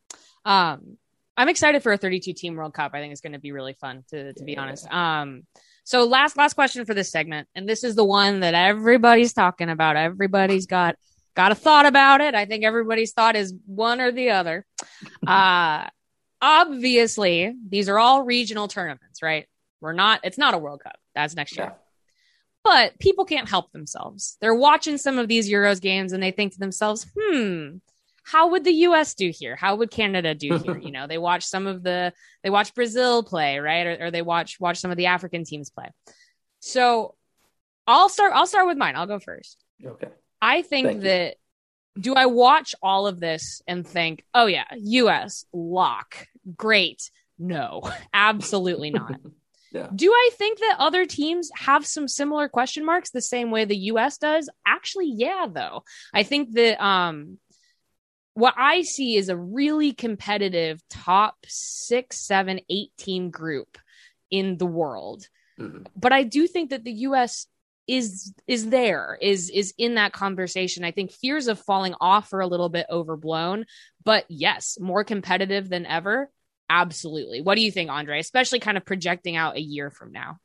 Um, 0.46 0.98
I'm 1.38 1.50
excited 1.50 1.84
for 1.84 1.92
a 1.92 1.98
32 1.98 2.34
team 2.34 2.56
World 2.56 2.74
Cup. 2.74 2.92
I 2.94 3.00
think 3.00 3.12
it's 3.12 3.22
going 3.22 3.34
to 3.34 3.40
be 3.40 3.52
really 3.52 3.74
fun 3.74 4.04
to 4.10 4.34
to 4.34 4.44
be 4.44 4.58
honest. 4.58 4.92
Um, 4.92 5.44
so 5.84 6.06
last 6.06 6.38
last 6.38 6.54
question 6.54 6.86
for 6.86 6.94
this 6.94 7.12
segment, 7.12 7.48
and 7.56 7.68
this 7.68 7.84
is 7.84 7.96
the 7.96 8.06
one 8.06 8.42
that 8.42 8.54
everybody's 8.54 9.34
talking 9.34 9.70
about. 9.70 9.96
Everybody's 9.96 10.66
got 10.66 10.96
got 11.36 11.52
a 11.52 11.56
thought 11.56 11.86
about 11.86 12.22
it. 12.22 12.36
I 12.36 12.46
think 12.46 12.64
everybody's 12.64 13.14
thought 13.14 13.36
is 13.36 13.54
one 13.66 14.02
or 14.02 14.12
the 14.12 14.32
other. 14.32 14.66
uh 15.28 15.88
obviously, 16.42 17.54
these 17.68 17.90
are 17.90 18.00
all 18.00 18.24
regional 18.24 18.68
tournaments, 18.68 19.22
right? 19.22 19.48
We're 19.82 19.94
not. 19.94 20.22
It's 20.24 20.38
not 20.38 20.54
a 20.54 20.58
World 20.58 20.82
Cup. 20.84 20.98
That's 21.16 21.36
next 21.36 21.56
year. 21.58 21.68
Yeah. 21.68 21.74
But 22.64 23.00
people 23.00 23.26
can't 23.26 23.50
help 23.50 23.72
themselves. 23.72 24.38
They're 24.42 24.54
watching 24.54 24.98
some 24.98 25.18
of 25.18 25.28
these 25.28 25.50
Euros 25.50 25.82
games 25.82 26.12
and 26.14 26.22
they 26.22 26.32
think 26.32 26.54
to 26.54 26.60
themselves, 26.60 27.08
hmm, 27.18 27.78
how 28.30 28.50
would 28.50 28.64
the 28.64 28.72
US 28.72 29.16
do 29.16 29.32
here? 29.34 29.56
How 29.56 29.76
would 29.76 29.90
Canada 29.90 30.36
do 30.36 30.58
here? 30.58 30.78
you 30.82 30.92
know, 30.92 31.08
they 31.08 31.18
watch 31.18 31.46
some 31.46 31.66
of 31.66 31.82
the 31.82 32.14
they 32.44 32.50
watch 32.50 32.76
Brazil 32.76 33.24
play, 33.24 33.60
right? 33.60 33.88
Or, 33.88 34.06
or, 34.06 34.12
they 34.12 34.22
watch 34.22 34.60
watch 34.60 34.78
some 34.78 34.92
of 34.92 34.98
the 34.98 35.08
African 35.08 35.44
teams 35.44 35.70
play. 35.70 35.90
So 36.60 37.16
I'll 37.88 38.10
start 38.10 38.34
I'll 38.36 38.48
start 38.48 38.68
with 38.68 38.78
mine. 38.78 38.96
I'll 38.96 39.08
go 39.08 39.20
first. 39.20 39.64
Okay. 39.84 40.10
I 40.42 40.62
think 40.62 40.88
Thank 40.88 41.02
that 41.04 41.36
you. 41.96 42.02
do 42.02 42.14
I 42.14 42.28
watch 42.28 42.76
all 42.84 43.08
of 43.08 43.20
this 43.20 43.62
and 43.68 43.86
think, 43.86 44.24
oh 44.34 44.46
yeah, 44.46 44.66
US 44.76 45.46
lock, 45.52 46.28
great. 46.56 47.10
No, 47.40 47.82
absolutely 48.14 48.92
not. 48.92 49.16
Yeah. 49.72 49.88
Do 49.94 50.12
I 50.12 50.30
think 50.38 50.60
that 50.60 50.78
other 50.80 51.06
teams 51.06 51.50
have 51.56 51.86
some 51.86 52.08
similar 52.08 52.50
question 52.50 52.86
marks 52.86 53.12
the 53.12 53.22
same 53.22 53.52
way 53.52 53.66
the 53.66 53.78
US 53.78 54.18
does? 54.18 54.50
Actually, 54.66 55.14
yeah, 55.16 55.46
though. 55.52 55.84
I 56.14 56.24
think 56.24 56.54
that 56.54 56.84
um 56.84 57.38
what 58.34 58.54
I 58.58 58.84
see 58.84 59.18
is 59.18 59.30
a 59.30 59.38
really 59.38 59.94
competitive 59.94 60.82
top 60.90 61.36
six, 61.46 62.26
seven, 62.26 62.62
eight 62.70 62.92
team 62.98 63.32
group 63.32 63.78
in 64.32 64.58
the 64.58 64.66
world. 64.66 65.28
Mm-hmm. 65.60 65.84
But 65.96 66.14
I 66.14 66.24
do 66.24 66.48
think 66.48 66.70
that 66.70 66.84
the 66.84 66.94
US 66.94 67.48
is 67.90 68.34
is 68.46 68.70
there 68.70 69.18
is 69.20 69.50
is 69.50 69.74
in 69.80 69.96
that 69.96 70.14
conversation 70.14 70.84
i 70.84 70.92
think 70.92 71.12
fears 71.12 71.48
of 71.48 71.60
falling 71.60 71.96
off 72.00 72.32
are 72.34 72.40
a 72.40 72.48
little 72.48 72.70
bit 72.70 72.86
overblown 72.88 73.66
but 74.06 74.26
yes 74.30 74.78
more 74.80 75.04
competitive 75.04 75.68
than 75.68 75.88
ever 75.88 76.30
absolutely 76.70 77.42
what 77.42 77.56
do 77.56 77.62
you 77.62 77.72
think 77.72 77.90
andre 77.90 78.20
especially 78.20 78.60
kind 78.60 78.78
of 78.78 78.86
projecting 78.86 79.36
out 79.36 79.56
a 79.56 79.62
year 79.62 79.90
from 79.90 80.12
now 80.12 80.38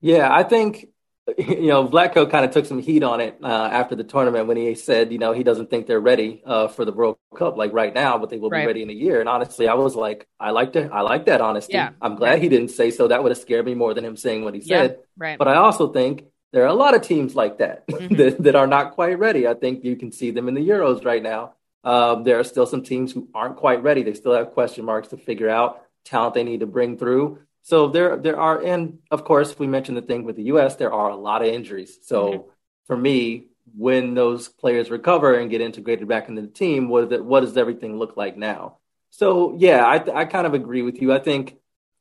yeah 0.00 0.32
i 0.32 0.42
think 0.42 0.86
you 1.38 1.68
know, 1.68 1.86
Vlatko 1.86 2.30
kind 2.30 2.44
of 2.44 2.50
took 2.50 2.66
some 2.66 2.80
heat 2.80 3.02
on 3.02 3.20
it 3.20 3.38
uh, 3.42 3.46
after 3.46 3.94
the 3.94 4.04
tournament 4.04 4.46
when 4.46 4.56
he 4.56 4.74
said, 4.74 5.12
you 5.12 5.18
know, 5.18 5.32
he 5.32 5.42
doesn't 5.42 5.70
think 5.70 5.86
they're 5.86 6.00
ready 6.00 6.42
uh, 6.44 6.68
for 6.68 6.84
the 6.84 6.92
World 6.92 7.18
Cup 7.36 7.56
like 7.56 7.72
right 7.72 7.94
now, 7.94 8.18
but 8.18 8.30
they 8.30 8.38
will 8.38 8.50
right. 8.50 8.62
be 8.62 8.66
ready 8.66 8.82
in 8.82 8.90
a 8.90 8.94
year. 8.94 9.20
And 9.20 9.28
honestly, 9.28 9.68
I 9.68 9.74
was 9.74 9.94
like, 9.94 10.26
I 10.38 10.50
like 10.50 10.72
to, 10.74 10.88
I 10.92 11.02
like 11.02 11.26
that 11.26 11.40
honesty. 11.40 11.74
Yeah. 11.74 11.90
I'm 12.00 12.16
glad 12.16 12.40
he 12.40 12.48
didn't 12.48 12.70
say 12.70 12.90
so. 12.90 13.08
That 13.08 13.22
would 13.22 13.32
have 13.32 13.38
scared 13.38 13.66
me 13.66 13.74
more 13.74 13.94
than 13.94 14.04
him 14.04 14.16
saying 14.16 14.44
what 14.44 14.54
he 14.54 14.60
said. 14.60 14.90
Yeah, 14.90 14.96
right. 15.16 15.38
But 15.38 15.48
I 15.48 15.56
also 15.56 15.92
think 15.92 16.24
there 16.52 16.64
are 16.64 16.68
a 16.68 16.74
lot 16.74 16.94
of 16.94 17.02
teams 17.02 17.34
like 17.34 17.58
that 17.58 17.86
mm-hmm. 17.88 18.14
that, 18.16 18.42
that 18.42 18.56
are 18.56 18.66
not 18.66 18.92
quite 18.92 19.18
ready. 19.18 19.46
I 19.46 19.54
think 19.54 19.84
you 19.84 19.96
can 19.96 20.12
see 20.12 20.30
them 20.30 20.48
in 20.48 20.54
the 20.54 20.66
Euros 20.66 21.04
right 21.04 21.22
now. 21.22 21.54
Um, 21.82 22.24
there 22.24 22.38
are 22.38 22.44
still 22.44 22.66
some 22.66 22.82
teams 22.82 23.12
who 23.12 23.28
aren't 23.34 23.56
quite 23.56 23.82
ready. 23.82 24.02
They 24.02 24.14
still 24.14 24.34
have 24.34 24.52
question 24.52 24.84
marks 24.84 25.08
to 25.08 25.16
figure 25.16 25.48
out 25.48 25.82
talent 26.04 26.34
they 26.34 26.44
need 26.44 26.60
to 26.60 26.66
bring 26.66 26.98
through. 26.98 27.40
So 27.62 27.88
there 27.88 28.16
there 28.16 28.38
are, 28.38 28.62
and 28.62 28.98
of 29.10 29.24
course, 29.24 29.58
we 29.58 29.66
mentioned 29.66 29.96
the 29.96 30.02
thing 30.02 30.24
with 30.24 30.36
the 30.36 30.44
U.S. 30.44 30.76
There 30.76 30.92
are 30.92 31.10
a 31.10 31.16
lot 31.16 31.42
of 31.42 31.48
injuries. 31.48 31.98
So 32.02 32.28
mm-hmm. 32.28 32.48
for 32.86 32.96
me, 32.96 33.48
when 33.76 34.14
those 34.14 34.48
players 34.48 34.90
recover 34.90 35.34
and 35.34 35.50
get 35.50 35.60
integrated 35.60 36.08
back 36.08 36.28
into 36.28 36.42
the 36.42 36.48
team, 36.48 36.88
what, 36.88 37.22
what 37.24 37.40
does 37.40 37.56
everything 37.56 37.98
look 37.98 38.16
like 38.16 38.36
now? 38.36 38.78
So 39.10 39.56
yeah, 39.58 39.84
I 39.84 40.20
I 40.20 40.24
kind 40.24 40.46
of 40.46 40.54
agree 40.54 40.82
with 40.82 41.02
you. 41.02 41.12
I 41.12 41.18
think 41.18 41.56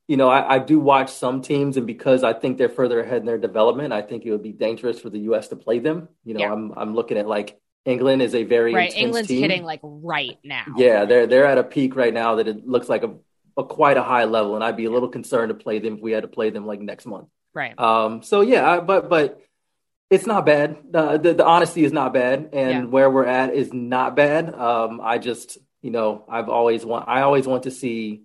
you 0.08 0.15
know 0.15 0.30
I, 0.30 0.56
I 0.56 0.60
do 0.60 0.80
watch 0.80 1.12
some 1.12 1.42
teams, 1.42 1.76
and 1.76 1.88
because 1.88 2.24
I 2.24 2.34
think 2.34 2.58
they're 2.58 2.70
further 2.70 3.02
ahead 3.02 3.22
in 3.22 3.26
their 3.26 3.38
development, 3.38 3.94
I 3.94 4.02
think 4.02 4.26
it 4.26 4.32
would 4.32 4.44
be 4.44 4.54
dangerous 4.54 5.00
for 5.00 5.10
the 5.10 5.20
U.S. 5.20 5.48
to 5.50 5.56
play 5.56 5.80
them. 5.80 6.08
You 6.24 6.36
know, 6.36 6.39
yeah. 6.42 6.54
I'm 6.54 6.72
I'm 6.78 6.96
looking 6.96 7.18
at 7.18 7.28
like 7.28 7.60
England 7.89 8.21
is 8.21 8.36
a 8.36 8.43
very 8.43 8.73
right. 8.73 8.95
England's 8.95 9.30
team. 9.30 9.41
hitting 9.41 9.63
like 9.63 9.80
right 9.84 10.38
now. 10.43 10.65
Yeah, 10.78 11.06
they're 11.06 11.25
they're 11.28 11.45
at 11.45 11.58
a 11.58 11.63
peak 11.63 11.95
right 11.95 12.13
now 12.13 12.36
that 12.36 12.47
it 12.47 12.67
looks 12.67 12.88
like 12.88 13.04
a 13.04 13.15
a 13.58 13.63
quite 13.63 13.97
a 13.97 14.04
high 14.04 14.25
level, 14.25 14.56
and 14.56 14.63
I'd 14.63 14.78
be 14.78 14.86
a 14.86 14.91
little 14.91 15.10
concerned 15.10 15.49
to 15.49 15.56
play 15.56 15.80
them 15.80 15.95
if 15.95 16.02
we 16.02 16.12
had 16.12 16.21
to 16.21 16.30
play 16.30 16.49
them 16.49 16.65
like 16.65 16.80
next 16.80 17.06
month. 17.06 17.28
Right. 17.54 17.78
Um. 17.80 18.21
So 18.21 18.41
yeah, 18.41 18.80
but 18.80 19.10
but 19.10 19.41
it's 20.10 20.28
not 20.28 20.45
bad. 20.45 20.78
Uh, 20.93 21.17
the 21.17 21.34
the 21.34 21.45
honesty 21.45 21.84
is 21.84 21.91
not 21.91 22.13
bad, 22.13 22.49
and 22.54 22.71
yeah. 22.71 22.84
where 22.86 23.10
we're 23.10 23.25
at 23.25 23.54
is 23.54 23.73
not 23.73 24.15
bad. 24.15 24.54
Um. 24.54 25.02
I 25.02 25.17
just 25.17 25.58
you 25.82 25.91
know 25.91 26.25
I've 26.30 26.49
always 26.49 26.86
want 26.86 27.08
I 27.08 27.21
always 27.21 27.47
want 27.47 27.63
to 27.63 27.71
see 27.71 28.23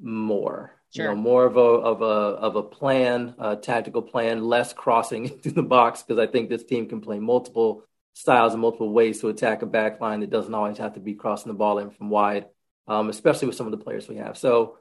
more. 0.00 0.72
Sure. 0.94 1.06
You 1.06 1.10
know, 1.10 1.16
more 1.16 1.44
of 1.44 1.56
a 1.56 1.60
of 1.60 2.02
a 2.02 2.04
of 2.04 2.56
a 2.56 2.62
plan, 2.62 3.34
a 3.38 3.56
tactical 3.56 4.02
plan, 4.02 4.44
less 4.44 4.72
crossing 4.72 5.24
into 5.30 5.52
the 5.52 5.62
box 5.62 6.02
because 6.02 6.20
I 6.20 6.30
think 6.30 6.48
this 6.48 6.64
team 6.64 6.88
can 6.88 7.00
play 7.00 7.18
multiple 7.18 7.84
styles 8.14 8.52
and 8.52 8.62
multiple 8.62 8.90
ways 8.90 9.20
to 9.20 9.28
attack 9.28 9.60
a 9.62 9.66
back 9.66 10.00
line 10.00 10.20
that 10.20 10.30
doesn't 10.30 10.54
always 10.54 10.78
have 10.78 10.94
to 10.94 11.00
be 11.00 11.14
crossing 11.14 11.52
the 11.52 11.58
ball 11.58 11.78
in 11.78 11.90
from 11.90 12.08
wide 12.08 12.46
um, 12.86 13.08
especially 13.08 13.48
with 13.48 13.56
some 13.56 13.66
of 13.66 13.70
the 13.70 13.82
players 13.82 14.08
we 14.08 14.16
have. 14.16 14.36
So, 14.36 14.78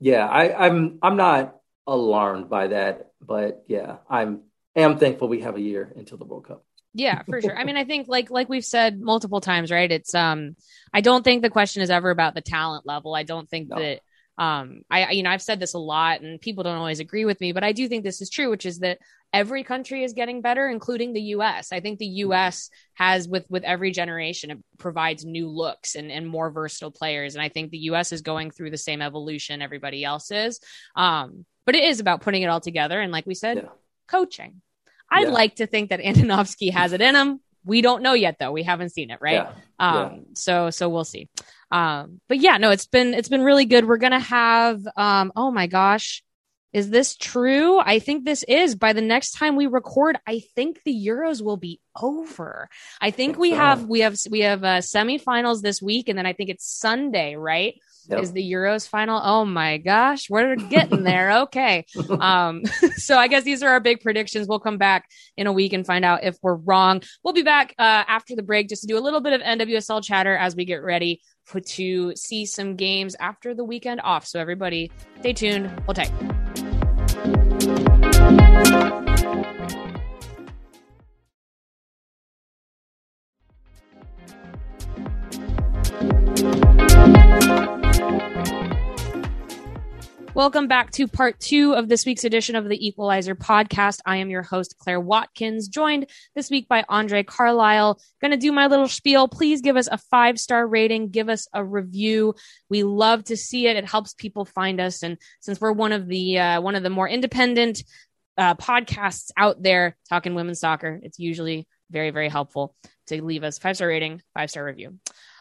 yeah, 0.00 0.26
I, 0.26 0.66
I'm 0.66 0.98
I'm 1.02 1.16
not 1.16 1.56
alarmed 1.86 2.50
by 2.50 2.68
that, 2.68 3.12
but 3.20 3.64
yeah, 3.66 3.96
I'm 4.08 4.42
am 4.74 4.98
thankful 4.98 5.28
we 5.28 5.40
have 5.40 5.56
a 5.56 5.60
year 5.60 5.92
until 5.96 6.18
the 6.18 6.24
World 6.24 6.46
Cup. 6.46 6.64
Yeah, 6.92 7.22
for 7.28 7.40
sure. 7.40 7.56
I 7.56 7.64
mean, 7.64 7.76
I 7.76 7.84
think 7.84 8.08
like 8.08 8.30
like 8.30 8.48
we've 8.48 8.64
said 8.64 9.00
multiple 9.00 9.40
times, 9.40 9.70
right? 9.70 9.90
It's 9.90 10.14
um 10.14 10.56
I 10.92 11.00
don't 11.00 11.22
think 11.22 11.42
the 11.42 11.50
question 11.50 11.82
is 11.82 11.90
ever 11.90 12.10
about 12.10 12.34
the 12.34 12.40
talent 12.40 12.86
level. 12.86 13.14
I 13.14 13.22
don't 13.22 13.48
think 13.48 13.68
no. 13.68 13.78
that 13.78 14.00
um 14.38 14.82
I 14.90 15.12
you 15.12 15.22
know, 15.22 15.30
I've 15.30 15.42
said 15.42 15.60
this 15.60 15.74
a 15.74 15.78
lot 15.78 16.20
and 16.20 16.40
people 16.40 16.64
don't 16.64 16.76
always 16.76 17.00
agree 17.00 17.24
with 17.24 17.40
me, 17.40 17.52
but 17.52 17.64
I 17.64 17.72
do 17.72 17.88
think 17.88 18.04
this 18.04 18.20
is 18.20 18.30
true, 18.30 18.50
which 18.50 18.66
is 18.66 18.80
that 18.80 18.98
every 19.32 19.64
country 19.64 20.04
is 20.04 20.12
getting 20.12 20.40
better 20.40 20.68
including 20.68 21.12
the 21.12 21.20
US. 21.20 21.72
I 21.72 21.80
think 21.80 21.98
the 21.98 22.06
US 22.06 22.70
has 22.94 23.28
with 23.28 23.46
with 23.48 23.64
every 23.64 23.90
generation 23.90 24.50
it 24.50 24.58
provides 24.78 25.24
new 25.24 25.48
looks 25.48 25.94
and 25.94 26.10
and 26.10 26.26
more 26.26 26.50
versatile 26.50 26.90
players 26.90 27.34
and 27.34 27.42
I 27.42 27.48
think 27.48 27.70
the 27.70 27.78
US 27.90 28.12
is 28.12 28.20
going 28.22 28.50
through 28.50 28.70
the 28.70 28.78
same 28.78 29.02
evolution 29.02 29.62
everybody 29.62 30.04
else 30.04 30.30
is. 30.30 30.60
Um 30.94 31.46
but 31.64 31.74
it 31.74 31.84
is 31.84 32.00
about 32.00 32.20
putting 32.20 32.42
it 32.42 32.46
all 32.46 32.60
together 32.60 33.00
and 33.00 33.12
like 33.12 33.26
we 33.26 33.34
said, 33.34 33.56
yeah. 33.56 33.68
coaching. 34.06 34.60
I'd 35.10 35.28
yeah. 35.28 35.32
like 35.32 35.56
to 35.56 35.66
think 35.66 35.90
that 35.90 36.00
Andonovski 36.08 36.72
has 36.72 36.92
it 36.92 37.00
in 37.00 37.14
him. 37.14 37.40
We 37.64 37.80
don't 37.80 38.02
know 38.02 38.12
yet 38.12 38.36
though. 38.38 38.52
We 38.52 38.62
haven't 38.62 38.90
seen 38.90 39.10
it, 39.10 39.18
right? 39.20 39.48
Yeah. 39.48 39.52
Um 39.78 40.26
so 40.34 40.70
so 40.70 40.88
we'll 40.88 41.04
see. 41.04 41.28
Um 41.70 42.20
but 42.28 42.38
yeah, 42.38 42.58
no, 42.58 42.70
it's 42.70 42.86
been 42.86 43.14
it's 43.14 43.28
been 43.28 43.42
really 43.42 43.64
good. 43.64 43.86
We're 43.86 43.96
going 43.96 44.12
to 44.12 44.18
have 44.18 44.80
um 44.96 45.32
oh 45.36 45.50
my 45.50 45.66
gosh, 45.66 46.22
is 46.76 46.90
this 46.90 47.16
true? 47.16 47.78
I 47.78 48.00
think 48.00 48.26
this 48.26 48.42
is. 48.42 48.74
By 48.74 48.92
the 48.92 49.00
next 49.00 49.32
time 49.32 49.56
we 49.56 49.66
record, 49.66 50.18
I 50.26 50.40
think 50.54 50.82
the 50.84 50.92
Euros 50.92 51.40
will 51.40 51.56
be 51.56 51.80
over. 51.98 52.68
I 53.00 53.10
think 53.10 53.38
we 53.38 53.52
have 53.52 53.86
we 53.86 54.00
have 54.00 54.18
we 54.30 54.40
have 54.40 54.62
uh, 54.62 54.78
semifinals 54.80 55.62
this 55.62 55.80
week, 55.80 56.10
and 56.10 56.18
then 56.18 56.26
I 56.26 56.34
think 56.34 56.50
it's 56.50 56.66
Sunday, 56.66 57.34
right? 57.34 57.76
Yep. 58.08 58.22
Is 58.22 58.32
the 58.32 58.52
Euros 58.52 58.86
final? 58.86 59.20
Oh 59.24 59.44
my 59.44 59.78
gosh, 59.78 60.28
we're 60.28 60.54
getting 60.56 61.02
there. 61.02 61.32
okay. 61.44 61.86
Um, 62.10 62.64
so 62.96 63.16
I 63.16 63.28
guess 63.28 63.42
these 63.42 63.62
are 63.62 63.70
our 63.70 63.80
big 63.80 64.02
predictions. 64.02 64.46
We'll 64.46 64.60
come 64.60 64.78
back 64.78 65.08
in 65.36 65.46
a 65.46 65.52
week 65.52 65.72
and 65.72 65.86
find 65.86 66.04
out 66.04 66.24
if 66.24 66.36
we're 66.42 66.54
wrong. 66.54 67.02
We'll 67.24 67.34
be 67.34 67.42
back 67.42 67.74
uh, 67.78 68.04
after 68.06 68.36
the 68.36 68.42
break 68.42 68.68
just 68.68 68.82
to 68.82 68.86
do 68.86 68.98
a 68.98 69.00
little 69.00 69.20
bit 69.20 69.32
of 69.32 69.40
NWSL 69.40 70.04
chatter 70.04 70.36
as 70.36 70.54
we 70.54 70.66
get 70.66 70.82
ready 70.82 71.22
to 71.46 72.14
see 72.16 72.44
some 72.46 72.76
games 72.76 73.16
after 73.20 73.54
the 73.54 73.64
weekend 73.64 74.00
off. 74.02 74.26
So 74.26 74.40
everybody, 74.40 74.90
stay 75.20 75.32
tuned. 75.32 75.68
Hold 75.86 75.96
tight. 75.96 76.12
Welcome 90.36 90.68
back 90.68 90.90
to 90.90 91.08
part 91.08 91.40
two 91.40 91.72
of 91.72 91.88
this 91.88 92.04
week's 92.04 92.24
edition 92.24 92.56
of 92.56 92.68
the 92.68 92.86
Equalizer 92.86 93.34
podcast. 93.34 94.00
I 94.04 94.18
am 94.18 94.28
your 94.28 94.42
host, 94.42 94.76
Claire 94.76 95.00
Watkins, 95.00 95.66
joined 95.66 96.10
this 96.34 96.50
week 96.50 96.68
by 96.68 96.84
Andre 96.90 97.22
Carlisle. 97.22 97.98
To 98.22 98.36
do 98.36 98.52
my 98.52 98.66
little 98.66 98.86
spiel. 98.86 99.28
Please 99.28 99.62
give 99.62 99.78
us 99.78 99.88
a 99.90 99.96
five 99.96 100.38
star 100.38 100.66
rating, 100.66 101.08
give 101.08 101.30
us 101.30 101.48
a 101.54 101.64
review. 101.64 102.34
We 102.68 102.82
love 102.82 103.24
to 103.24 103.36
see 103.38 103.66
it. 103.66 103.76
It 103.76 103.88
helps 103.88 104.12
people 104.12 104.44
find 104.44 104.78
us. 104.78 105.02
And 105.02 105.16
since 105.40 105.58
we're 105.58 105.72
one 105.72 105.92
of 105.92 106.06
the 106.06 106.38
uh, 106.38 106.60
one 106.60 106.74
of 106.74 106.82
the 106.82 106.90
more 106.90 107.08
independent 107.08 107.82
uh, 108.36 108.56
podcasts 108.56 109.30
out 109.38 109.62
there 109.62 109.96
talking 110.10 110.34
women's 110.34 110.60
soccer, 110.60 111.00
it's 111.02 111.18
usually 111.18 111.66
very 111.90 112.10
very 112.10 112.28
helpful 112.28 112.76
to 113.06 113.24
leave 113.24 113.42
us 113.42 113.56
five 113.56 113.76
star 113.76 113.88
rating, 113.88 114.20
five 114.34 114.50
star 114.50 114.66
review. 114.66 114.98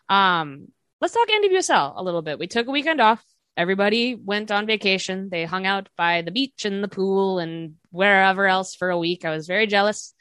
Um, 0.07 0.69
let's 1.01 1.13
talk 1.13 1.27
NWSL 1.27 1.95
a 1.97 2.01
little 2.01 2.21
bit. 2.21 2.39
We 2.39 2.47
took 2.47 2.67
a 2.67 2.71
weekend 2.71 3.01
off 3.01 3.21
everybody 3.57 4.15
went 4.15 4.51
on 4.51 4.65
vacation. 4.65 5.29
They 5.29 5.45
hung 5.45 5.65
out 5.65 5.89
by 5.97 6.21
the 6.21 6.31
beach 6.31 6.65
and 6.65 6.83
the 6.83 6.87
pool 6.87 7.39
and 7.39 7.75
wherever 7.91 8.45
else 8.47 8.75
for 8.75 8.89
a 8.89 8.97
week. 8.97 9.25
I 9.25 9.31
was 9.31 9.47
very 9.47 9.67
jealous. 9.67 10.13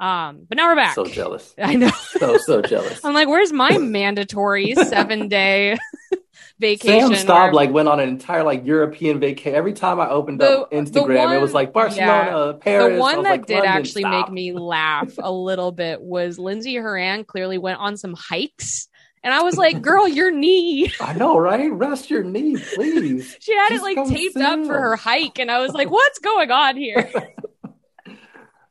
Um, 0.00 0.46
but 0.48 0.56
now 0.56 0.66
we're 0.68 0.74
back. 0.76 0.94
So 0.96 1.04
jealous. 1.06 1.54
I 1.62 1.74
know. 1.74 1.90
So 2.18 2.36
so 2.38 2.60
jealous. 2.62 3.04
I'm 3.04 3.14
like, 3.14 3.28
where's 3.28 3.52
my 3.52 3.78
mandatory 3.78 4.74
seven 4.74 5.28
day 5.28 5.78
vacation? 6.58 7.14
Sam 7.14 7.26
Staab 7.26 7.42
where- 7.44 7.52
like 7.54 7.70
went 7.70 7.88
on 7.88 8.00
an 8.00 8.08
entire 8.08 8.42
like 8.42 8.64
European 8.66 9.20
vacation. 9.20 9.54
Every 9.54 9.72
time 9.74 10.00
I 10.00 10.08
opened 10.08 10.40
The- 10.40 10.62
up 10.62 10.72
Instagram, 10.72 11.26
one- 11.26 11.36
it 11.36 11.40
was 11.40 11.54
like 11.54 11.72
Barcelona, 11.72 12.54
Paris. 12.54 12.94
the 12.94 13.00
one 13.00 13.22
that 13.22 13.30
like, 13.30 13.46
did 13.46 13.54
London, 13.58 13.72
actually 13.72 14.02
stop. 14.02 14.28
make 14.28 14.32
me 14.32 14.52
laugh 14.52 15.12
a 15.18 15.30
little 15.32 15.70
bit 15.70 16.00
was 16.02 16.38
Lindsey 16.38 16.74
Horan 16.76 17.24
clearly 17.24 17.58
went 17.58 17.78
on 17.78 17.96
some 17.96 18.14
hikes. 18.14 18.88
And 19.24 19.32
I 19.32 19.42
was 19.42 19.56
like, 19.56 19.80
girl, 19.82 20.08
your 20.08 20.32
knee. 20.32 20.92
I 21.00 21.12
know, 21.12 21.38
right? 21.38 21.72
Rest 21.72 22.10
your 22.10 22.24
knee, 22.24 22.56
please. 22.74 23.36
She 23.40 23.54
had 23.54 23.72
it 23.72 23.82
like 23.82 24.08
taped 24.08 24.36
up 24.36 24.64
for 24.66 24.78
her 24.80 24.96
hike. 24.96 25.38
And 25.38 25.50
I 25.50 25.60
was 25.60 25.72
like, 25.72 25.90
what's 25.90 26.18
going 26.18 26.50
on 26.50 26.76
here? 26.76 27.10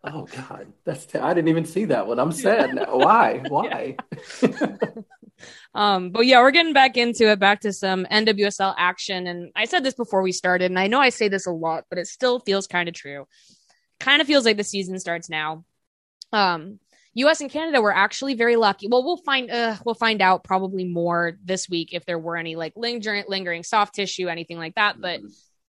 Oh 0.03 0.25
God, 0.35 0.73
that's 0.83 1.05
t- 1.05 1.19
I 1.19 1.35
didn't 1.35 1.49
even 1.49 1.65
see 1.65 1.85
that 1.85 2.07
one. 2.07 2.17
I'm 2.17 2.31
sad 2.31 2.73
now. 2.73 2.97
Why? 2.97 3.43
Why? 3.47 3.97
Um, 5.73 6.09
but 6.09 6.25
yeah, 6.25 6.39
we're 6.39 6.51
getting 6.51 6.73
back 6.73 6.97
into 6.97 7.29
it, 7.29 7.39
back 7.39 7.61
to 7.61 7.73
some 7.73 8.05
NWSL 8.05 8.73
action. 8.77 9.27
And 9.27 9.51
I 9.55 9.65
said 9.65 9.83
this 9.83 9.93
before 9.93 10.21
we 10.21 10.31
started, 10.31 10.71
and 10.71 10.79
I 10.79 10.87
know 10.87 10.99
I 10.99 11.09
say 11.09 11.27
this 11.27 11.45
a 11.45 11.51
lot, 11.51 11.85
but 11.89 11.99
it 11.99 12.07
still 12.07 12.39
feels 12.39 12.67
kind 12.67 12.89
of 12.89 12.95
true. 12.95 13.27
Kind 13.99 14.21
of 14.21 14.27
feels 14.27 14.45
like 14.45 14.57
the 14.57 14.63
season 14.63 14.99
starts 14.99 15.29
now. 15.29 15.65
Um, 16.33 16.79
US 17.13 17.41
and 17.41 17.51
Canada 17.51 17.81
were 17.81 17.93
actually 17.93 18.35
very 18.35 18.55
lucky. 18.55 18.87
Well, 18.87 19.03
we'll 19.03 19.17
find 19.17 19.51
uh, 19.51 19.75
we'll 19.85 19.95
find 19.95 20.21
out 20.21 20.43
probably 20.43 20.85
more 20.85 21.37
this 21.43 21.67
week 21.67 21.89
if 21.93 22.05
there 22.05 22.19
were 22.19 22.37
any 22.37 22.55
like 22.55 22.73
lingering 22.75 23.25
lingering 23.27 23.63
soft 23.63 23.95
tissue, 23.95 24.27
anything 24.27 24.57
like 24.57 24.75
that. 24.75 25.01
But 25.01 25.21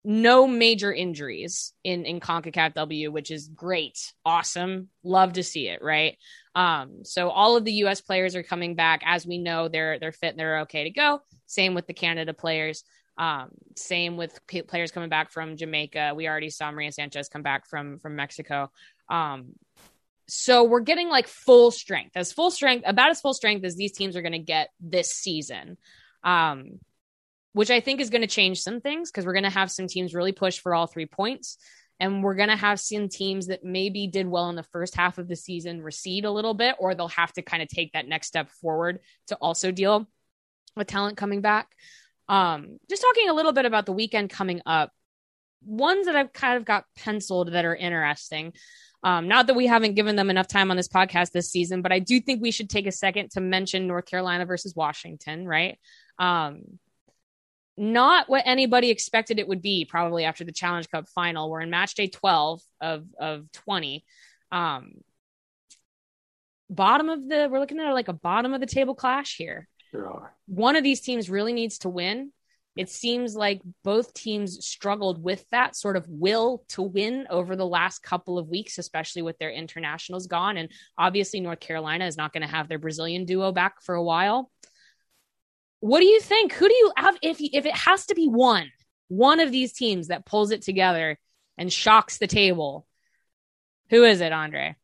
no 0.03 0.47
major 0.47 0.93
injuries 0.93 1.73
in 1.83 2.05
in 2.05 2.19
CONCACAF 2.19 2.75
W, 2.75 3.11
which 3.11 3.31
is 3.31 3.47
great, 3.47 4.13
awesome, 4.25 4.89
love 5.03 5.33
to 5.33 5.43
see 5.43 5.67
it. 5.69 5.81
Right. 5.81 6.17
Um, 6.55 7.03
so 7.03 7.29
all 7.29 7.57
of 7.57 7.65
the 7.65 7.73
U.S. 7.73 8.01
players 8.01 8.35
are 8.35 8.43
coming 8.43 8.75
back, 8.75 9.01
as 9.05 9.25
we 9.25 9.39
know 9.39 9.69
they're 9.69 9.97
they're 9.99 10.11
fit 10.11 10.31
and 10.31 10.39
they're 10.39 10.61
okay 10.61 10.83
to 10.83 10.91
go. 10.91 11.21
Same 11.47 11.73
with 11.73 11.87
the 11.87 11.93
Canada 11.93 12.33
players. 12.33 12.83
Um, 13.17 13.49
same 13.75 14.17
with 14.17 14.39
p- 14.47 14.63
players 14.63 14.91
coming 14.91 15.09
back 15.09 15.31
from 15.31 15.55
Jamaica. 15.55 16.13
We 16.15 16.27
already 16.27 16.49
saw 16.49 16.71
Maria 16.71 16.91
Sanchez 16.91 17.29
come 17.29 17.43
back 17.43 17.67
from 17.67 17.99
from 17.99 18.15
Mexico. 18.15 18.71
Um, 19.09 19.53
so 20.33 20.63
we're 20.63 20.81
getting 20.81 21.09
like 21.09 21.27
full 21.27 21.71
strength, 21.71 22.15
as 22.15 22.31
full 22.31 22.51
strength, 22.51 22.83
about 22.87 23.11
as 23.11 23.21
full 23.21 23.33
strength 23.33 23.63
as 23.65 23.75
these 23.75 23.91
teams 23.91 24.15
are 24.15 24.21
going 24.21 24.33
to 24.33 24.39
get 24.39 24.69
this 24.79 25.11
season. 25.11 25.77
Um, 26.23 26.79
which 27.53 27.69
I 27.69 27.79
think 27.79 28.01
is 28.01 28.09
going 28.09 28.21
to 28.21 28.27
change 28.27 28.61
some 28.61 28.81
things 28.81 29.11
because 29.11 29.25
we're 29.25 29.33
going 29.33 29.43
to 29.43 29.49
have 29.49 29.71
some 29.71 29.87
teams 29.87 30.15
really 30.15 30.31
push 30.31 30.59
for 30.59 30.73
all 30.73 30.87
three 30.87 31.05
points. 31.05 31.57
And 31.99 32.23
we're 32.23 32.35
going 32.35 32.49
to 32.49 32.55
have 32.55 32.79
some 32.79 33.07
teams 33.07 33.47
that 33.47 33.63
maybe 33.63 34.07
did 34.07 34.27
well 34.27 34.49
in 34.49 34.55
the 34.55 34.63
first 34.63 34.95
half 34.95 35.19
of 35.19 35.27
the 35.27 35.35
season 35.35 35.81
recede 35.81 36.25
a 36.25 36.31
little 36.31 36.55
bit, 36.55 36.75
or 36.79 36.95
they'll 36.95 37.07
have 37.09 37.31
to 37.33 37.43
kind 37.43 37.61
of 37.61 37.69
take 37.69 37.93
that 37.93 38.07
next 38.07 38.27
step 38.27 38.49
forward 38.49 38.99
to 39.27 39.35
also 39.35 39.71
deal 39.71 40.07
with 40.75 40.87
talent 40.87 41.17
coming 41.17 41.41
back. 41.41 41.67
Um, 42.27 42.79
just 42.89 43.03
talking 43.03 43.29
a 43.29 43.33
little 43.33 43.53
bit 43.53 43.65
about 43.65 43.85
the 43.85 43.93
weekend 43.93 44.31
coming 44.31 44.61
up, 44.65 44.91
ones 45.63 46.07
that 46.07 46.15
I've 46.15 46.33
kind 46.33 46.57
of 46.57 46.65
got 46.65 46.85
penciled 46.97 47.53
that 47.53 47.65
are 47.65 47.75
interesting. 47.75 48.53
Um, 49.03 49.27
not 49.27 49.47
that 49.47 49.55
we 49.55 49.67
haven't 49.67 49.95
given 49.95 50.15
them 50.15 50.29
enough 50.29 50.47
time 50.47 50.71
on 50.71 50.77
this 50.77 50.87
podcast 50.87 51.31
this 51.31 51.51
season, 51.51 51.81
but 51.81 51.91
I 51.91 51.99
do 51.99 52.21
think 52.21 52.41
we 52.41 52.51
should 52.51 52.69
take 52.69 52.87
a 52.87 52.91
second 52.91 53.31
to 53.31 53.41
mention 53.41 53.87
North 53.87 54.05
Carolina 54.05 54.45
versus 54.45 54.75
Washington, 54.75 55.45
right? 55.45 55.77
Um, 56.19 56.79
not 57.77 58.29
what 58.29 58.43
anybody 58.45 58.89
expected 58.89 59.39
it 59.39 59.47
would 59.47 59.61
be 59.61 59.85
probably 59.85 60.25
after 60.25 60.43
the 60.43 60.51
Challenge 60.51 60.89
Cup 60.89 61.09
final. 61.09 61.49
We're 61.49 61.61
in 61.61 61.69
match 61.69 61.95
day 61.95 62.07
12 62.07 62.61
of 62.81 63.05
of 63.19 63.51
20. 63.51 64.05
Um 64.51 64.93
bottom 66.69 67.09
of 67.09 67.27
the 67.27 67.47
we're 67.51 67.59
looking 67.59 67.79
at 67.79 67.91
like 67.91 68.07
a 68.07 68.13
bottom 68.13 68.53
of 68.53 68.59
the 68.59 68.67
table 68.67 68.95
clash 68.95 69.37
here. 69.37 69.67
Are. 69.95 70.33
One 70.47 70.75
of 70.75 70.83
these 70.83 71.01
teams 71.01 71.29
really 71.29 71.53
needs 71.53 71.79
to 71.79 71.89
win. 71.89 72.31
It 72.75 72.89
seems 72.89 73.35
like 73.35 73.61
both 73.83 74.13
teams 74.13 74.65
struggled 74.65 75.23
with 75.23 75.45
that 75.51 75.75
sort 75.75 75.95
of 75.95 76.07
will 76.07 76.63
to 76.69 76.81
win 76.81 77.27
over 77.29 77.55
the 77.55 77.67
last 77.67 77.99
couple 77.99 78.39
of 78.39 78.49
weeks, 78.49 78.79
especially 78.79 79.21
with 79.21 79.37
their 79.37 79.51
internationals 79.51 80.25
gone. 80.25 80.57
And 80.57 80.69
obviously, 80.97 81.39
North 81.39 81.59
Carolina 81.59 82.07
is 82.07 82.17
not 82.17 82.33
going 82.33 82.41
to 82.41 82.47
have 82.47 82.67
their 82.67 82.79
Brazilian 82.79 83.25
duo 83.25 83.51
back 83.51 83.81
for 83.83 83.93
a 83.93 84.03
while. 84.03 84.49
What 85.81 85.99
do 85.99 86.07
you 86.07 86.19
think? 86.19 86.53
Who 86.53 86.67
do 86.67 86.73
you 86.73 86.91
have 86.97 87.17
if 87.21 87.37
if 87.39 87.65
it 87.65 87.75
has 87.75 88.07
to 88.07 88.15
be 88.15 88.27
one, 88.27 88.71
one 89.07 89.39
of 89.39 89.51
these 89.51 89.73
teams 89.73 90.07
that 90.07 90.25
pulls 90.25 90.49
it 90.51 90.63
together 90.63 91.19
and 91.57 91.71
shocks 91.71 92.17
the 92.17 92.27
table? 92.27 92.87
Who 93.89 94.03
is 94.03 94.21
it, 94.21 94.31
Andre? 94.31 94.75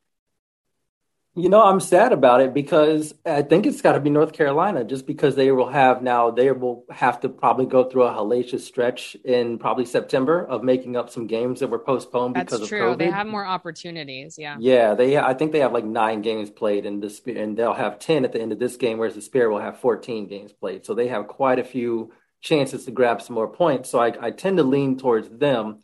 You 1.40 1.48
know, 1.48 1.64
I'm 1.64 1.80
sad 1.80 2.12
about 2.12 2.42
it 2.42 2.54
because 2.54 3.14
I 3.26 3.44
think 3.44 3.66
it's 3.66 3.82
got 3.82 3.94
to 3.94 4.02
be 4.02 4.10
North 4.10 4.34
Carolina 4.34 4.84
just 4.84 5.08
because 5.08 5.36
they 5.36 5.52
will 5.52 5.70
have 5.70 6.04
now, 6.04 6.32
they 6.32 6.52
will 6.52 6.84
have 6.90 7.22
to 7.22 7.30
probably 7.30 7.66
go 7.66 7.90
through 7.90 8.04
a 8.04 8.12
hellacious 8.12 8.60
stretch 8.60 9.16
in 9.24 9.58
probably 9.58 9.86
September 9.86 10.46
of 10.46 10.64
making 10.64 10.98
up 10.98 11.10
some 11.10 11.28
games 11.28 11.62
that 11.62 11.70
were 11.70 11.80
postponed 11.80 12.36
That's 12.36 12.52
because 12.52 12.68
true. 12.68 12.90
of 12.90 12.96
COVID. 12.96 13.00
They 13.00 13.12
have 13.12 13.28
more 13.28 13.46
opportunities. 13.46 14.38
Yeah. 14.38 14.58
Yeah, 14.60 14.96
they 14.96 15.18
I 15.18 15.34
think 15.34 15.54
they 15.54 15.60
have 15.60 15.72
like 15.72 15.86
nine 15.86 16.22
games 16.22 16.50
played 16.50 16.86
in 16.86 17.00
the 17.00 17.22
and 17.28 17.56
they'll 17.56 17.74
have 17.74 18.00
10 18.00 18.26
at 18.26 18.34
the 18.34 18.42
end 18.42 18.52
of 18.52 18.60
this 18.60 18.76
game, 18.76 18.98
whereas 18.98 19.16
the 19.16 19.22
Spirit 19.22 19.52
will 19.52 19.62
have 19.62 19.80
14 19.80 20.28
games 20.28 20.52
played. 20.52 20.86
So 20.86 20.94
they 20.94 21.08
have 21.08 21.28
quite 21.28 21.60
a 21.60 21.64
few 21.64 22.12
chances 22.42 22.86
to 22.86 22.92
grab 22.92 23.22
some 23.22 23.36
more 23.36 23.48
points. 23.48 23.90
So 23.90 24.00
I, 24.00 24.14
I 24.20 24.32
tend 24.32 24.58
to 24.58 24.64
lean 24.64 24.98
towards 24.98 25.30
them. 25.30 25.80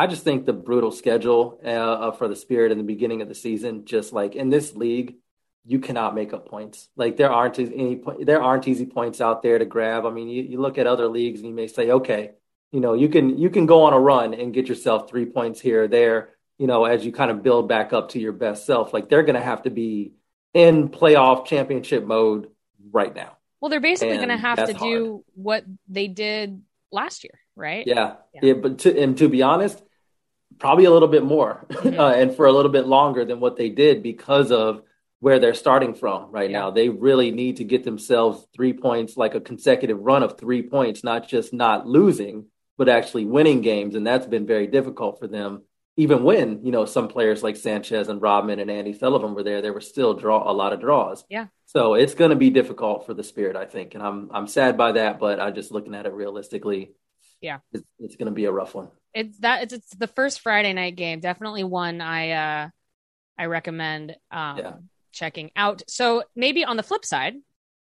I 0.00 0.06
just 0.06 0.24
think 0.24 0.46
the 0.46 0.54
brutal 0.54 0.92
schedule 0.92 1.60
uh, 1.62 2.12
for 2.12 2.26
the 2.26 2.34
Spirit 2.34 2.72
in 2.72 2.78
the 2.78 2.84
beginning 2.84 3.20
of 3.20 3.28
the 3.28 3.34
season, 3.34 3.84
just 3.84 4.14
like 4.14 4.34
in 4.34 4.48
this 4.48 4.74
league, 4.74 5.16
you 5.66 5.78
cannot 5.78 6.14
make 6.14 6.32
up 6.32 6.48
points. 6.48 6.88
Like 6.96 7.18
there 7.18 7.30
aren't 7.30 7.58
any 7.58 8.00
there 8.20 8.40
aren't 8.40 8.66
easy 8.66 8.86
points 8.86 9.20
out 9.20 9.42
there 9.42 9.58
to 9.58 9.66
grab. 9.66 10.06
I 10.06 10.10
mean, 10.10 10.30
you, 10.30 10.42
you 10.42 10.58
look 10.58 10.78
at 10.78 10.86
other 10.86 11.06
leagues 11.06 11.40
and 11.40 11.50
you 11.50 11.54
may 11.54 11.66
say, 11.66 11.90
okay, 11.90 12.30
you 12.72 12.80
know, 12.80 12.94
you 12.94 13.10
can 13.10 13.36
you 13.36 13.50
can 13.50 13.66
go 13.66 13.82
on 13.82 13.92
a 13.92 14.00
run 14.00 14.32
and 14.32 14.54
get 14.54 14.68
yourself 14.68 15.10
three 15.10 15.26
points 15.26 15.60
here 15.60 15.82
or 15.82 15.88
there. 15.88 16.30
You 16.56 16.66
know, 16.66 16.86
as 16.86 17.04
you 17.04 17.12
kind 17.12 17.30
of 17.30 17.42
build 17.42 17.68
back 17.68 17.92
up 17.92 18.08
to 18.12 18.18
your 18.18 18.32
best 18.32 18.64
self. 18.64 18.94
Like 18.94 19.10
they're 19.10 19.22
going 19.22 19.34
to 19.34 19.42
have 19.42 19.64
to 19.64 19.70
be 19.70 20.12
in 20.54 20.88
playoff 20.88 21.44
championship 21.44 22.06
mode 22.06 22.48
right 22.90 23.14
now. 23.14 23.36
Well, 23.60 23.68
they're 23.68 23.80
basically 23.80 24.16
going 24.16 24.30
to 24.30 24.38
have 24.38 24.64
to 24.66 24.72
do 24.72 25.26
what 25.34 25.66
they 25.88 26.08
did 26.08 26.62
last 26.90 27.22
year, 27.22 27.38
right? 27.54 27.86
Yeah, 27.86 28.14
Yeah. 28.32 28.40
yeah. 28.44 28.52
but 28.54 28.78
to, 28.78 28.98
and 28.98 29.18
to 29.18 29.28
be 29.28 29.42
honest, 29.42 29.82
probably 30.60 30.84
a 30.84 30.90
little 30.90 31.08
bit 31.08 31.24
more, 31.24 31.66
Mhm. 31.70 31.98
uh, 31.98 32.12
and 32.14 32.34
for 32.36 32.46
a 32.46 32.52
little 32.52 32.70
bit 32.70 32.86
longer 32.86 33.24
than 33.24 33.40
what 33.40 33.56
they 33.56 33.68
did 33.70 34.02
because 34.02 34.52
of 34.52 34.82
where 35.18 35.38
they're 35.38 35.54
starting 35.54 35.94
from 35.94 36.30
right 36.30 36.50
Yeah. 36.50 36.60
now. 36.60 36.70
They 36.70 36.88
really 36.88 37.30
need 37.30 37.56
to 37.56 37.64
get 37.64 37.82
themselves 37.84 38.46
three 38.54 38.72
points, 38.72 39.16
like 39.16 39.34
a 39.34 39.40
consecutive 39.40 39.98
run 40.00 40.22
of 40.22 40.38
three 40.38 40.62
points, 40.62 41.02
not 41.04 41.26
just 41.28 41.52
not 41.52 41.86
losing, 41.86 42.46
but 42.78 42.88
actually 42.88 43.26
winning 43.26 43.60
games, 43.60 43.94
and 43.94 44.06
that's 44.06 44.26
been 44.26 44.46
very 44.46 44.66
difficult 44.66 45.18
for 45.18 45.26
them. 45.26 45.62
Even 45.96 46.22
when 46.24 46.64
you 46.64 46.72
know 46.72 46.86
some 46.86 47.08
players 47.08 47.42
like 47.42 47.56
Sanchez 47.56 48.08
and 48.08 48.22
Rodman 48.22 48.60
and 48.60 48.70
Andi 48.70 48.98
Sullivan 48.98 49.34
were 49.34 49.42
there, 49.42 49.60
there 49.60 49.74
were 49.74 49.82
still 49.82 50.14
draw 50.14 50.50
a 50.50 50.54
lot 50.54 50.72
of 50.72 50.80
draws. 50.80 51.24
Yeah. 51.28 51.48
So 51.66 51.92
it's 51.94 52.14
going 52.14 52.30
to 52.30 52.36
be 52.36 52.48
difficult 52.48 53.04
for 53.04 53.12
the 53.12 53.22
Spirit, 53.24 53.56
I 53.56 53.66
think, 53.66 53.94
and 53.94 54.02
I'm 54.02 54.30
I'm 54.32 54.46
sad 54.46 54.78
by 54.78 54.92
that, 54.92 55.18
but 55.18 55.38
I'm 55.40 55.54
just 55.54 55.70
looking 55.72 55.94
at 55.94 56.06
it 56.06 56.12
realistically. 56.14 56.92
Yeah. 57.42 57.58
it's, 57.72 57.84
it's 57.98 58.16
going 58.16 58.26
to 58.26 58.32
be 58.34 58.44
a 58.46 58.52
rough 58.52 58.74
one. 58.74 58.88
It's 59.14 59.38
that 59.40 59.62
it's, 59.64 59.72
it's 59.72 59.94
the 59.96 60.06
first 60.06 60.40
Friday 60.40 60.72
night 60.72 60.96
game. 60.96 61.20
Definitely 61.20 61.64
one 61.64 62.00
I 62.00 62.30
uh 62.30 62.68
I 63.38 63.46
recommend 63.46 64.16
um 64.30 64.58
Yeah. 64.58 64.72
checking 65.12 65.50
out. 65.56 65.82
So 65.88 66.24
maybe 66.36 66.64
on 66.64 66.76
the 66.76 66.82
flip 66.82 67.04
side, 67.04 67.34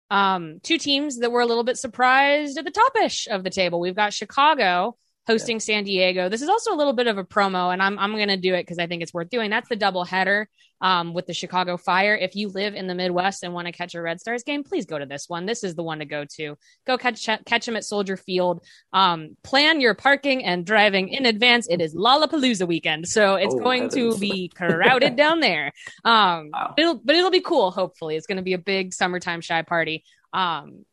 um 0.10 0.60
two 0.64 0.78
teams 0.78 1.20
that 1.20 1.32
were 1.32 1.42
a 1.42 1.46
little 1.46 1.64
bit 1.64 1.78
surprised 1.78 2.58
at 2.58 2.66
the 2.66 2.72
top-ish 2.72 3.28
of 3.28 3.44
the 3.44 3.50
table. 3.50 3.80
We've 3.80 3.96
got 3.96 4.14
Chicago 4.14 4.98
hosting 5.30 5.58
yeah. 5.58 5.60
San 5.60 5.84
Diego. 5.84 6.28
This 6.28 6.42
is 6.42 6.50
also 6.50 6.74
a 6.74 6.78
little 6.78 6.94
bit 6.94 7.06
of 7.06 7.20
a 7.20 7.24
promo, 7.24 7.72
and 7.72 7.84
I'm 7.84 8.00
I'm 8.00 8.16
going 8.16 8.30
to 8.30 8.38
do 8.38 8.56
it 8.56 8.64
because 8.64 8.80
I 8.80 8.88
think 8.88 9.04
it's 9.04 9.14
worth 9.14 9.30
doing. 9.30 9.52
That's 9.52 9.70
the 9.70 9.76
double 9.76 10.04
header 10.04 10.50
um, 10.82 11.14
with 11.14 11.28
the 11.28 11.34
Chicago 11.34 11.78
Fire. 11.78 12.16
If 12.16 12.36
you 12.36 12.50
live 12.50 12.74
in 12.74 12.88
the 12.88 12.96
Midwest 12.96 13.44
and 13.44 13.54
want 13.54 13.68
to 13.68 13.72
catch 13.72 13.94
a 13.94 14.02
Red 14.02 14.20
Stars 14.20 14.44
game, 14.44 14.64
please 14.64 14.88
go 14.88 14.98
to 14.98 15.06
this 15.06 15.30
one. 15.30 15.46
This 15.46 15.64
is 15.64 15.76
the 15.76 15.84
one 15.84 16.00
to 16.00 16.06
go 16.06 16.26
to. 16.38 16.58
Go 16.88 16.98
catch 16.98 17.28
catch 17.46 17.66
them 17.66 17.76
at 17.76 17.86
Soldier 17.86 18.18
Field. 18.18 18.64
Um, 18.92 19.38
plan 19.44 19.82
your 19.82 19.94
parking 19.94 20.44
and 20.44 20.66
driving 20.66 21.10
in 21.10 21.28
advance. 21.28 21.68
It 21.70 21.80
is 21.80 21.94
Lollapalooza 21.94 22.68
weekend, 22.68 23.08
so 23.08 23.36
it's 23.36 23.56
oh, 23.56 23.60
going 23.60 23.90
to 23.90 24.18
be 24.18 24.48
crowded 24.56 25.16
down 25.16 25.42
there. 25.42 25.72
Um, 26.04 26.50
wow. 26.52 26.74
it'll 26.76 26.96
but 26.96 27.16
it'll 27.16 27.32
be 27.32 27.42
cool. 27.42 27.70
Hopefully, 27.70 28.16
it's 28.16 28.26
going 28.26 28.38
to 28.38 28.44
be 28.44 28.54
a 28.54 28.60
big 28.60 28.94
summertime 28.94 29.42
shy 29.42 29.62
party. 29.62 30.04
Um, 30.34 30.86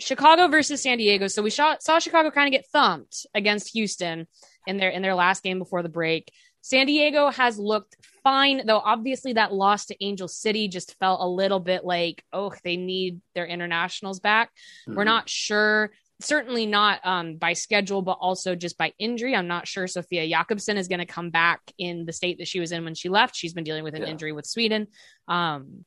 Chicago 0.00 0.48
versus 0.48 0.82
San 0.82 0.98
Diego. 0.98 1.28
So 1.28 1.42
we 1.42 1.50
saw, 1.50 1.76
saw 1.78 1.98
Chicago 1.98 2.30
kind 2.30 2.48
of 2.48 2.52
get 2.52 2.66
thumped 2.72 3.26
against 3.34 3.72
Houston 3.74 4.26
in 4.66 4.76
their 4.76 4.90
in 4.90 5.02
their 5.02 5.14
last 5.14 5.42
game 5.42 5.58
before 5.58 5.82
the 5.82 5.88
break. 5.88 6.32
San 6.62 6.86
Diego 6.86 7.30
has 7.30 7.58
looked 7.58 7.94
fine, 8.22 8.66
though 8.66 8.78
obviously 8.78 9.34
that 9.34 9.52
loss 9.52 9.86
to 9.86 10.04
Angel 10.04 10.26
City 10.26 10.66
just 10.66 10.98
felt 10.98 11.20
a 11.20 11.28
little 11.28 11.60
bit 11.60 11.84
like, 11.84 12.24
oh, 12.32 12.54
they 12.64 12.78
need 12.78 13.20
their 13.34 13.44
internationals 13.44 14.18
back. 14.18 14.50
Mm-hmm. 14.88 14.96
We're 14.96 15.04
not 15.04 15.28
sure. 15.28 15.92
Certainly 16.20 16.64
not 16.64 17.04
um, 17.04 17.36
by 17.36 17.52
schedule, 17.52 18.00
but 18.00 18.16
also 18.18 18.54
just 18.54 18.78
by 18.78 18.94
injury. 18.98 19.36
I'm 19.36 19.48
not 19.48 19.68
sure 19.68 19.86
Sofia 19.86 20.26
Jakobsson 20.26 20.76
is 20.76 20.88
going 20.88 21.00
to 21.00 21.06
come 21.06 21.28
back 21.28 21.60
in 21.76 22.06
the 22.06 22.12
state 22.14 22.38
that 22.38 22.48
she 22.48 22.60
was 22.60 22.72
in 22.72 22.84
when 22.84 22.94
she 22.94 23.10
left. 23.10 23.36
She's 23.36 23.52
been 23.52 23.64
dealing 23.64 23.84
with 23.84 23.94
an 23.94 24.02
yeah. 24.02 24.08
injury 24.08 24.32
with 24.32 24.46
Sweden. 24.46 24.86
Um, 25.28 25.84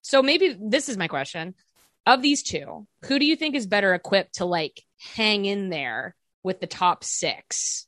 so 0.00 0.22
maybe 0.22 0.56
this 0.58 0.88
is 0.88 0.96
my 0.96 1.08
question 1.08 1.54
of 2.06 2.22
these 2.22 2.42
two, 2.42 2.86
who 3.04 3.18
do 3.18 3.26
you 3.26 3.36
think 3.36 3.54
is 3.54 3.66
better 3.66 3.94
equipped 3.94 4.36
to 4.36 4.44
like 4.44 4.82
hang 5.14 5.44
in 5.44 5.70
there 5.70 6.14
with 6.42 6.60
the 6.60 6.66
top 6.66 7.04
six? 7.04 7.86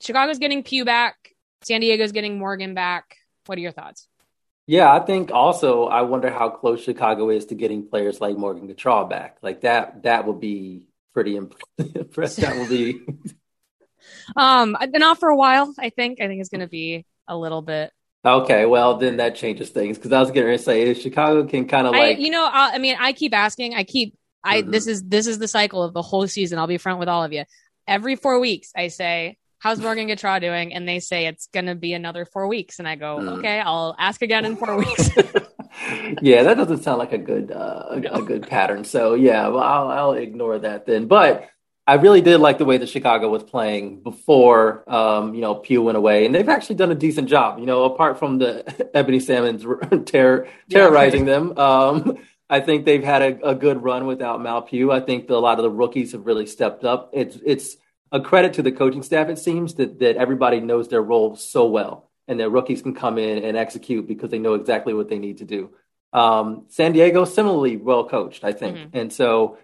Chicago's 0.00 0.38
getting 0.38 0.62
Pugh 0.62 0.84
back. 0.84 1.16
San 1.62 1.80
Diego's 1.80 2.12
getting 2.12 2.38
Morgan 2.38 2.74
back. 2.74 3.16
What 3.46 3.58
are 3.58 3.60
your 3.60 3.72
thoughts? 3.72 4.08
Yeah, 4.66 4.92
I 4.92 5.00
think 5.00 5.32
also 5.32 5.84
I 5.84 6.02
wonder 6.02 6.30
how 6.30 6.48
close 6.50 6.82
Chicago 6.82 7.30
is 7.30 7.46
to 7.46 7.54
getting 7.54 7.88
players 7.88 8.20
like 8.20 8.36
Morgan 8.36 8.68
Gautrat 8.68 9.10
back. 9.10 9.38
Like 9.42 9.62
that, 9.62 10.04
that 10.04 10.26
would 10.26 10.40
be 10.40 10.86
pretty 11.12 11.36
impressive. 11.78 12.44
that 12.44 12.56
will 12.56 12.68
be. 12.68 13.00
um, 14.36 14.76
not 14.80 15.18
for 15.18 15.28
a 15.28 15.36
while. 15.36 15.74
I 15.78 15.90
think. 15.90 16.20
I 16.20 16.28
think 16.28 16.40
it's 16.40 16.48
going 16.48 16.60
to 16.60 16.68
be 16.68 17.04
a 17.26 17.36
little 17.36 17.62
bit 17.62 17.92
Okay, 18.24 18.66
well 18.66 18.98
then 18.98 19.16
that 19.16 19.34
changes 19.34 19.70
things 19.70 19.98
because 19.98 20.12
I 20.12 20.20
was 20.20 20.30
going 20.30 20.46
to 20.46 20.58
say 20.58 20.94
Chicago 20.94 21.44
can 21.44 21.66
kind 21.66 21.88
of 21.88 21.92
like 21.92 22.18
I, 22.18 22.20
you 22.20 22.30
know 22.30 22.44
I, 22.44 22.74
I, 22.74 22.78
mean 22.78 22.96
I 22.98 23.12
keep 23.12 23.34
asking 23.34 23.74
I 23.74 23.82
keep 23.82 24.16
I 24.44 24.62
mm-hmm. 24.62 24.70
this 24.70 24.86
is 24.86 25.02
this 25.02 25.26
is 25.26 25.38
the 25.38 25.48
cycle 25.48 25.82
of 25.82 25.92
the 25.92 26.02
whole 26.02 26.28
season. 26.28 26.58
I'll 26.58 26.68
be 26.68 26.78
front 26.78 27.00
with 27.00 27.08
all 27.08 27.24
of 27.24 27.32
you. 27.32 27.44
Every 27.88 28.14
four 28.14 28.38
weeks 28.38 28.70
I 28.76 28.88
say 28.88 29.38
how's 29.58 29.80
Morgan 29.80 30.06
Gautrat 30.06 30.40
doing? 30.40 30.72
And 30.72 30.88
they 30.88 31.00
say 31.00 31.26
it's 31.26 31.48
going 31.48 31.66
to 31.66 31.74
be 31.74 31.94
another 31.94 32.24
four 32.24 32.46
weeks. 32.46 32.78
And 32.78 32.86
I 32.86 32.94
go 32.94 33.18
mm. 33.18 33.38
okay 33.38 33.58
I'll 33.58 33.96
ask 33.98 34.22
again 34.22 34.44
in 34.44 34.56
four 34.56 34.76
weeks. 34.76 35.10
Yeah 36.20 36.42
that 36.42 36.58
doesn't 36.58 36.82
sound 36.82 36.98
like 36.98 37.14
a 37.14 37.18
good 37.18 37.50
uh, 37.50 37.86
a, 37.88 38.18
a, 38.18 38.22
good 38.22 38.46
pattern. 38.46 38.84
So 38.84 39.14
yeah 39.14 39.48
well 39.48 39.62
I'll, 39.62 39.88
I'll 39.88 40.12
ignore 40.12 40.58
that 40.58 40.84
then. 40.84 41.06
But 41.06 41.48
I 41.92 41.96
really 41.96 42.22
did 42.22 42.38
like 42.38 42.56
the 42.56 42.64
way 42.64 42.78
that 42.78 42.88
Chicago 42.88 43.28
was 43.28 43.42
playing 43.42 44.00
before, 44.00 44.82
um, 44.90 45.34
you 45.34 45.42
know, 45.42 45.56
Pugh 45.56 45.82
went 45.82 45.98
away, 45.98 46.24
and 46.24 46.34
they've 46.34 46.48
actually 46.48 46.76
done 46.76 46.90
a 46.90 46.94
decent 46.94 47.28
job. 47.28 47.58
You 47.58 47.66
know, 47.66 47.84
apart 47.84 48.18
from 48.18 48.38
the 48.38 48.64
Ebony 48.96 49.20
Salmons 49.20 49.62
terror, 50.06 50.48
terrorizing 50.70 51.26
yeah. 51.26 51.34
them, 51.34 51.58
um, 51.58 52.16
I 52.48 52.60
think 52.60 52.86
they've 52.86 53.04
had 53.04 53.20
a, 53.20 53.50
a, 53.50 53.54
good 53.54 53.82
run 53.82 54.06
without 54.06 54.40
Mal 54.40 54.62
Pugh. 54.62 54.90
I 54.90 55.00
think 55.00 55.26
the, 55.26 55.34
a 55.34 55.36
lot 55.36 55.58
of 55.58 55.64
the 55.64 55.70
rookies 55.70 56.12
have 56.12 56.24
really 56.24 56.46
stepped 56.46 56.82
up. 56.82 57.10
It's 57.12 57.36
it's 57.44 57.76
a 58.10 58.22
credit 58.22 58.54
to 58.54 58.62
the 58.62 58.72
coaching 58.72 59.02
staff. 59.02 59.28
It 59.28 59.38
seems 59.38 59.74
that 59.74 59.98
that 59.98 60.16
everybody 60.16 60.60
knows 60.60 60.88
their 60.88 61.02
role 61.02 61.36
so 61.36 61.66
well, 61.66 62.08
and 62.26 62.40
their 62.40 62.48
rookies 62.48 62.80
can 62.80 62.94
come 62.94 63.18
in 63.18 63.44
and 63.44 63.54
execute 63.54 64.08
because 64.08 64.30
they 64.30 64.38
know 64.38 64.54
exactly 64.54 64.94
what 64.94 65.10
they 65.10 65.18
need 65.18 65.38
to 65.38 65.44
do. 65.44 65.68
Um, 66.14 66.64
San 66.68 66.92
Diego 66.92 67.26
similarly 67.26 67.76
well 67.76 68.08
coached, 68.08 68.44
I 68.44 68.52
think, 68.52 68.78
mm-hmm. 68.78 68.96
and 68.96 69.12
so 69.12 69.58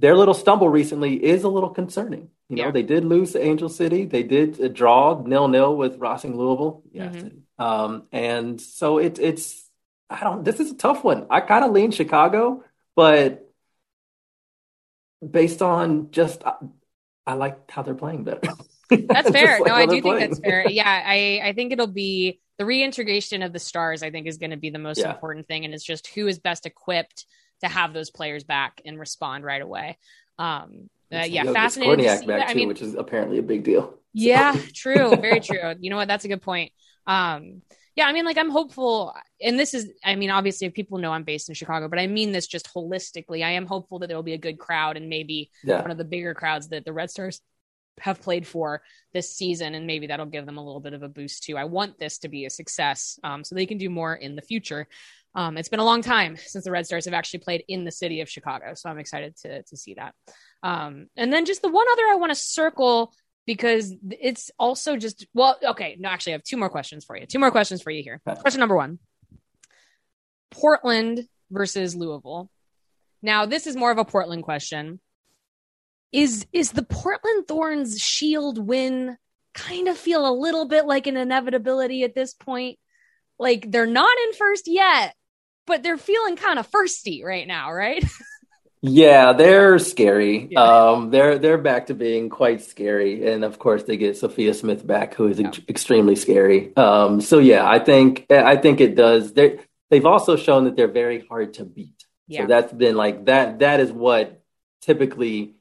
their 0.00 0.16
little 0.16 0.34
stumble 0.34 0.68
recently 0.68 1.22
is 1.22 1.44
a 1.44 1.48
little 1.48 1.68
concerning. 1.68 2.30
You 2.48 2.56
know, 2.56 2.64
yeah. 2.64 2.70
they 2.70 2.82
did 2.82 3.04
lose 3.04 3.32
to 3.32 3.42
Angel 3.42 3.68
City. 3.68 4.06
They 4.06 4.22
did 4.22 4.60
uh, 4.60 4.68
draw 4.68 5.22
nil 5.22 5.46
nil 5.48 5.76
with 5.76 5.98
Racing 5.98 6.36
Louisville. 6.36 6.82
Yes. 6.90 7.14
Mm-hmm. 7.14 7.62
Um, 7.62 8.04
and 8.10 8.58
so 8.60 8.98
it, 8.98 9.18
it's, 9.18 9.62
I 10.08 10.20
don't, 10.20 10.42
this 10.42 10.58
is 10.58 10.70
a 10.70 10.76
tough 10.76 11.04
one. 11.04 11.26
I 11.28 11.40
kind 11.40 11.64
of 11.64 11.72
lean 11.72 11.90
Chicago, 11.90 12.64
but 12.96 13.46
based 15.28 15.60
on 15.60 16.10
just, 16.12 16.44
I, 16.44 16.54
I 17.26 17.34
like 17.34 17.70
how 17.70 17.82
they're 17.82 17.94
playing 17.94 18.24
better. 18.24 18.40
That's 18.90 19.30
fair. 19.30 19.58
like 19.60 19.68
no, 19.68 19.74
I 19.74 19.86
do 19.86 20.00
think 20.00 20.18
that's 20.18 20.40
fair. 20.40 20.66
Yeah. 20.68 20.88
I, 20.88 21.40
I 21.44 21.52
think 21.52 21.72
it'll 21.72 21.86
be 21.86 22.40
the 22.58 22.64
reintegration 22.66 23.42
of 23.42 23.52
the 23.52 23.60
stars, 23.60 24.02
I 24.02 24.10
think 24.10 24.26
is 24.26 24.38
going 24.38 24.50
to 24.50 24.56
be 24.56 24.70
the 24.70 24.80
most 24.80 24.98
yeah. 24.98 25.12
important 25.12 25.46
thing. 25.46 25.64
And 25.64 25.72
it's 25.72 25.84
just 25.84 26.08
who 26.08 26.26
is 26.26 26.40
best 26.40 26.66
equipped 26.66 27.24
to 27.60 27.68
have 27.68 27.92
those 27.92 28.10
players 28.10 28.44
back 28.44 28.80
and 28.84 28.98
respond 28.98 29.44
right 29.44 29.62
away. 29.62 29.98
Um, 30.38 30.88
uh, 31.12 31.24
yeah, 31.28 31.44
fascinating. 31.52 32.04
Back 32.04 32.22
too, 32.24 32.32
I 32.32 32.54
mean, 32.54 32.68
which 32.68 32.82
is 32.82 32.94
apparently 32.94 33.38
a 33.38 33.42
big 33.42 33.64
deal. 33.64 33.98
Yeah, 34.12 34.56
true. 34.74 35.16
Very 35.16 35.40
true. 35.40 35.74
You 35.80 35.90
know 35.90 35.96
what? 35.96 36.08
That's 36.08 36.24
a 36.24 36.28
good 36.28 36.42
point. 36.42 36.72
Um, 37.06 37.62
yeah, 37.96 38.06
I 38.06 38.12
mean, 38.12 38.24
like 38.24 38.38
I'm 38.38 38.50
hopeful, 38.50 39.14
and 39.42 39.58
this 39.58 39.74
is, 39.74 39.90
I 40.04 40.14
mean, 40.14 40.30
obviously, 40.30 40.66
if 40.66 40.74
people 40.74 40.98
know 40.98 41.12
I'm 41.12 41.24
based 41.24 41.48
in 41.48 41.54
Chicago, 41.54 41.88
but 41.88 41.98
I 41.98 42.06
mean 42.06 42.32
this 42.32 42.46
just 42.46 42.72
holistically. 42.72 43.44
I 43.44 43.50
am 43.50 43.66
hopeful 43.66 43.98
that 43.98 44.06
there 44.06 44.16
will 44.16 44.22
be 44.22 44.34
a 44.34 44.38
good 44.38 44.58
crowd 44.58 44.96
and 44.96 45.08
maybe 45.08 45.50
yeah. 45.64 45.82
one 45.82 45.90
of 45.90 45.98
the 45.98 46.04
bigger 46.04 46.32
crowds 46.32 46.68
that 46.68 46.84
the 46.84 46.92
Red 46.92 47.10
Stars 47.10 47.40
have 47.98 48.22
played 48.22 48.46
for 48.46 48.82
this 49.12 49.34
season, 49.34 49.74
and 49.74 49.86
maybe 49.86 50.06
that'll 50.06 50.26
give 50.26 50.46
them 50.46 50.56
a 50.56 50.64
little 50.64 50.80
bit 50.80 50.92
of 50.92 51.02
a 51.02 51.08
boost 51.08 51.42
too. 51.42 51.56
I 51.56 51.64
want 51.64 51.98
this 51.98 52.18
to 52.18 52.28
be 52.28 52.46
a 52.46 52.50
success, 52.50 53.18
um, 53.24 53.42
so 53.44 53.54
they 53.54 53.66
can 53.66 53.78
do 53.78 53.90
more 53.90 54.14
in 54.14 54.36
the 54.36 54.42
future. 54.42 54.86
Um, 55.34 55.56
it's 55.56 55.68
been 55.68 55.80
a 55.80 55.84
long 55.84 56.02
time 56.02 56.36
since 56.36 56.64
the 56.64 56.70
Red 56.70 56.86
Stars 56.86 57.04
have 57.04 57.14
actually 57.14 57.40
played 57.40 57.64
in 57.68 57.84
the 57.84 57.92
city 57.92 58.20
of 58.20 58.28
Chicago, 58.28 58.74
so 58.74 58.90
I'm 58.90 58.98
excited 58.98 59.36
to 59.42 59.62
to 59.62 59.76
see 59.76 59.94
that. 59.94 60.14
Um, 60.62 61.06
and 61.16 61.32
then 61.32 61.46
just 61.46 61.62
the 61.62 61.70
one 61.70 61.86
other 61.92 62.02
I 62.10 62.16
want 62.16 62.30
to 62.30 62.36
circle 62.36 63.12
because 63.46 63.94
it's 64.10 64.50
also 64.58 64.96
just 64.96 65.26
well, 65.34 65.56
okay. 65.62 65.96
No, 65.98 66.08
actually, 66.08 66.32
I 66.32 66.36
have 66.36 66.44
two 66.44 66.56
more 66.56 66.68
questions 66.68 67.04
for 67.04 67.16
you. 67.16 67.26
Two 67.26 67.38
more 67.38 67.50
questions 67.50 67.82
for 67.82 67.90
you 67.90 68.02
here. 68.02 68.20
Question 68.24 68.60
number 68.60 68.76
one: 68.76 68.98
Portland 70.50 71.26
versus 71.50 71.94
Louisville. 71.94 72.50
Now, 73.22 73.46
this 73.46 73.66
is 73.66 73.76
more 73.76 73.90
of 73.90 73.98
a 73.98 74.04
Portland 74.04 74.42
question. 74.42 75.00
Is 76.12 76.46
is 76.52 76.72
the 76.72 76.82
Portland 76.82 77.46
Thorns 77.46 78.00
Shield 78.00 78.58
win 78.58 79.16
kind 79.54 79.88
of 79.88 79.96
feel 79.96 80.28
a 80.28 80.34
little 80.34 80.66
bit 80.66 80.86
like 80.86 81.06
an 81.06 81.16
inevitability 81.16 82.02
at 82.02 82.14
this 82.14 82.34
point? 82.34 82.78
Like 83.38 83.70
they're 83.70 83.86
not 83.86 84.16
in 84.26 84.32
first 84.34 84.66
yet, 84.66 85.14
but 85.66 85.82
they're 85.82 85.98
feeling 85.98 86.36
kind 86.36 86.58
of 86.58 86.70
firsty 86.70 87.24
right 87.24 87.46
now, 87.46 87.72
right? 87.72 88.04
yeah, 88.82 89.32
they're 89.32 89.78
scary. 89.78 90.48
Yeah. 90.50 90.62
Um, 90.62 91.10
they're 91.10 91.38
they're 91.38 91.58
back 91.58 91.86
to 91.86 91.94
being 91.94 92.28
quite 92.28 92.62
scary, 92.62 93.30
and 93.30 93.44
of 93.44 93.58
course 93.58 93.82
they 93.82 93.96
get 93.96 94.16
Sophia 94.16 94.54
Smith 94.54 94.86
back, 94.86 95.14
who 95.14 95.28
is 95.28 95.38
yeah. 95.38 95.48
ex- 95.48 95.60
extremely 95.68 96.16
scary. 96.16 96.74
Um, 96.76 97.20
so 97.20 97.38
yeah, 97.38 97.68
I 97.68 97.78
think 97.78 98.26
I 98.30 98.56
think 98.56 98.80
it 98.80 98.94
does. 98.94 99.32
They 99.32 99.60
they've 99.90 100.06
also 100.06 100.36
shown 100.36 100.64
that 100.64 100.76
they're 100.76 100.88
very 100.88 101.24
hard 101.26 101.54
to 101.54 101.64
beat. 101.64 102.04
Yeah. 102.26 102.42
So 102.42 102.46
that's 102.46 102.72
been 102.72 102.96
like 102.96 103.26
that. 103.26 103.58
That 103.58 103.80
is 103.80 103.92
what 103.92 104.42
typically 104.82 105.56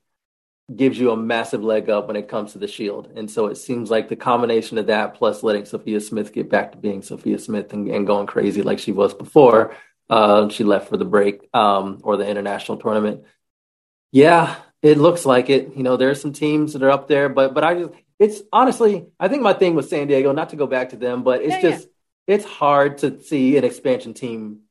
gives 0.73 0.99
you 0.99 1.11
a 1.11 1.17
massive 1.17 1.63
leg 1.63 1.89
up 1.89 2.07
when 2.07 2.15
it 2.15 2.27
comes 2.27 2.53
to 2.53 2.59
the 2.59 2.67
shield. 2.67 3.11
And 3.15 3.29
so 3.29 3.47
it 3.47 3.55
seems 3.55 3.89
like 3.89 4.07
the 4.07 4.15
combination 4.15 4.77
of 4.77 4.87
that 4.87 5.15
plus 5.15 5.41
letting 5.41 5.65
Sophia 5.65 5.99
Smith 5.99 6.31
get 6.31 6.49
back 6.49 6.71
to 6.71 6.77
being 6.77 7.01
Sophia 7.01 7.39
Smith 7.39 7.73
and, 7.73 7.87
and 7.87 8.05
going 8.05 8.27
crazy 8.27 8.61
like 8.61 8.79
she 8.79 8.91
was 8.91 9.13
before 9.13 9.75
uh, 10.09 10.49
she 10.49 10.63
left 10.63 10.89
for 10.89 10.97
the 10.97 11.05
break 11.05 11.47
um, 11.53 11.99
or 12.03 12.17
the 12.17 12.27
international 12.27 12.77
tournament. 12.77 13.23
Yeah, 14.11 14.55
it 14.81 14.97
looks 14.97 15.25
like 15.25 15.49
it. 15.49 15.75
You 15.75 15.83
know, 15.83 15.97
there 15.97 16.09
are 16.09 16.15
some 16.15 16.33
teams 16.33 16.73
that 16.73 16.83
are 16.83 16.89
up 16.89 17.07
there, 17.07 17.29
but 17.29 17.53
but 17.53 17.63
I 17.63 17.75
just 17.75 17.93
it's 18.17 18.41
honestly 18.51 19.07
I 19.19 19.27
think 19.27 19.43
my 19.43 19.53
thing 19.53 19.75
with 19.75 19.89
San 19.89 20.07
Diego, 20.07 20.31
not 20.31 20.49
to 20.49 20.55
go 20.55 20.67
back 20.67 20.89
to 20.89 20.97
them, 20.97 21.23
but 21.23 21.41
it's 21.41 21.61
yeah, 21.61 21.61
just 21.61 21.87
yeah. 22.27 22.35
it's 22.35 22.45
hard 22.45 22.99
to 22.99 23.21
see 23.21 23.57
an 23.57 23.63
expansion 23.63 24.13
team 24.13 24.61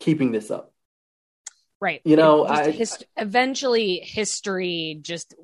keeping 0.00 0.32
this 0.32 0.50
up. 0.50 0.72
Right. 1.80 2.00
You 2.04 2.14
know, 2.14 2.46
I, 2.46 2.70
hist- 2.70 3.06
eventually 3.16 3.96
history 4.04 4.98
just 5.02 5.34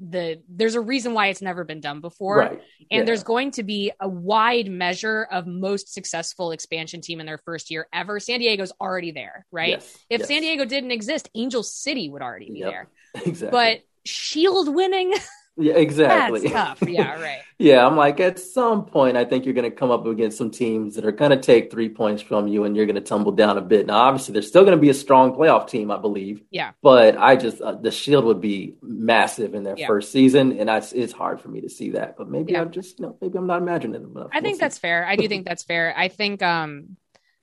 the 0.00 0.40
there's 0.48 0.76
a 0.76 0.80
reason 0.80 1.12
why 1.12 1.26
it's 1.26 1.42
never 1.42 1.64
been 1.64 1.80
done 1.80 2.00
before 2.00 2.38
right. 2.38 2.52
and 2.52 2.60
yeah. 2.90 3.02
there's 3.02 3.24
going 3.24 3.50
to 3.50 3.64
be 3.64 3.90
a 4.00 4.08
wide 4.08 4.70
measure 4.70 5.26
of 5.30 5.46
most 5.46 5.92
successful 5.92 6.52
expansion 6.52 7.00
team 7.00 7.18
in 7.18 7.26
their 7.26 7.38
first 7.38 7.68
year 7.70 7.88
ever 7.92 8.20
san 8.20 8.38
diego's 8.38 8.72
already 8.80 9.10
there 9.10 9.44
right 9.50 9.70
yes. 9.70 9.98
if 10.08 10.20
yes. 10.20 10.28
san 10.28 10.40
diego 10.40 10.64
didn't 10.64 10.92
exist 10.92 11.28
angel 11.34 11.64
city 11.64 12.08
would 12.08 12.22
already 12.22 12.50
be 12.50 12.60
yep. 12.60 12.70
there 12.70 12.88
exactly 13.26 13.50
but 13.50 13.80
shield 14.04 14.72
winning 14.72 15.12
Yeah, 15.58 15.74
exactly. 15.74 16.40
That's 16.40 16.52
tough. 16.52 16.88
Yeah, 16.88 17.20
right. 17.20 17.40
yeah, 17.58 17.84
I'm 17.84 17.96
like, 17.96 18.20
at 18.20 18.38
some 18.38 18.84
point, 18.84 19.16
I 19.16 19.24
think 19.24 19.44
you're 19.44 19.54
going 19.54 19.68
to 19.70 19.76
come 19.76 19.90
up 19.90 20.06
against 20.06 20.38
some 20.38 20.50
teams 20.50 20.94
that 20.94 21.04
are 21.04 21.12
going 21.12 21.32
to 21.32 21.36
take 21.36 21.70
three 21.70 21.88
points 21.88 22.22
from 22.22 22.46
you 22.48 22.64
and 22.64 22.76
you're 22.76 22.86
going 22.86 22.94
to 22.96 23.00
tumble 23.00 23.32
down 23.32 23.58
a 23.58 23.60
bit. 23.60 23.86
Now, 23.86 23.96
obviously, 23.98 24.32
they're 24.34 24.42
still 24.42 24.62
going 24.64 24.76
to 24.76 24.80
be 24.80 24.90
a 24.90 24.94
strong 24.94 25.32
playoff 25.34 25.68
team, 25.68 25.90
I 25.90 25.98
believe. 25.98 26.42
Yeah. 26.50 26.72
But 26.82 27.16
I 27.18 27.34
just, 27.36 27.60
uh, 27.60 27.72
the 27.72 27.90
Shield 27.90 28.24
would 28.26 28.40
be 28.40 28.76
massive 28.82 29.54
in 29.54 29.64
their 29.64 29.76
Yeah. 29.76 29.88
first 29.88 30.12
season. 30.12 30.58
And 30.60 30.70
I, 30.70 30.82
it's 30.94 31.12
hard 31.12 31.40
for 31.40 31.48
me 31.48 31.60
to 31.62 31.68
see 31.68 31.90
that. 31.90 32.16
But 32.16 32.28
maybe 32.30 32.52
Yeah. 32.52 32.60
I'm 32.60 32.70
just, 32.70 33.00
you 33.00 33.06
know, 33.06 33.16
maybe 33.20 33.36
I'm 33.38 33.46
not 33.48 33.60
imagining 33.60 34.00
it 34.00 34.06
enough. 34.06 34.28
I 34.32 34.36
We'll 34.36 34.42
think 34.42 34.56
see. 34.56 34.60
that's 34.60 34.78
fair. 34.78 35.04
I 35.06 35.16
do 35.16 35.26
think 35.28 35.44
that's 35.46 35.64
fair. 35.64 35.92
I 35.96 36.08
think 36.08 36.42
um 36.42 36.96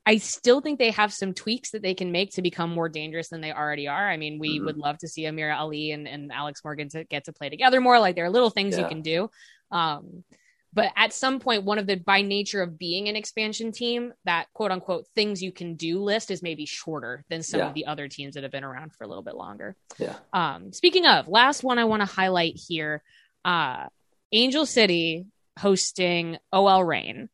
I 0.08 0.18
still 0.18 0.60
think 0.60 0.78
they 0.78 0.92
have 0.92 1.12
some 1.12 1.34
tweaks 1.34 1.72
that 1.72 1.82
they 1.82 1.94
can 1.94 2.12
make 2.12 2.30
to 2.34 2.42
become 2.42 2.70
more 2.70 2.88
dangerous 2.88 3.28
than 3.28 3.40
they 3.40 3.52
already 3.52 3.88
are. 3.88 4.08
I 4.08 4.16
mean, 4.16 4.38
we 4.38 4.60
Mhm. 4.60 4.64
would 4.66 4.78
love 4.78 4.98
to 4.98 5.08
see 5.08 5.22
Amirah 5.24 5.58
Ali 5.58 5.90
and, 5.90 6.06
and 6.06 6.30
Alex 6.32 6.62
Morgan 6.64 6.88
to 6.90 7.02
get 7.04 7.24
to 7.24 7.32
play 7.32 7.48
together 7.50 7.80
more. 7.80 7.98
Like 7.98 8.14
there 8.14 8.24
are 8.24 8.30
little 8.30 8.50
things 8.50 8.78
you 8.78 8.86
can 8.86 9.02
do. 9.02 9.28
Um 9.70 10.24
but 10.72 10.92
at 10.94 11.14
some 11.14 11.40
point, 11.40 11.64
one 11.64 11.78
of 11.78 11.86
the 11.86 11.96
by 11.96 12.20
nature 12.20 12.60
of 12.60 12.78
being 12.78 13.08
an 13.08 13.16
expansion 13.16 13.72
team, 13.72 14.12
that 14.26 14.46
quote 14.52 14.70
unquote 14.70 15.06
things 15.14 15.42
you 15.42 15.50
can 15.50 15.74
do 15.74 16.00
list 16.02 16.30
is 16.30 16.42
maybe 16.42 16.66
shorter 16.66 17.24
than 17.30 17.42
some 17.42 17.60
Yeah. 17.60 17.68
of 17.68 17.74
the 17.74 17.86
other 17.86 18.08
teams 18.08 18.34
that 18.34 18.42
have 18.42 18.52
been 18.52 18.62
around 18.64 18.92
for 18.92 19.04
a 19.04 19.08
little 19.08 19.22
bit 19.22 19.36
longer. 19.36 19.74
Yeah. 19.98 20.16
Um, 20.34 20.72
speaking 20.74 21.06
of, 21.06 21.28
last 21.28 21.64
one 21.64 21.78
I 21.78 21.84
want 21.84 22.02
to 22.02 22.06
highlight 22.06 22.56
here 22.68 23.02
uh, 23.44 23.86
Angel 24.32 24.66
City 24.66 25.24
hosting 25.58 26.36
OL 26.52 26.84
Rain. 26.84 27.28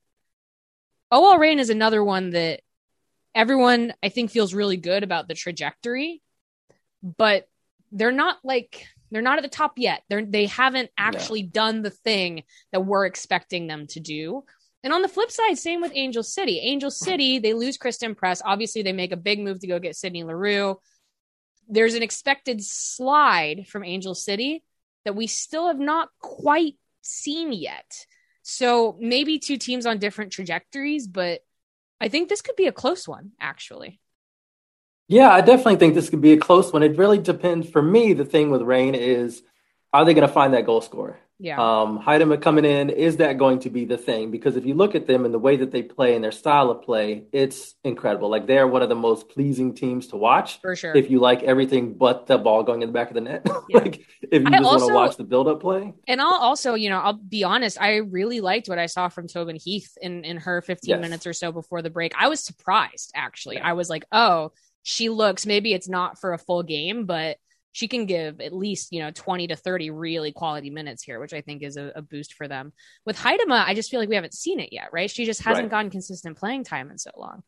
OL 1.13 1.39
Rain 1.39 1.59
is 1.59 1.71
another 1.71 2.03
one 2.03 2.31
that 2.31 2.63
everyone 3.35 3.93
I 4.03 4.09
think 4.09 4.31
feels 4.31 4.55
really 4.55 4.79
good 4.79 5.03
about 5.03 5.29
the 5.29 5.35
trajectory, 5.35 6.23
but 7.03 7.47
they're 7.93 8.13
not 8.13 8.39
like 8.43 8.87
they're 9.11 9.21
not 9.21 9.39
at 9.39 9.43
the 9.43 9.49
top 9.49 9.75
yet. 9.77 10.03
They're 10.09 10.25
they 10.25 10.47
haven't 10.47 10.91
actually 10.97 11.43
done 11.43 11.83
the 11.83 11.91
thing 11.91 12.45
that 12.73 12.85
we're 12.85 13.05
expecting 13.05 13.67
them 13.67 13.87
to 13.89 14.01
do. 14.01 14.45
And 14.85 14.93
on 14.93 15.03
the 15.03 15.09
flip 15.09 15.31
side, 15.31 15.59
same 15.59 15.81
with 15.81 15.93
Angel 15.95 16.23
City. 16.23 16.59
Angel 16.59 16.91
City, 16.91 17.39
they 17.39 17.55
lose 17.55 17.77
Christen 17.77 18.15
Press. 18.15 18.43
Obviously, 18.45 18.83
they 18.83 18.93
make 18.93 19.13
a 19.13 19.17
big 19.17 19.39
move 19.39 19.61
to 19.61 19.69
go 19.69 19.79
get 19.79 19.95
Sydney 19.95 20.25
Leroux. 20.25 20.81
There's 21.69 21.95
an 21.95 22.03
expected 22.03 22.65
slide 22.65 23.69
from 23.69 23.85
Angel 23.85 24.15
City 24.15 24.65
that 25.05 25.15
we 25.15 25.27
still 25.27 25.69
have 25.69 25.79
not 25.79 26.09
quite 26.19 26.75
seen 27.03 27.53
yet. 27.53 28.07
So 28.43 28.97
maybe 29.01 29.39
two 29.39 29.57
teams 29.57 29.87
on 29.87 29.99
different 29.99 30.33
trajectories, 30.33 31.07
but 31.07 31.41
I 32.01 32.09
think 32.09 32.29
this 32.29 32.43
could 32.43 32.57
be 32.57 32.67
a 32.67 32.73
close 32.73 33.07
one, 33.07 33.33
actually. 33.41 34.01
Yeah, 35.09 35.31
I 35.31 35.41
definitely 35.41 35.77
think 35.77 35.95
this 35.95 36.11
could 36.11 36.21
be 36.21 36.33
a 36.33 36.39
close 36.39 36.73
one. 36.73 36.83
It 36.83 36.97
really 36.97 37.19
depends. 37.19 37.69
For 37.69 37.83
me, 37.83 38.13
the 38.13 38.25
thing 38.25 38.51
with 38.51 38.63
Rain 38.63 38.95
is, 38.95 39.43
are 39.93 40.05
they 40.05 40.15
going 40.15 40.27
to 40.27 40.33
find 40.33 40.55
that 40.55 40.67
goal 40.67 40.81
scorer? 40.81 41.21
Yeah. 41.43 41.57
Um, 41.61 41.99
Huitema 41.99 42.41
coming 42.41 42.65
in, 42.65 42.89
is 42.89 43.17
that 43.17 43.37
going 43.37 43.59
to 43.61 43.71
be 43.71 43.85
the 43.85 43.99
thing? 43.99 44.31
Because 44.31 44.55
if 44.57 44.65
you 44.65 44.75
look 44.75 44.95
at 44.95 45.09
them 45.09 45.25
and 45.25 45.35
the 45.35 45.41
way 45.41 45.57
that 45.57 45.73
they 45.73 45.83
play 45.83 46.15
and 46.15 46.23
their 46.23 46.31
style 46.31 46.71
of 46.71 46.83
play, 46.83 47.25
it's 47.33 47.75
incredible. 47.83 48.31
Like 48.31 48.47
they're 48.47 48.69
one 48.69 48.81
of 48.83 48.89
the 48.89 48.95
most 48.95 49.29
pleasing 49.29 49.75
teams 49.75 50.07
to 50.09 50.17
watch. 50.17 50.61
for 50.61 50.77
sure. 50.77 50.95
If 50.95 51.11
you 51.11 51.19
like 51.19 51.43
everything 51.43 51.95
but 51.95 52.29
the 52.29 52.39
ball 52.39 52.63
going 52.63 52.83
in 52.83 52.89
the 52.91 52.93
back 52.93 53.09
of 53.09 53.15
the 53.15 53.21
net, 53.23 53.45
Yeah. 53.69 53.79
like 53.79 54.07
if 54.23 54.43
you 54.43 54.49
I 54.49 54.59
just 54.59 54.65
want 54.65 54.83
to 54.87 54.95
watch 54.95 55.17
the 55.17 55.25
build-up 55.25 55.61
play, 55.61 55.93
And 56.07 56.21
I'll 56.21 56.33
also, 56.35 56.75
you 56.75 56.89
know, 56.91 57.01
I'll 57.01 57.15
be 57.15 57.43
honest, 57.43 57.77
I 57.81 57.97
really 57.97 58.41
liked 58.41 58.69
what 58.69 58.79
I 58.79 58.87
saw 58.87 59.09
from 59.09 59.27
Tobin 59.27 59.57
Heath 59.57 59.99
in, 60.01 60.25
in 60.25 60.37
her 60.37 60.63
15 60.63 60.91
Yes. 60.91 61.01
minutes 61.01 61.27
or 61.27 61.33
so 61.33 61.51
before 61.51 61.83
the 61.83 61.91
break. 61.91 62.13
I 62.17 62.29
was 62.29 62.39
surprised, 62.39 63.11
actually. 63.17 63.57
Yeah. 63.57 63.69
I 63.69 63.73
was 63.73 63.91
like, 63.91 64.05
oh, 64.13 64.53
she 64.85 65.09
looks, 65.09 65.45
maybe 65.45 65.75
it's 65.75 65.89
not 65.89 66.21
for 66.21 66.33
a 66.35 66.39
full 66.39 66.63
game, 66.63 67.05
but 67.05 67.37
she 67.73 67.89
can 67.89 68.07
give 68.07 68.41
at 68.41 68.53
least, 68.53 68.93
you 68.93 69.01
know, 69.01 69.11
20 69.11 69.49
to 69.49 69.57
30 69.57 69.91
really 69.91 70.31
quality 70.33 70.71
minutes 70.71 71.03
here, 71.03 71.19
which 71.19 71.33
I 71.33 71.41
think 71.41 71.63
is 71.63 71.77
a, 71.77 71.93
a 71.97 72.03
boost 72.03 72.35
for 72.35 72.47
them. 72.47 72.73
With 73.07 73.17
Huitema, 73.19 73.65
I 73.67 73.75
just 73.75 73.91
feel 73.91 73.99
like 74.01 74.09
we 74.11 74.15
haven't 74.15 74.35
seen 74.35 74.61
it 74.61 74.73
yet, 74.73 74.91
right? 74.93 75.11
She 75.11 75.25
just 75.25 75.43
hasn't 75.43 75.65
Right. 75.65 75.71
gotten 75.71 75.91
consistent 75.91 76.37
playing 76.39 76.65
time 76.65 76.91
in 76.91 76.99
so 76.99 77.11
long. 77.17 77.43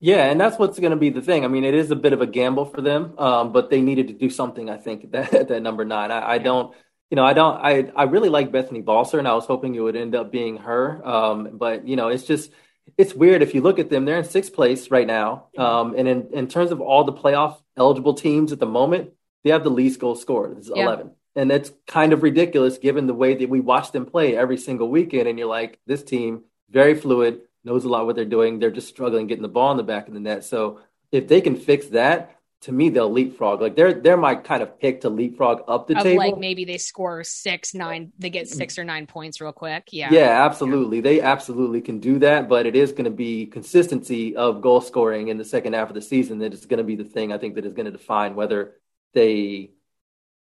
Yeah, 0.00 0.24
and 0.26 0.38
that's 0.40 0.58
what's 0.58 0.78
going 0.78 0.90
to 0.90 0.96
be 0.96 1.08
the 1.10 1.22
thing. 1.22 1.44
I 1.44 1.48
mean, 1.48 1.64
it 1.64 1.74
is 1.74 1.90
a 1.90 1.96
bit 1.96 2.12
of 2.12 2.20
a 2.20 2.26
gamble 2.26 2.66
for 2.66 2.82
them, 2.82 3.14
um, 3.18 3.52
but 3.52 3.70
they 3.70 3.80
needed 3.80 4.08
to 4.08 4.14
do 4.14 4.28
something. 4.28 4.68
I 4.68 4.76
think 4.76 5.10
that 5.12 5.32
at 5.32 5.48
that 5.48 5.60
number 5.62 5.84
nine. 5.84 6.10
I, 6.10 6.32
I 6.32 6.38
don't, 6.38 6.74
you 7.10 7.16
know, 7.16 7.24
I 7.24 7.32
don't. 7.32 7.54
I 7.56 7.90
I 7.94 8.02
really 8.04 8.28
like 8.28 8.50
Bethany 8.52 8.82
Balcer, 8.82 9.18
and 9.18 9.28
I 9.28 9.34
was 9.34 9.46
hoping 9.46 9.74
it 9.74 9.80
would 9.80 9.96
end 9.96 10.14
up 10.14 10.32
being 10.32 10.58
her. 10.58 11.06
Um, 11.06 11.50
but 11.56 11.86
you 11.86 11.96
know, 11.96 12.08
it's 12.08 12.24
just 12.24 12.50
it's 12.98 13.14
weird 13.14 13.40
if 13.42 13.54
you 13.54 13.62
look 13.62 13.78
at 13.78 13.88
them. 13.88 14.04
They're 14.04 14.18
in 14.18 14.24
sixth 14.24 14.52
place 14.52 14.90
right 14.90 15.06
now, 15.06 15.46
um, 15.56 15.94
and 15.96 16.08
in 16.08 16.28
in 16.32 16.48
terms 16.48 16.70
of 16.72 16.80
all 16.80 17.04
the 17.04 17.12
playoff 17.12 17.58
eligible 17.76 18.14
teams 18.14 18.52
at 18.52 18.58
the 18.58 18.66
moment, 18.66 19.10
they 19.44 19.50
have 19.50 19.62
the 19.62 19.70
least 19.70 20.00
goal 20.00 20.14
scored. 20.16 20.58
It's 20.58 20.70
Yeah. 20.74 20.82
eleven. 20.82 21.10
And 21.36 21.50
that's 21.50 21.72
kind 21.86 22.12
of 22.12 22.22
ridiculous 22.22 22.78
given 22.78 23.06
the 23.06 23.14
way 23.14 23.34
that 23.34 23.48
we 23.48 23.60
watch 23.60 23.90
them 23.92 24.06
play 24.06 24.36
every 24.36 24.56
single 24.56 24.88
weekend. 24.88 25.28
And 25.28 25.36
you're 25.38 25.48
like, 25.48 25.80
this 25.84 26.02
team, 26.04 26.44
very 26.70 26.94
fluid, 26.94 27.40
knows 27.64 27.84
a 27.84 27.88
lot 27.88 28.06
what 28.06 28.14
they're 28.14 28.24
doing. 28.24 28.58
They're 28.58 28.70
just 28.70 28.88
struggling 28.88 29.26
getting 29.26 29.42
the 29.42 29.48
ball 29.48 29.70
in 29.72 29.76
the 29.76 29.82
back 29.82 30.06
of 30.06 30.14
the 30.14 30.20
net. 30.20 30.44
So 30.44 30.80
if 31.10 31.26
they 31.26 31.40
can 31.40 31.56
fix 31.56 31.86
that, 31.88 32.30
to 32.62 32.72
me, 32.72 32.88
they'll 32.88 33.12
leapfrog. 33.12 33.60
Like 33.60 33.76
they're 33.76 33.92
they're 33.92 34.16
my 34.16 34.36
kind 34.36 34.62
of 34.62 34.80
pick 34.80 35.02
to 35.02 35.10
leapfrog 35.10 35.64
up 35.68 35.86
the 35.86 35.98
of 35.98 36.02
table. 36.02 36.18
like 36.18 36.38
maybe 36.38 36.64
they 36.64 36.78
score 36.78 37.22
six, 37.22 37.74
nine, 37.74 38.12
they 38.18 38.30
get 38.30 38.48
six 38.48 38.78
or 38.78 38.84
nine 38.84 39.06
points 39.06 39.38
real 39.38 39.52
quick. 39.52 39.88
Yeah. 39.92 40.08
Yeah, 40.10 40.44
absolutely. 40.46 41.00
They 41.02 41.20
absolutely 41.20 41.82
can 41.82 41.98
do 41.98 42.18
that, 42.20 42.48
but 42.48 42.64
it 42.64 42.74
is 42.74 42.92
going 42.92 43.04
to 43.04 43.10
be 43.10 43.44
consistency 43.46 44.34
of 44.34 44.62
goal 44.62 44.80
scoring 44.80 45.28
in 45.28 45.36
the 45.36 45.44
second 45.44 45.74
half 45.74 45.88
of 45.88 45.94
the 45.94 46.00
season 46.00 46.38
that 46.38 46.54
is 46.54 46.64
going 46.64 46.78
to 46.78 46.84
be 46.84 46.96
the 46.96 47.04
thing 47.04 47.32
I 47.32 47.38
think 47.38 47.56
that 47.56 47.66
is 47.66 47.74
going 47.74 47.86
to 47.86 47.92
define 47.92 48.34
whether 48.34 48.76
they, 49.14 49.70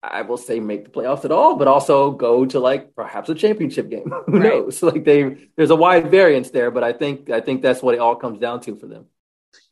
I 0.02 0.22
will 0.22 0.36
say, 0.36 0.60
make 0.60 0.84
the 0.84 0.90
playoffs 0.90 1.24
at 1.24 1.32
all, 1.32 1.56
but 1.56 1.68
also 1.68 2.12
go 2.12 2.44
to 2.46 2.60
like 2.60 2.94
perhaps 2.94 3.28
a 3.28 3.34
championship 3.34 3.88
game. 3.90 4.10
Who 4.26 4.38
Right. 4.38 4.42
knows? 4.42 4.82
Like 4.82 5.04
they, 5.04 5.48
there's 5.56 5.70
a 5.70 5.76
wide 5.76 6.10
variance 6.10 6.50
there, 6.50 6.70
but 6.70 6.84
I 6.84 6.92
think 6.92 7.30
I 7.30 7.40
think 7.40 7.62
that's 7.62 7.82
what 7.82 7.94
it 7.94 8.00
all 8.00 8.16
comes 8.16 8.38
down 8.38 8.60
to 8.62 8.76
for 8.76 8.86
them. 8.86 9.06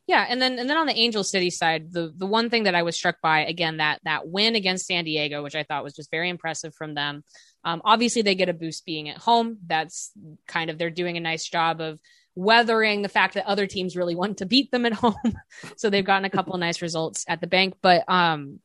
Yeah, 0.07 0.25
and 0.29 0.39
then 0.41 0.59
and 0.59 0.69
then 0.69 0.77
on 0.77 0.85
the 0.87 0.95
Angel 0.95 1.23
City 1.23 1.49
side, 1.49 1.91
the 1.91 2.13
the 2.15 2.27
one 2.27 2.49
thing 2.51 2.63
that 2.63 2.75
I 2.75 2.83
was 2.83 2.95
struck 2.95 3.15
by 3.23 3.45
again 3.45 3.77
that 3.77 4.01
that 4.03 4.27
win 4.27 4.55
against 4.55 4.85
San 4.85 5.03
Diego, 5.03 5.41
which 5.41 5.55
I 5.55 5.63
thought 5.63 5.83
was 5.83 5.95
just 5.95 6.11
very 6.11 6.29
impressive 6.29 6.75
from 6.75 6.93
them. 6.93 7.23
Um, 7.63 7.81
obviously, 7.83 8.21
they 8.21 8.35
get 8.35 8.49
a 8.49 8.53
boost 8.53 8.85
being 8.85 9.09
at 9.09 9.17
home. 9.17 9.57
That's 9.65 10.11
kind 10.47 10.69
of 10.69 10.77
they're 10.77 10.91
doing 10.91 11.17
a 11.17 11.21
nice 11.21 11.43
job 11.49 11.81
of 11.81 11.99
weathering 12.35 13.01
the 13.01 13.09
fact 13.09 13.33
that 13.33 13.45
other 13.45 13.65
teams 13.65 13.95
really 13.95 14.15
want 14.15 14.37
to 14.37 14.45
beat 14.45 14.71
them 14.71 14.85
at 14.85 14.93
home. 15.03 15.15
so 15.77 15.89
they've 15.89 16.05
gotten 16.05 16.25
a 16.25 16.29
couple 16.29 16.53
of 16.53 16.59
nice 16.59 16.81
results 16.81 17.25
at 17.27 17.41
the 17.41 17.47
bank. 17.47 17.75
But 17.81 18.03
um, 18.07 18.59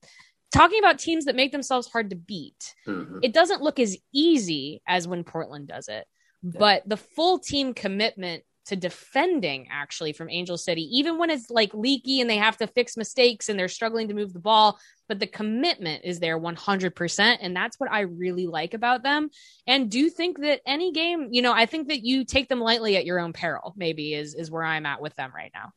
talking 0.53 0.79
about 0.79 0.99
teams 0.99 1.25
that 1.27 1.37
make 1.37 1.53
themselves 1.53 1.89
hard 1.89 2.11
to 2.11 2.17
beat, 2.17 2.75
it 3.23 3.33
doesn't 3.33 3.63
look 3.63 3.79
as 3.79 3.97
easy 4.13 4.83
as 4.87 5.07
when 5.07 5.25
Portland 5.25 5.69
does 5.69 5.89
it. 5.89 6.07
But 6.43 6.89
the 6.89 6.97
full 6.97 7.39
team 7.39 7.75
commitment 7.75 8.45
to 8.67 8.77
defending 8.77 9.69
actually 9.71 10.13
from 10.13 10.31
Angel 10.31 10.57
City, 10.57 10.83
even 10.97 11.19
when 11.19 11.31
it's 11.31 11.51
like 11.51 11.73
leaky 11.75 12.21
and 12.21 12.29
they 12.29 12.37
have 12.37 12.57
to 12.59 12.67
fix 12.67 12.97
mistakes 12.97 13.49
and 13.49 13.59
they're 13.59 13.69
struggling 13.69 14.09
to 14.09 14.15
move 14.15 14.33
the 14.33 14.39
ball, 14.39 14.79
but 15.09 15.19
the 15.19 15.27
commitment 15.27 16.05
is 16.05 16.21
there 16.21 16.39
100%. 16.39 17.39
And 17.41 17.57
that's 17.57 17.81
what 17.81 17.91
I 17.91 18.01
really 18.01 18.47
like 18.47 18.75
about 18.75 19.03
them. 19.03 19.31
And 19.67 19.91
do 19.91 20.09
think 20.11 20.41
that 20.41 20.61
any 20.67 20.93
game, 20.93 21.29
you 21.31 21.43
know, 21.43 21.53
I 21.53 21.67
think 21.67 21.89
that 21.89 22.05
you 22.05 22.25
take 22.25 22.49
them 22.49 22.61
lightly 22.61 22.97
at 22.97 23.07
your 23.07 23.19
own 23.19 23.33
peril, 23.33 23.75
maybe 23.77 24.15
is, 24.15 24.35
is 24.35 24.51
where 24.51 24.65
I'm 24.65 24.87
at 24.87 25.01
with 25.01 25.17
them 25.17 25.33
right 25.35 25.51
now. 25.55 25.73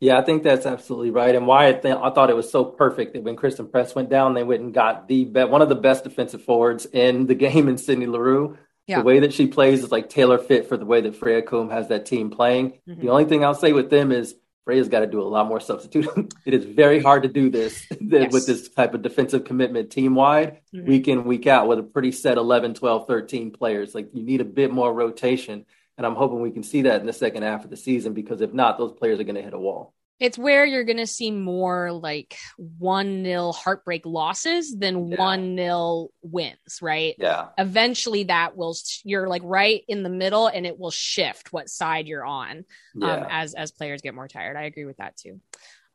Yeah, 0.00 0.18
I 0.18 0.22
think 0.22 0.44
that's 0.44 0.66
absolutely 0.66 1.10
right. 1.10 1.34
And 1.34 1.46
why 1.46 1.68
I, 1.68 1.72
th- 1.72 1.96
I 1.96 2.10
thought 2.10 2.30
it 2.30 2.36
was 2.36 2.50
so 2.50 2.64
perfect 2.64 3.14
that 3.14 3.24
when 3.24 3.34
Christen 3.34 3.68
Press 3.68 3.96
went 3.96 4.08
down, 4.08 4.34
they 4.34 4.44
went 4.44 4.62
and 4.62 4.72
got 4.72 5.08
the 5.08 5.24
be- 5.24 5.44
one 5.44 5.60
of 5.60 5.68
the 5.68 5.74
best 5.74 6.04
defensive 6.04 6.42
forwards 6.42 6.86
in 6.86 7.26
the 7.26 7.34
game 7.46 7.68
in 7.68 7.78
Sydney 7.78 8.06
Leroux. 8.06 8.56
Yeah. 8.88 8.98
The 8.98 9.04
way 9.04 9.20
that 9.20 9.32
she 9.34 9.46
plays 9.46 9.84
is 9.84 9.92
like 9.92 10.08
tailor 10.08 10.38
fit 10.38 10.66
for 10.68 10.76
the 10.76 10.86
way 10.86 11.00
that 11.02 11.14
Freya 11.14 11.42
Coombe 11.42 11.70
has 11.70 11.88
that 11.88 12.06
team 12.06 12.30
playing. 12.30 12.78
Mhm. 12.88 13.00
The 13.02 13.10
only 13.10 13.26
thing 13.26 13.44
I'll 13.44 13.54
say 13.54 13.72
with 13.72 13.90
them 13.90 14.10
is 14.10 14.34
Freya's 14.64 14.88
got 14.88 15.00
to 15.00 15.06
do 15.06 15.20
a 15.20 15.28
lot 15.28 15.46
more 15.46 15.60
substituting. 15.60 16.30
it 16.46 16.54
is 16.54 16.64
very 16.64 17.00
hard 17.00 17.22
to 17.22 17.28
do 17.28 17.48
this 17.50 17.86
Yes. 18.00 18.32
with 18.32 18.46
this 18.46 18.68
type 18.70 18.94
of 18.94 19.02
defensive 19.02 19.44
commitment 19.44 19.90
team 19.90 20.14
wide, 20.14 20.58
Mhm. 20.74 20.86
week 20.86 21.08
in, 21.08 21.24
week 21.24 21.46
out, 21.46 21.68
with 21.68 21.78
a 21.78 21.82
pretty 21.82 22.12
set 22.12 22.36
11, 22.38 22.74
12, 22.74 23.06
13 23.06 23.50
players. 23.50 23.94
Like 23.94 24.08
you 24.14 24.22
need 24.22 24.40
a 24.40 24.44
bit 24.46 24.72
more 24.72 24.92
rotation. 24.92 25.64
And 25.96 26.06
I'm 26.06 26.14
hoping 26.14 26.40
we 26.40 26.50
can 26.52 26.62
see 26.62 26.82
that 26.82 27.00
in 27.00 27.06
the 27.06 27.12
second 27.12 27.42
half 27.42 27.64
of 27.64 27.70
the 27.70 27.76
season 27.76 28.12
because 28.14 28.40
if 28.40 28.52
not, 28.54 28.78
those 28.78 28.92
players 28.92 29.18
are 29.20 29.24
going 29.24 29.34
to 29.36 29.42
hit 29.42 29.52
a 29.54 29.58
wall. 29.58 29.92
It's 30.20 30.36
where 30.36 30.64
you're 30.66 30.84
going 30.84 30.96
to 30.98 31.06
see 31.06 31.30
more 31.30 31.92
like 31.92 32.36
1 32.56 33.22
nil 33.22 33.52
heartbreak 33.52 34.04
losses 34.04 34.76
than 34.76 35.08
Yeah. 35.08 35.16
1 35.18 35.54
nil 35.54 36.10
wins, 36.22 36.78
right? 36.82 37.14
Yeah. 37.18 37.48
Eventually, 37.56 38.24
that 38.24 38.56
will, 38.56 38.74
you're 39.04 39.28
like 39.28 39.42
right 39.44 39.82
in 39.86 40.02
the 40.02 40.08
middle 40.10 40.48
and 40.48 40.66
it 40.66 40.78
will 40.78 40.90
shift 40.90 41.52
what 41.52 41.68
side 41.68 42.06
you're 42.08 42.24
on 42.24 42.64
Yeah. 42.94 43.12
um, 43.12 43.26
as 43.30 43.54
as 43.54 43.70
players 43.70 44.02
get 44.02 44.14
more 44.14 44.28
tired. 44.28 44.56
I 44.56 44.62
agree 44.64 44.84
with 44.86 44.96
that 44.96 45.16
too. 45.16 45.40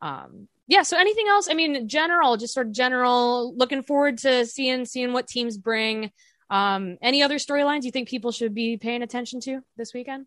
Um, 0.00 0.48
yeah. 0.66 0.82
So 0.82 0.98
anything 0.98 1.28
else? 1.28 1.48
I 1.50 1.54
mean, 1.54 1.88
general, 1.88 2.36
just 2.36 2.54
sort 2.54 2.66
of 2.68 2.72
general. 2.72 3.54
Looking 3.56 3.82
forward 3.82 4.18
to 4.18 4.46
seeing 4.46 4.86
seeing 4.86 5.12
what 5.12 5.26
teams 5.28 5.58
bring. 5.58 6.10
Um, 6.50 6.98
any 7.02 7.22
other 7.22 7.36
storylines 7.36 7.84
you 7.84 7.90
think 7.90 8.08
people 8.08 8.32
should 8.32 8.54
be 8.54 8.76
paying 8.76 9.02
attention 9.02 9.40
to 9.40 9.60
this 9.76 9.92
weekend? 9.94 10.26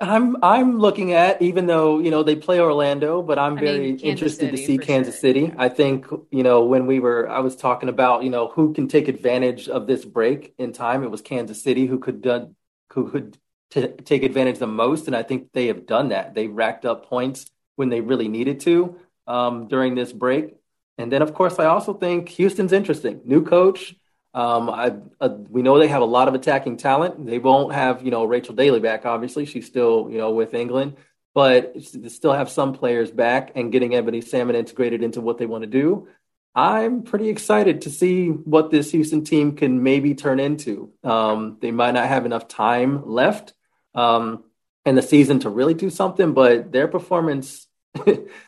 I'm 0.00 0.36
I'm 0.44 0.78
looking 0.78 1.12
at 1.12 1.42
even 1.42 1.66
though 1.66 1.98
you 1.98 2.10
know 2.10 2.22
they 2.22 2.36
play 2.36 2.60
Orlando, 2.60 3.20
but 3.20 3.38
I'm 3.38 3.58
I 3.58 3.60
very 3.60 3.78
mean, 3.80 3.98
interested 3.98 4.52
to 4.52 4.56
see 4.56 4.78
Kansas 4.78 5.14
sure. 5.14 5.20
City. 5.20 5.52
I 5.56 5.68
think 5.68 6.06
you 6.30 6.44
know 6.44 6.64
when 6.64 6.86
we 6.86 7.00
were 7.00 7.28
I 7.28 7.40
was 7.40 7.56
talking 7.56 7.88
about 7.88 8.22
you 8.22 8.30
know 8.30 8.48
who 8.48 8.72
can 8.72 8.86
take 8.86 9.08
advantage 9.08 9.68
of 9.68 9.88
this 9.88 10.04
break 10.04 10.54
in 10.56 10.72
time. 10.72 11.02
It 11.02 11.10
was 11.10 11.20
Kansas 11.20 11.62
City 11.62 11.86
who 11.86 11.98
could 11.98 12.22
done 12.22 12.54
who 12.92 13.10
could 13.10 13.38
t 13.70 13.88
take 13.88 14.22
advantage 14.22 14.58
the 14.58 14.68
most, 14.68 15.08
and 15.08 15.16
I 15.16 15.24
think 15.24 15.48
they 15.52 15.66
have 15.66 15.84
done 15.84 16.10
that. 16.10 16.32
They 16.32 16.46
racked 16.46 16.84
up 16.84 17.06
points 17.06 17.50
when 17.74 17.88
they 17.88 18.00
really 18.00 18.28
needed 18.28 18.60
to 18.60 18.96
um, 19.26 19.66
during 19.66 19.96
this 19.96 20.12
break, 20.12 20.54
and 20.96 21.10
then 21.10 21.22
of 21.22 21.34
course 21.34 21.58
I 21.58 21.64
also 21.64 21.92
think 21.92 22.28
Houston's 22.28 22.72
interesting. 22.72 23.22
New 23.24 23.44
coach. 23.44 23.96
Um, 24.34 24.70
I, 24.70 24.94
uh, 25.20 25.30
we 25.48 25.62
know 25.62 25.78
they 25.78 25.88
have 25.88 26.02
a 26.02 26.06
lot 26.06 26.28
of 26.28 26.34
attacking 26.34 26.76
talent. 26.76 27.26
They 27.26 27.38
won't 27.38 27.72
have, 27.72 28.02
you 28.04 28.10
know, 28.10 28.24
Rachel 28.24 28.54
Daly 28.54 28.80
back, 28.80 29.06
obviously. 29.06 29.46
She's 29.46 29.66
still, 29.66 30.08
you 30.10 30.18
know, 30.18 30.30
with 30.30 30.54
England, 30.54 30.96
but 31.34 31.74
they 31.74 32.08
still 32.08 32.32
have 32.32 32.50
some 32.50 32.72
players 32.74 33.10
back 33.10 33.52
and 33.54 33.72
getting 33.72 33.94
Ebony 33.94 34.20
Salmon 34.20 34.54
integrated 34.56 35.02
into 35.02 35.20
what 35.20 35.38
they 35.38 35.46
want 35.46 35.62
to 35.62 35.68
do. 35.68 36.08
I'm 36.54 37.02
pretty 37.02 37.28
excited 37.28 37.82
to 37.82 37.90
see 37.90 38.28
what 38.28 38.70
this 38.70 38.90
Houston 38.90 39.24
team 39.24 39.54
can 39.56 39.82
maybe 39.82 40.14
turn 40.14 40.40
into. 40.40 40.92
Um, 41.04 41.58
they 41.60 41.70
might 41.70 41.92
not 41.92 42.08
have 42.08 42.26
enough 42.26 42.48
time 42.48 43.08
left 43.08 43.54
um, 43.94 44.44
in 44.84 44.94
the 44.94 45.02
season 45.02 45.40
to 45.40 45.50
really 45.50 45.74
do 45.74 45.88
something, 45.88 46.32
but 46.32 46.72
their 46.72 46.88
performance, 46.88 47.66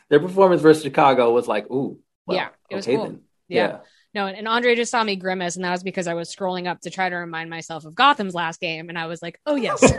their 0.09 0.19
performance 0.19 0.61
versus 0.61 0.83
Chicago 0.83 1.31
was 1.31 1.47
like, 1.47 1.69
ooh, 1.71 1.99
well, 2.25 2.37
Yeah, 2.37 2.49
it 2.69 2.75
was 2.75 2.87
okay 2.87 2.97
cool. 2.97 3.05
then. 3.05 3.21
Yeah. 3.47 3.79
No, 4.13 4.27
and 4.27 4.47
Andre 4.47 4.75
just 4.75 4.91
saw 4.91 5.03
me 5.03 5.15
grimace, 5.15 5.55
and 5.55 5.63
that 5.63 5.71
was 5.71 5.83
because 5.83 6.05
I 6.07 6.13
was 6.15 6.33
scrolling 6.35 6.67
up 6.67 6.81
to 6.81 6.89
try 6.89 7.07
to 7.07 7.15
remind 7.15 7.49
myself 7.49 7.85
of 7.85 7.95
Gotham's 7.95 8.33
last 8.33 8.59
game, 8.59 8.89
and 8.89 8.97
I 8.99 9.05
was 9.07 9.21
like, 9.21 9.39
"Oh 9.45 9.55
yes, 9.55 9.81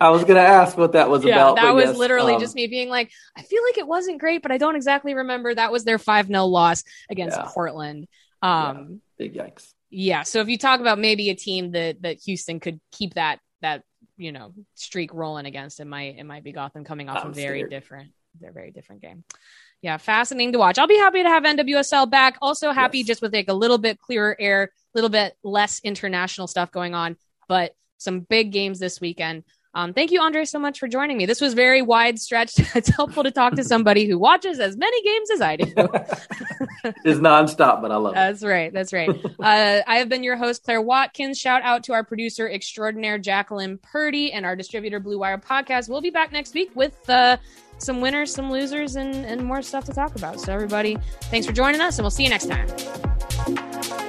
I 0.00 0.10
was 0.10 0.24
gonna 0.24 0.40
ask 0.40 0.76
what 0.76 0.92
that 0.92 1.08
was 1.08 1.24
yeah." 1.24 1.34
about. 1.36 1.56
that 1.56 1.74
was 1.74 1.86
yes, 1.86 1.96
literally 1.96 2.34
um, 2.34 2.40
just 2.40 2.54
me 2.54 2.66
being 2.66 2.88
like, 2.88 3.10
"I 3.36 3.42
feel 3.42 3.62
like 3.62 3.78
it 3.78 3.86
wasn't 3.86 4.18
great, 4.20 4.42
but 4.42 4.50
I 4.52 4.58
don't 4.58 4.76
exactly 4.76 5.14
remember." 5.14 5.54
That 5.54 5.72
was 5.72 5.84
their 5.84 5.98
five 5.98 6.26
0 6.26 6.46
loss 6.46 6.82
against 7.10 7.36
Yeah. 7.36 7.46
Portland. 7.48 8.06
Um, 8.42 9.00
big 9.18 9.34
yikes. 9.34 9.72
yeah. 9.90 10.22
So 10.22 10.40
if 10.40 10.48
you 10.48 10.58
talk 10.58 10.80
about 10.80 10.98
maybe 10.98 11.30
a 11.30 11.34
team 11.34 11.72
that 11.72 12.02
that 12.02 12.18
Houston 12.24 12.60
could 12.60 12.80
keep 12.92 13.14
that 13.14 13.38
that 13.62 13.82
you 14.16 14.32
know 14.32 14.52
streak 14.74 15.14
rolling 15.14 15.46
against, 15.46 15.80
it 15.80 15.86
might 15.86 16.16
it 16.18 16.24
might 16.24 16.44
be 16.44 16.52
Gotham 16.52 16.84
coming 16.84 17.08
off 17.08 17.24
I'm 17.24 17.30
a 17.30 17.34
very 17.34 17.60
scared. 17.60 17.70
different, 17.70 18.10
they're 18.40 18.52
very 18.52 18.70
different 18.70 19.02
game. 19.02 19.24
Yeah, 19.84 19.98
fascinating 19.98 20.52
to 20.54 20.58
watch. 20.58 20.78
I'll 20.78 20.86
be 20.86 20.96
happy 20.96 21.22
to 21.22 21.28
have 21.28 21.42
NWSL 21.42 22.08
back. 22.10 22.38
Also 22.40 22.72
happy 22.72 23.00
Yes. 23.00 23.06
just 23.06 23.20
with 23.22 23.34
like 23.34 23.48
a 23.48 23.52
little 23.52 23.76
bit 23.76 24.00
clearer 24.00 24.34
air, 24.40 24.62
a 24.62 24.68
little 24.94 25.10
bit 25.10 25.36
less 25.42 25.78
international 25.84 26.46
stuff 26.46 26.72
going 26.72 26.94
on, 26.94 27.18
but 27.48 27.74
some 27.98 28.20
big 28.20 28.50
games 28.50 28.78
this 28.78 28.98
weekend. 28.98 29.44
Um, 29.74 29.92
thank 29.92 30.10
you, 30.10 30.22
Andre, 30.22 30.46
so 30.46 30.58
much 30.58 30.78
for 30.78 30.88
joining 30.88 31.18
me. 31.18 31.26
This 31.26 31.40
was 31.40 31.52
very 31.52 31.82
wide 31.82 32.18
stretched. 32.18 32.60
It's 32.76 32.88
helpful 32.88 33.24
to 33.24 33.30
talk 33.30 33.56
to 33.56 33.64
somebody 33.64 34.06
who 34.06 34.18
watches 34.18 34.58
as 34.58 34.74
many 34.74 35.02
games 35.02 35.30
as 35.32 35.40
I 35.42 35.56
do. 35.56 35.74
It's 37.02 37.18
nonstop, 37.18 37.80
but 37.80 37.90
I 37.90 37.96
love 37.96 38.12
it. 38.12 38.16
That's 38.16 38.42
right. 38.42 38.72
That's 38.72 38.92
right. 38.92 39.10
Uh, 39.40 39.80
I 39.86 39.96
have 39.96 40.08
been 40.08 40.22
your 40.22 40.36
host, 40.36 40.64
Claire 40.64 40.80
Watkins. 40.80 41.38
Shout 41.38 41.60
out 41.62 41.84
to 41.84 41.92
our 41.92 42.04
producer 42.04 42.48
extraordinaire, 42.48 43.18
Jacqueline 43.18 43.78
Purdy, 43.78 44.32
and 44.32 44.46
our 44.46 44.56
distributor, 44.56 45.00
Blue 45.00 45.18
Wire 45.18 45.36
Podcast. 45.36 45.88
We'll 45.90 46.00
be 46.00 46.10
back 46.10 46.32
next 46.32 46.54
week 46.54 46.70
with 46.74 46.96
uh, 47.10 47.36
some 47.78 48.00
winners, 48.00 48.34
some 48.34 48.50
losers, 48.50 48.96
and, 48.96 49.14
and 49.26 49.44
more 49.44 49.62
stuff 49.62 49.84
to 49.84 49.92
talk 49.92 50.16
about. 50.16 50.40
So, 50.40 50.52
everybody, 50.52 50.96
thanks 51.24 51.46
for 51.46 51.52
joining 51.52 51.80
us, 51.80 51.98
and 51.98 52.04
we'll 52.04 52.10
see 52.10 52.24
you 52.24 52.30
next 52.30 52.46
time. 52.46 54.03